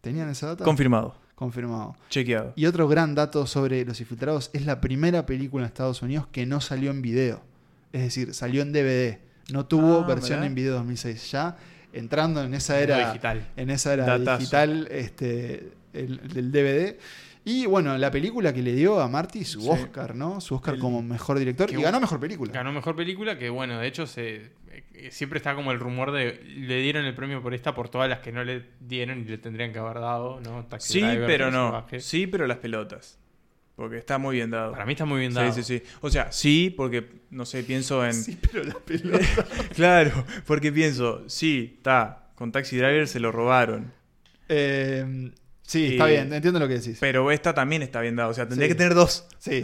[0.00, 0.64] ¿Tenían esa data?
[0.64, 1.16] Confirmado.
[1.34, 1.96] Confirmado.
[2.08, 2.52] Chequeado.
[2.54, 6.46] Y otro gran dato sobre Los Infiltrados es la primera película en Estados Unidos que
[6.46, 7.47] no salió en video.
[7.92, 9.18] Es decir, salió en DVD.
[9.52, 11.30] No tuvo Ah, versión en video 2006.
[11.30, 11.56] Ya
[11.92, 13.46] entrando en esa era digital.
[13.56, 14.38] en esa era Datazo.
[14.40, 16.98] digital este, el- del DVD.
[17.44, 19.68] Y bueno, la película que le dio a Marty su Sí.
[19.70, 20.38] Oscar, ¿no?
[20.42, 21.66] Su Oscar El- como mejor director.
[21.70, 22.52] que Y ganó mejor película.
[22.52, 26.42] Ganó mejor película, que bueno, de hecho se eh, siempre está como el rumor de
[26.44, 29.38] le dieron el premio por esta por todas las que no le dieron y le
[29.38, 30.66] tendrían que haber dado, ¿no?
[30.66, 31.86] Taxi Sí, Driver, pero no.
[32.00, 33.18] Sí, pero las pelotas.
[33.78, 34.72] Porque está muy bien dado.
[34.72, 35.52] Para mí está muy bien dado.
[35.52, 35.84] Sí, sí, sí.
[36.00, 38.12] O sea, sí, porque, no sé, pienso en...
[38.12, 39.24] Sí, pero la pelota.
[39.76, 43.92] Claro, porque pienso, sí, está, con Taxi Driver se lo robaron.
[44.48, 45.30] Eh,
[45.68, 46.96] sí, está bien, entiendo lo que decís.
[47.00, 48.28] Pero esta también está bien dada.
[48.30, 48.74] O sea, tendría Sí.
[48.74, 49.62] que tener dos Sí,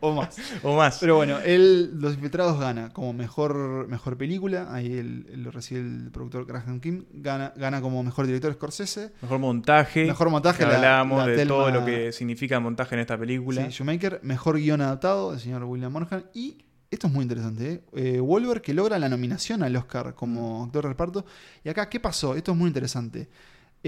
[0.00, 0.36] o, o más.
[0.62, 0.98] o más.
[1.00, 4.68] Pero bueno, él, Los Infiltrados gana como mejor, mejor película.
[4.72, 7.06] Ahí él, él lo recibe el productor Graham Kim.
[7.12, 9.12] Gana, gana como mejor director Scorsese.
[9.22, 10.04] Mejor montaje.
[10.04, 13.64] Mejor montaje, Hablábamos de todo lo que significa montaje en esta película.
[13.64, 14.20] Sí, Shoemaker.
[14.22, 16.26] Mejor guion adaptado, el señor William Monaghan.
[16.34, 16.58] Y
[16.90, 17.82] esto es muy interesante, ¿eh?
[17.96, 21.26] Eh, Wolver que logra la nominación al Oscar como actor de reparto.
[21.64, 22.36] Y acá, ¿qué pasó?
[22.36, 23.28] Esto es muy interesante.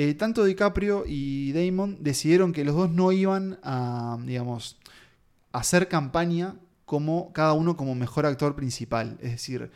[0.00, 4.78] Eh, tanto DiCaprio y Damon decidieron que los dos no iban a, digamos,
[5.50, 6.54] hacer campaña
[6.84, 9.18] como cada uno como mejor actor principal.
[9.20, 9.70] Es decir,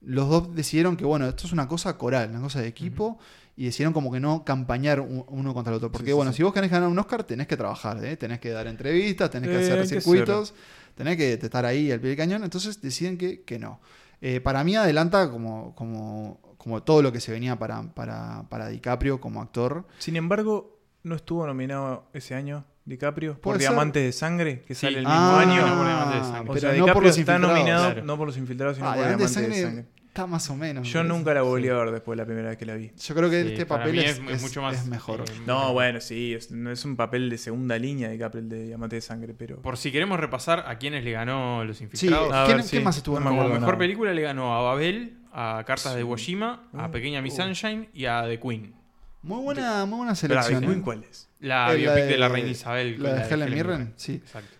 [0.00, 3.18] los dos decidieron que, bueno, esto es una cosa coral, una cosa de equipo,
[3.54, 5.92] y decidieron como que no campañar un- uno contra el otro.
[5.92, 6.38] Porque, Sí, bueno, sí.
[6.38, 8.16] si vos querés ganar un Oscar, tenés que trabajar, ¿eh?
[8.16, 10.54] tenés que dar entrevistas, tenés que Eh, hacer que circuitos,
[10.94, 12.44] tenés que estar ahí al pie del cañón.
[12.44, 13.80] Entonces deciden que, que no.
[14.22, 18.68] Eh, para mí adelanta como, como, como todo lo que se venía para, para, para
[18.68, 19.86] DiCaprio como actor.
[19.98, 23.68] Sin embargo, no estuvo nominado ese año DiCaprio por ser.
[23.68, 24.82] Diamantes de Sangre, que Sí.
[24.86, 25.66] sale el mismo Ah, año.
[25.66, 26.40] no por Diamantes de Sangre.
[26.40, 28.04] O pero sea, no DiCaprio por los está nominado Claro.
[28.04, 30.82] no por los infiltrados, sino Ah, por Diamantes de de Sangre está más o menos.
[30.84, 31.68] me Yo nunca la volví Sí.
[31.68, 32.90] a ver después de la primera vez que la vi.
[32.96, 35.20] Yo creo que Sí, este papel es, es es- mucho más, es mejor.
[35.20, 38.64] eh, No, bueno, sí, es, no es un papel de segunda línea DiCaprio el de
[38.66, 39.60] Diamantes de Sangre, pero...
[39.60, 42.32] Por si queremos repasar a quienes le ganó Los Sí, Infiltrados.
[42.32, 42.84] A ¿quién, ver, quién sí.
[42.84, 43.26] más estuvo No?
[43.28, 43.76] Como mejor nada.
[43.78, 47.42] película le ganó a Babel, a Cartas de Iwo Jima, a Uh, Pequeña Miss uh.
[47.42, 48.74] Sunshine y a The Queen.
[49.22, 50.60] Muy buena, muy buena selección.
[50.62, 50.82] ¿de Queen ¿eh?
[50.82, 51.28] cuál es?
[51.40, 53.02] La Eh, biopic de, la reina Isabel.
[53.02, 54.14] La de con Helen Mirren, sí.
[54.14, 54.56] Exacto.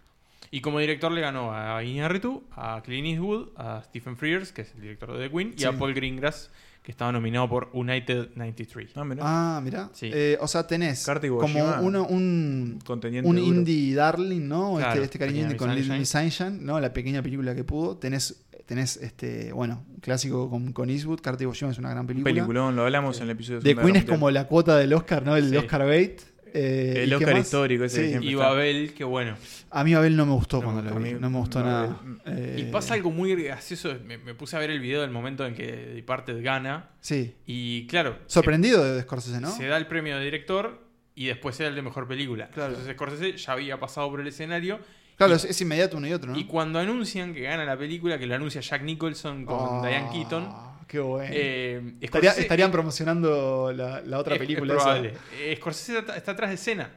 [0.51, 4.73] Y como director le ganó a Iñárritu, a Clint Eastwood, a Stephen Frears, que es
[4.75, 5.65] el director de The Queen, y Sí.
[5.65, 6.51] a Paul Greengrass,
[6.87, 8.91] que estaba nominado por United 93.
[8.95, 9.23] Ah, mirá.
[9.27, 9.91] Ah, mira.
[9.93, 10.09] Sí.
[10.15, 13.49] Eh, o sea, tenés como uno- un, Conteniente un duro.
[13.49, 14.77] indie darling, ¿no?
[14.77, 16.79] Claro, este, este cariño indie con Little Miss Sunshine, ¿no?
[16.79, 17.97] La pequeña película que pudo.
[17.97, 21.19] Tenés, tenés este, bueno, un clásico con, con Eastwood.
[21.53, 22.33] Jima es una gran Un película.
[22.33, 25.25] peliculón, lo hablamos en el episodio de The Queen es como la cuota del Oscar,
[25.27, 25.35] ¿no?
[25.37, 25.57] El Sí.
[25.57, 26.21] Oscar Bait.
[26.55, 28.27] Eh, El ¿y qué Oscar histórico ese Sí.
[28.29, 28.35] Y.
[28.35, 29.37] Babel, que bueno.
[29.71, 31.15] A mí Abel no me gustó No, cuando lo vi.
[31.15, 32.01] mí No me gustó nada.
[32.27, 32.31] Y
[32.63, 33.95] Eh, pasa algo muy gracioso.
[34.05, 36.91] Me, me puse a ver el video del momento en que Departed gana.
[37.01, 37.35] Sí.
[37.47, 38.19] Y claro.
[38.27, 39.51] Sorprendido de Scorsese, ¿no?
[39.51, 40.81] Se, da el premio de director
[41.15, 42.49] y después se da el de mejor película.
[42.51, 42.71] Claro.
[42.71, 44.79] Entonces Scorsese ya había pasado por el escenario.
[45.17, 46.39] Claro, y, es, es inmediato uno y otro, ¿no?
[46.39, 50.11] y cuando anuncian que gana la película, que lo anuncia Jack Nicholson con Ah, Diane
[50.13, 50.76] Keaton.
[50.87, 51.31] Qué bueno.
[51.33, 54.75] eh, Estaría- estarían promocionando la, la otra es- película.
[54.75, 55.15] Es probable.
[55.41, 56.91] Eh, Scorsese está, está atrás de escena.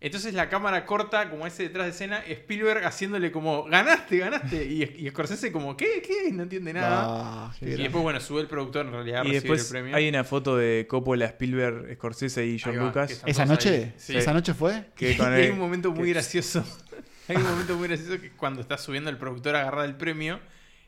[0.00, 4.64] Entonces la cámara corta como ese detrás de escena, Spielberg haciéndole como, ganaste, ganaste.
[4.64, 6.00] Y, y Scorsese como, ¿qué?
[6.06, 6.30] ¿Qué?
[6.32, 6.98] No entiende nada.
[7.02, 7.82] Ah, y grande.
[7.82, 9.96] después, bueno, sube el productor en realidad a Y recibir después el premio.
[9.96, 13.22] hay una foto de Coppola, Spielberg, Scorsese y va, Lucas.
[13.26, 13.92] ¿Esa noche?
[13.96, 14.16] Sí.
[14.16, 14.84] ¿Esa noche fue?
[14.94, 16.64] que Y con hay un momento muy gracioso.
[17.28, 20.40] Hay un momento muy gracioso que cuando está subiendo el productor a agarrar el premio,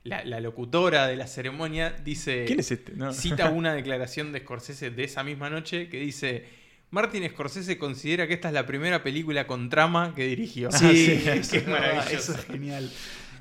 [0.04, 2.44] la, la locutora de la ceremonia dice.
[2.46, 2.92] ¿Quién es este?
[2.94, 3.12] No.
[3.12, 6.60] Cita una declaración de Scorsese de esa misma noche que dice.
[6.92, 10.72] Martin Scorsese considera que esta es la primera película con trama que dirigió.
[10.72, 12.32] Sí, eso es es maravilloso.
[12.32, 12.90] Eso es genial.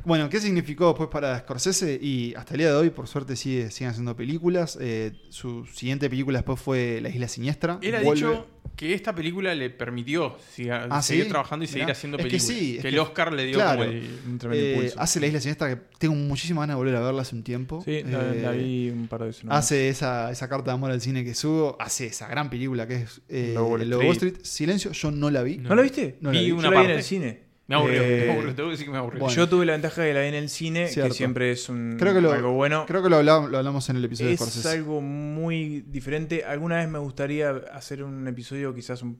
[0.09, 1.99] Bueno, ¿qué significó después para Scorsese?
[2.01, 4.75] Y hasta el día de hoy, por suerte, sigue, siguen haciendo películas.
[4.81, 7.77] Eh, su siguiente película después fue La Isla Siniestra.
[7.83, 11.29] Él ha Vuelve- dicho que esta película le permitió siga- Ah, seguir ¿sí?
[11.29, 11.73] trabajando y Mirá.
[11.73, 12.57] seguir haciendo Es que películas.
[12.57, 13.79] sí, es que que- el Oscar le dio claro.
[13.81, 14.19] como el.
[14.25, 14.99] Un tremendo Eh, impulso.
[14.99, 17.81] hace La Isla Siniestra que tengo muchísimas ganas de volver a verla hace un tiempo.
[17.85, 19.43] Sí, la, Eh, la vi un par de veces.
[19.47, 21.77] Hace esa, esa carta de amor al cine que subo.
[21.79, 24.11] Hace esa gran película que es eh, Wall Street.
[24.13, 24.35] Street.
[24.41, 25.57] Silencio, yo no la vi.
[25.57, 26.17] ¿No la viste?
[26.21, 26.51] No la Vi vi.
[26.51, 26.97] una Yo la vi en parte.
[26.97, 27.48] el cine.
[27.69, 29.19] Me aburrió, Eh, me aburrió, tengo que decir que me aburrió.
[29.19, 29.35] Bueno.
[29.35, 31.09] Yo tuve la ventaja de la vi en el cine, Cierto.
[31.11, 32.85] que siempre es un, Creo que lo, algo bueno.
[32.87, 36.43] creo que lo hablamos, lo hablamos en el episodio de es algo muy diferente.
[36.43, 39.19] Alguna vez me gustaría hacer un episodio quizás un-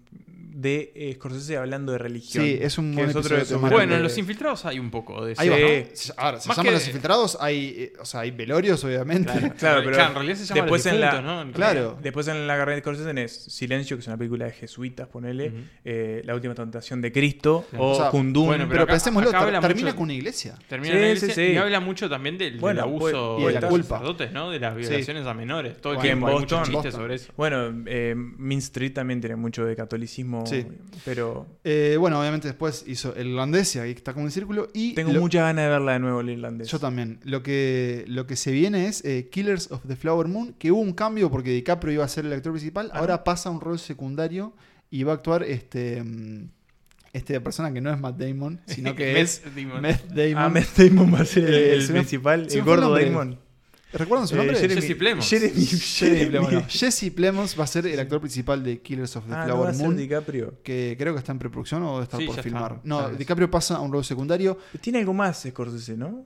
[0.61, 2.44] de eh, Scorsese hablando de religión.
[2.44, 3.60] Sí, es un buen es otro de esos.
[3.61, 5.41] Bueno, en de- Los Infiltrados hay un poco de eso.
[5.41, 6.11] Sí.
[6.18, 9.31] Ahora, si Más llaman que- los infiltrados, hay, eh, o sea, hay velorios, obviamente.
[9.31, 11.52] Claro, Claro, pero en realidad se llama después Los en la- ¿no?
[11.53, 11.98] Claro.
[12.02, 15.52] Después en la carrera de Scorsese tenés Silencio, que es una película de jesuitas, ponele.
[15.86, 17.65] Eh, la última tentación de Cristo.
[17.69, 17.86] Claro.
[17.86, 18.45] O, O sea, Kundun.
[18.48, 20.56] bueno, Pero, acá- pensémoslo, acá ter- habla termina mucho- con una iglesia.
[20.68, 21.41] Termina Sí, iglesia sí.
[21.41, 23.88] y habla mucho también del, del Bueno, abuso y de la los culpa.
[23.98, 24.49] sacerdotes, ¿no?
[24.52, 25.80] De las violaciones a menores.
[25.81, 27.31] Todo el tiempo en hay muchos Boston- chistes sobre eso.
[27.38, 30.45] Bueno, eh, Mean Street también tiene mucho de catolicismo.
[30.49, 30.65] Sí.
[31.05, 34.67] Pero Eh, bueno, obviamente después hizo el irlandés, y ahí está como un círculo.
[34.73, 36.67] Y tengo lo- muchas ganas de verla de nuevo, el irlandés.
[36.69, 37.19] Yo también.
[37.23, 40.81] Lo que, lo que se viene es eh, Killers of the Flower Moon, que hubo
[40.81, 42.99] un cambio porque DiCaprio iba a ser el actor principal, Ah.
[42.99, 44.53] ahora pasa a un rol secundario
[44.91, 46.49] y va a actuar este, mm,
[47.13, 49.81] este persona que no es Matt Damon, sino que es Damon.
[49.81, 50.38] Matt Damon.
[50.38, 52.93] Ah, Matt Damon va a ser el, Eh, el principal, el gordo.
[52.97, 53.39] Damon.
[53.91, 54.56] ¿Recuerdan su Eh, nombre?
[54.57, 55.30] Jeremy- Jesse Plemons.
[55.30, 56.64] Jeremy, Jeremy Plemons, no.
[56.68, 59.66] Jesse Plemons va a ser el actor principal de Killers of the Ah, ¿no Flower
[59.68, 60.53] va a ser Moon, DiCaprio.
[60.64, 62.72] que creo que está en preproducción o está Sí, por filmar.
[62.74, 62.82] está.
[62.84, 63.18] No, ¿Sabes?
[63.18, 64.57] DiCaprio pasa a un rol secundario.
[64.80, 66.26] Tiene algo más Scorsese, ¿no?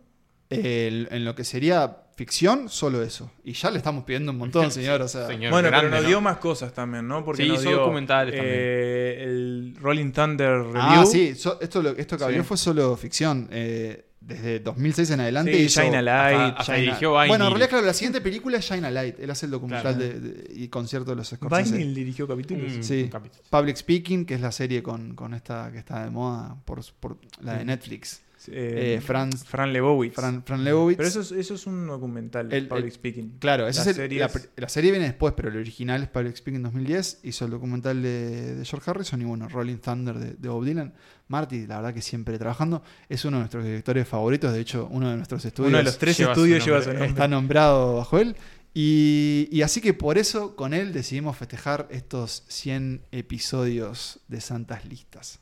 [0.50, 3.32] Eh, en lo que sería ficción, solo eso.
[3.44, 5.02] Y ya le estamos pidiendo un montón, señor.
[5.02, 6.08] O sea, Señor bueno, grande, pero nos ¿no?
[6.10, 7.24] dio más cosas también, ¿no?
[7.26, 10.80] Porque Sí, nos hizo dio documentales eh, el Rolling Thunder Review.
[10.80, 12.30] Ah, sí, so- esto, esto que Sí.
[12.30, 13.48] habló fue solo ficción.
[13.52, 15.54] eh, desde 2006 en adelante.
[15.54, 16.38] Sí, hizo- Shine a Light.
[16.40, 17.28] Hasta- hasta Shine a- dirigió Vinyl.
[17.28, 19.20] Bueno, en realidad, claro, la siguiente película es Shine a Light.
[19.20, 19.98] Él hace el documental Claro.
[20.14, 21.78] de, de- y concierto de los Scorsese.
[21.78, 22.74] Vinyl dirigió capítulos.
[22.74, 23.10] Un- Sí.
[23.50, 27.18] Public Speaking, que es la serie con, con esta que está de moda por, por
[27.42, 27.66] la de.
[27.66, 28.22] Netflix.
[28.50, 30.14] Eh, Eh, Franz- Fran Lebowitz.
[30.16, 30.98] Fran, Fran Lebowitz.
[30.98, 33.38] Pero eso es, eso es un documental, El- Public el- Speaking.
[33.40, 36.10] Claro, esa Las es el- la, series- la serie viene después, pero el original es
[36.10, 37.20] Public Speaking 2010.
[37.24, 40.94] Hizo el documental de, de George Harrison y bueno, Rolling Thunder de, de Bob Dylan.
[41.30, 42.84] Marty, la verdad que siempre trabajando.
[43.10, 44.54] Es uno de nuestros directores favoritos.
[44.54, 46.90] De hecho, uno de nuestros estudios Uno de los tres lleva su estudios lleva su
[46.90, 47.08] nombre.
[47.08, 48.36] está nombrado bajo él.
[48.76, 54.86] Y, y así que por eso con él decidimos festejar estos 100 episodios de Santas
[54.86, 55.40] Listas.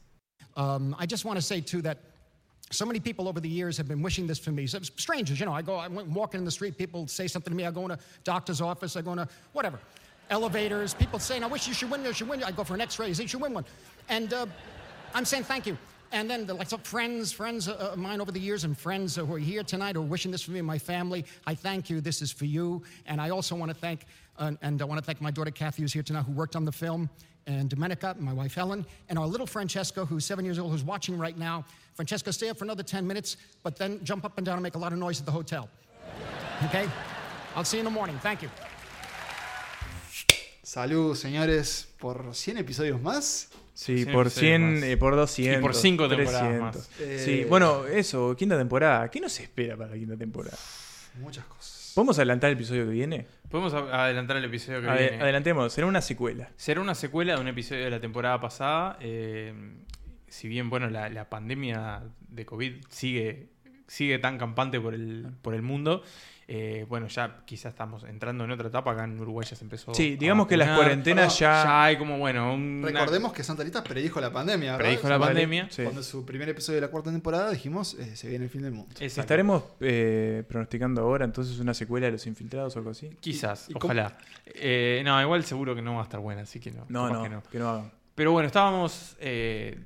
[0.56, 1.98] Um, I just want to say too that
[2.72, 4.65] so many people over the years have been wishing this for me.
[4.65, 7.56] So, strangers, you know, I go, I'm walking in the street, people say something to
[7.56, 7.65] me.
[7.65, 9.80] I go in a doctor's office, I go in a whatever,
[10.30, 10.93] elevators.
[10.93, 12.03] People saying, "I wish you should win.
[12.03, 13.10] You should win." I go for an X-ray.
[13.10, 13.65] You should win one,
[14.10, 14.45] and uh,
[15.14, 15.77] I'm saying thank you.
[16.14, 19.15] And then the, like some friends, friends uh, of mine over the years, and friends
[19.15, 21.26] who are here tonight who are wishing this for me and my family.
[21.48, 22.02] I thank you.
[22.02, 22.84] This is for you.
[23.06, 24.06] And I also want to thank,
[24.38, 26.65] uh, and I want to thank my daughter Kathy, who's here tonight, who worked on
[26.65, 27.10] the film,
[27.47, 31.18] and Domenica, my wife Helen, and our little Francesco, who's seven years old, who's watching
[31.18, 31.65] right now.
[31.95, 34.76] Francesco, stay up for another 10 minutes, but then jump up and down and make
[34.76, 35.69] a lot of noise at the hotel.
[36.65, 36.88] Okay?
[37.55, 38.18] I'll see you in the morning.
[38.22, 38.49] Thank you.
[40.63, 43.49] Salud, señores, por 100 episodios más.
[43.73, 44.84] Sí, 100 por episodios 100, más.
[44.84, 45.59] eh, por 200.
[45.59, 46.76] Y por cinco temporadas 300.
[46.76, 46.89] más.
[46.99, 49.09] Eh, Sí, bueno, eso, quinta temporada.
[49.09, 50.57] ¿Qué nos espera para la quinta temporada?
[51.19, 51.80] Muchas cosas.
[51.95, 53.26] ¿Podemos adelantar el episodio que viene?
[53.49, 55.23] Podemos adelantar el episodio que Ade- viene.
[55.23, 56.49] adelantemos, será una secuela.
[56.55, 58.97] Será una secuela de un episodio de la temporada pasada.
[59.01, 59.53] eh,
[60.27, 63.49] si bien, bueno, la, la pandemia de COVID sigue,
[63.88, 66.03] sigue tan campante por el, por el mundo.
[66.53, 68.91] Eh, bueno, ya quizás estamos entrando en otra etapa.
[68.91, 69.94] Acá en Uruguay ya se empezó.
[69.94, 73.64] Sí, a digamos que las cuarentenas ya- Ya hay como, bueno, una- Recordemos que Santa
[73.64, 74.72] Listas predijo la pandemia.
[74.73, 74.80] ¿verdad?
[74.86, 75.68] Predijo la pandemia.
[75.69, 75.84] Sí.
[75.84, 78.73] Cuando su primer episodio de la cuarta temporada dijimos, eh, se viene el fin del
[78.73, 78.90] mundo.
[78.99, 79.22] Exacto.
[79.22, 83.10] ¿Estaremos eh, pronosticando ahora entonces una secuela de Los Infiltrados o algo así?
[83.22, 84.18] Quizás, ¿Y- y cómo- ojalá.
[84.48, 86.86] Eh, no, igual seguro que no va a estar buena, así que no.
[86.90, 87.44] No, no, que no.
[87.49, 87.91] que no hagan.
[88.14, 89.80] Pero bueno, estábamos eh,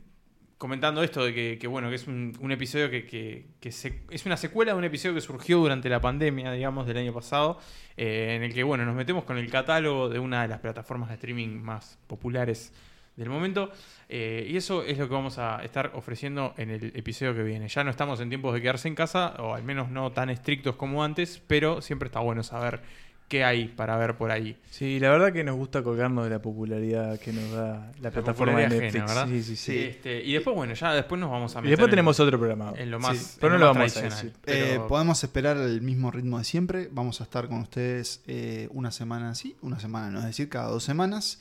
[0.65, 4.83] comentando esto de que, bueno, que es un, episodio que, es una secuela de un
[4.83, 7.59] episodio que surgió durante la pandemia, digamos, del año pasado,
[7.95, 11.09] eh, en el que, bueno, nos metemos con el catálogo de una de las plataformas
[11.09, 12.73] de streaming más populares
[13.15, 13.69] del momento.
[14.09, 17.67] Eh, y eso es lo que vamos a estar ofreciendo en el episodio que viene.
[17.67, 20.77] Ya no estamos en tiempos de quedarse en casa, o al menos no tan estrictos
[20.77, 22.81] como antes, pero siempre está bueno saber
[23.27, 24.57] qué hay para ver por ahí.
[24.69, 28.59] Sí, la verdad que nos gusta colgarnos de la popularidad que nos da la, plataforma
[28.59, 28.89] de Netflix.
[28.95, 29.27] ajena, ¿verdad?
[29.27, 29.77] sí, sí, sí.
[29.79, 32.37] Este, y después, bueno, ya después nos vamos a Y meter después en- tenemos otro
[32.37, 32.73] programa.
[32.77, 34.29] en lo más, Sí, pero no lo más vamos a decir.
[34.45, 36.87] Eh, Pero- podemos esperar el mismo ritmo de siempre.
[36.91, 40.69] Vamos a estar con ustedes eh, una semana sí, una semana no, es decir, cada
[40.69, 41.39] dos semanas.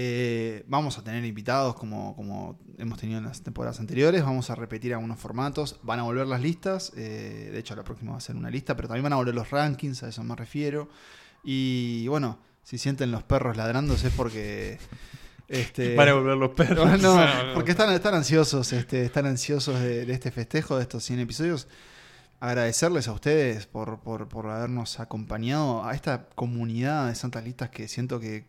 [0.00, 4.22] Eh, vamos a tener invitados como, como hemos tenido en las temporadas anteriores.
[4.22, 5.80] Vamos a repetir algunos formatos.
[5.82, 6.92] Van a volver las listas.
[6.96, 9.34] eh, de hecho, la próxima va a ser una lista, pero también van a volver
[9.34, 10.88] los rankings, a eso me refiero.
[11.42, 14.78] Y bueno, si sienten los perros ladrándose es porque.
[15.48, 17.00] Este, Van a volver los perros.
[17.02, 17.18] no,
[17.54, 21.66] porque están, están ansiosos, este, están ansiosos de, de este festejo, de estos 100 episodios.
[22.40, 27.88] Agradecerles a ustedes por, por, por habernos acompañado a esta comunidad de Santas Listas que
[27.88, 28.44] siento que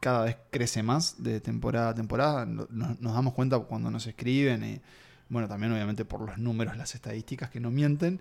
[0.00, 2.46] cada vez crece más de temporada a temporada.
[2.46, 4.80] No- Nos, nos damos cuenta cuando nos escriben y,
[5.28, 8.20] bueno, también obviamente por los números, las estadísticas que no mienten.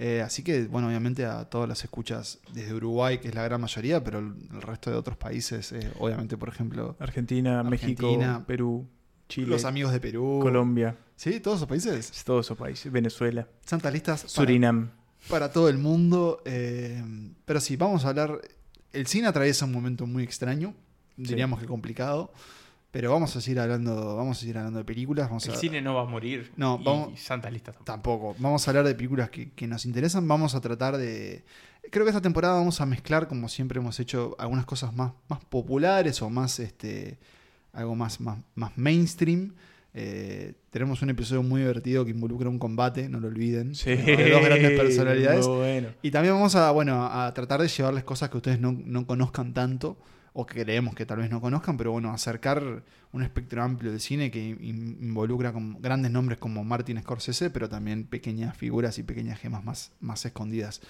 [0.00, 3.60] Eh, así que, bueno, obviamente a todas las escuchas desde Uruguay, que es la gran
[3.60, 8.86] mayoría, pero el, el resto de otros países, eh, obviamente, por ejemplo, Argentina, México, Perú,
[9.28, 11.40] Chile, los amigos de Perú, Colombia, ¿Sí?
[11.40, 12.22] ¿Todos esos países?
[12.24, 14.90] todos esos países, Venezuela, Santas listas Surinam.
[15.28, 16.40] para todo el mundo.
[16.44, 17.02] eh,
[17.44, 18.40] pero sí, vamos a hablar.
[18.92, 20.74] El cine atraviesa un momento muy extraño,
[21.16, 22.32] diríamos que complicado.
[22.90, 25.28] Pero vamos a seguir hablando, vamos a seguir hablando de películas.
[25.28, 26.50] Vamos El a, cine no va a morir.
[26.56, 27.84] No, y vamos- Santa Lista tampoco.
[27.84, 28.36] Tampoco.
[28.38, 30.26] Vamos a hablar de películas que, que nos interesan.
[30.26, 31.44] Vamos a tratar de.
[31.90, 35.44] Creo que esta temporada vamos a mezclar, como siempre hemos hecho, algunas cosas más, más
[35.44, 37.18] populares o más este.
[37.72, 39.52] Algo más, más, más mainstream.
[39.94, 43.74] Eh, tenemos un episodio muy divertido que involucra un combate, no lo olviden.
[43.74, 45.46] Sí, de dos grandes personalidades.
[45.46, 45.88] bueno.
[46.02, 49.54] Y también vamos a, bueno, a tratar de llevarles cosas que ustedes no, no conozcan
[49.54, 49.98] tanto,
[50.34, 53.98] o que creemos que tal vez no conozcan, pero bueno, acercar un espectro amplio del
[54.00, 59.02] cine que in- involucra con grandes nombres como Martin Scorsese, pero también pequeñas figuras y
[59.02, 60.80] pequeñas gemas más, más escondidas.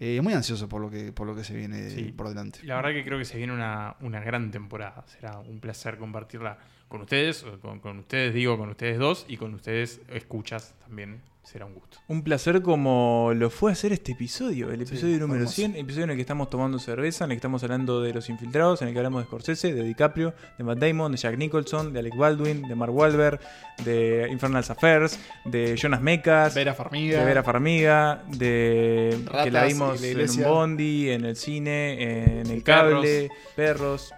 [0.00, 2.12] Eh, muy ansioso por lo que, por lo que se viene Sí.
[2.12, 2.60] por delante.
[2.62, 5.04] La verdad que creo que se viene una, una gran temporada.
[5.08, 6.56] Será un placer compartirla
[6.86, 11.20] con ustedes, con ustedes digo, con ustedes dos y con ustedes escuchas también.
[11.50, 11.96] Será un gusto.
[12.08, 15.54] Un placer como lo fue hacer este episodio, el episodio fue número hermoso.
[15.56, 18.28] 100, episodio en el que estamos tomando cerveza, en el que estamos hablando de los
[18.28, 21.94] infiltrados, en el que hablamos de Scorsese, de DiCaprio, de Matt Damon, de Jack Nicholson,
[21.94, 23.40] de Alec Baldwin, de Mark Wahlberg,
[23.82, 27.20] de Infernal Affairs, de Jonas Vera Farmiga.
[27.20, 32.40] de Vera Farmiga, de que la Ratas vimos la en un bondi, en el cine,
[32.40, 34.12] en el cable, perros,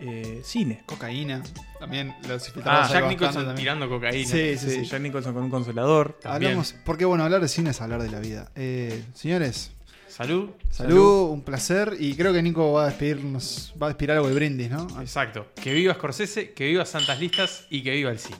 [0.00, 0.82] eh, cine.
[0.86, 1.42] Cocaína.
[1.78, 3.56] También los Ah, Jack Nicholson también.
[3.56, 4.28] tirando cocaína.
[4.28, 4.84] Sí, sí, Sí, sí.
[4.90, 6.18] Jack Nicholson con un consolador.
[6.20, 6.52] También.
[6.52, 8.50] Hablamos, porque bueno, hablar de cine es hablar de la vida.
[8.54, 9.72] Eh, señores,
[10.08, 10.50] Salud.
[10.70, 11.96] Salud, un placer.
[11.98, 14.86] Y creo que Nico va a despedirnos, va a despedir algo de brindis, ¿no?
[15.00, 15.46] Exacto.
[15.54, 18.36] Que viva Scorsese, que viva Santas Listas y que viva el cine.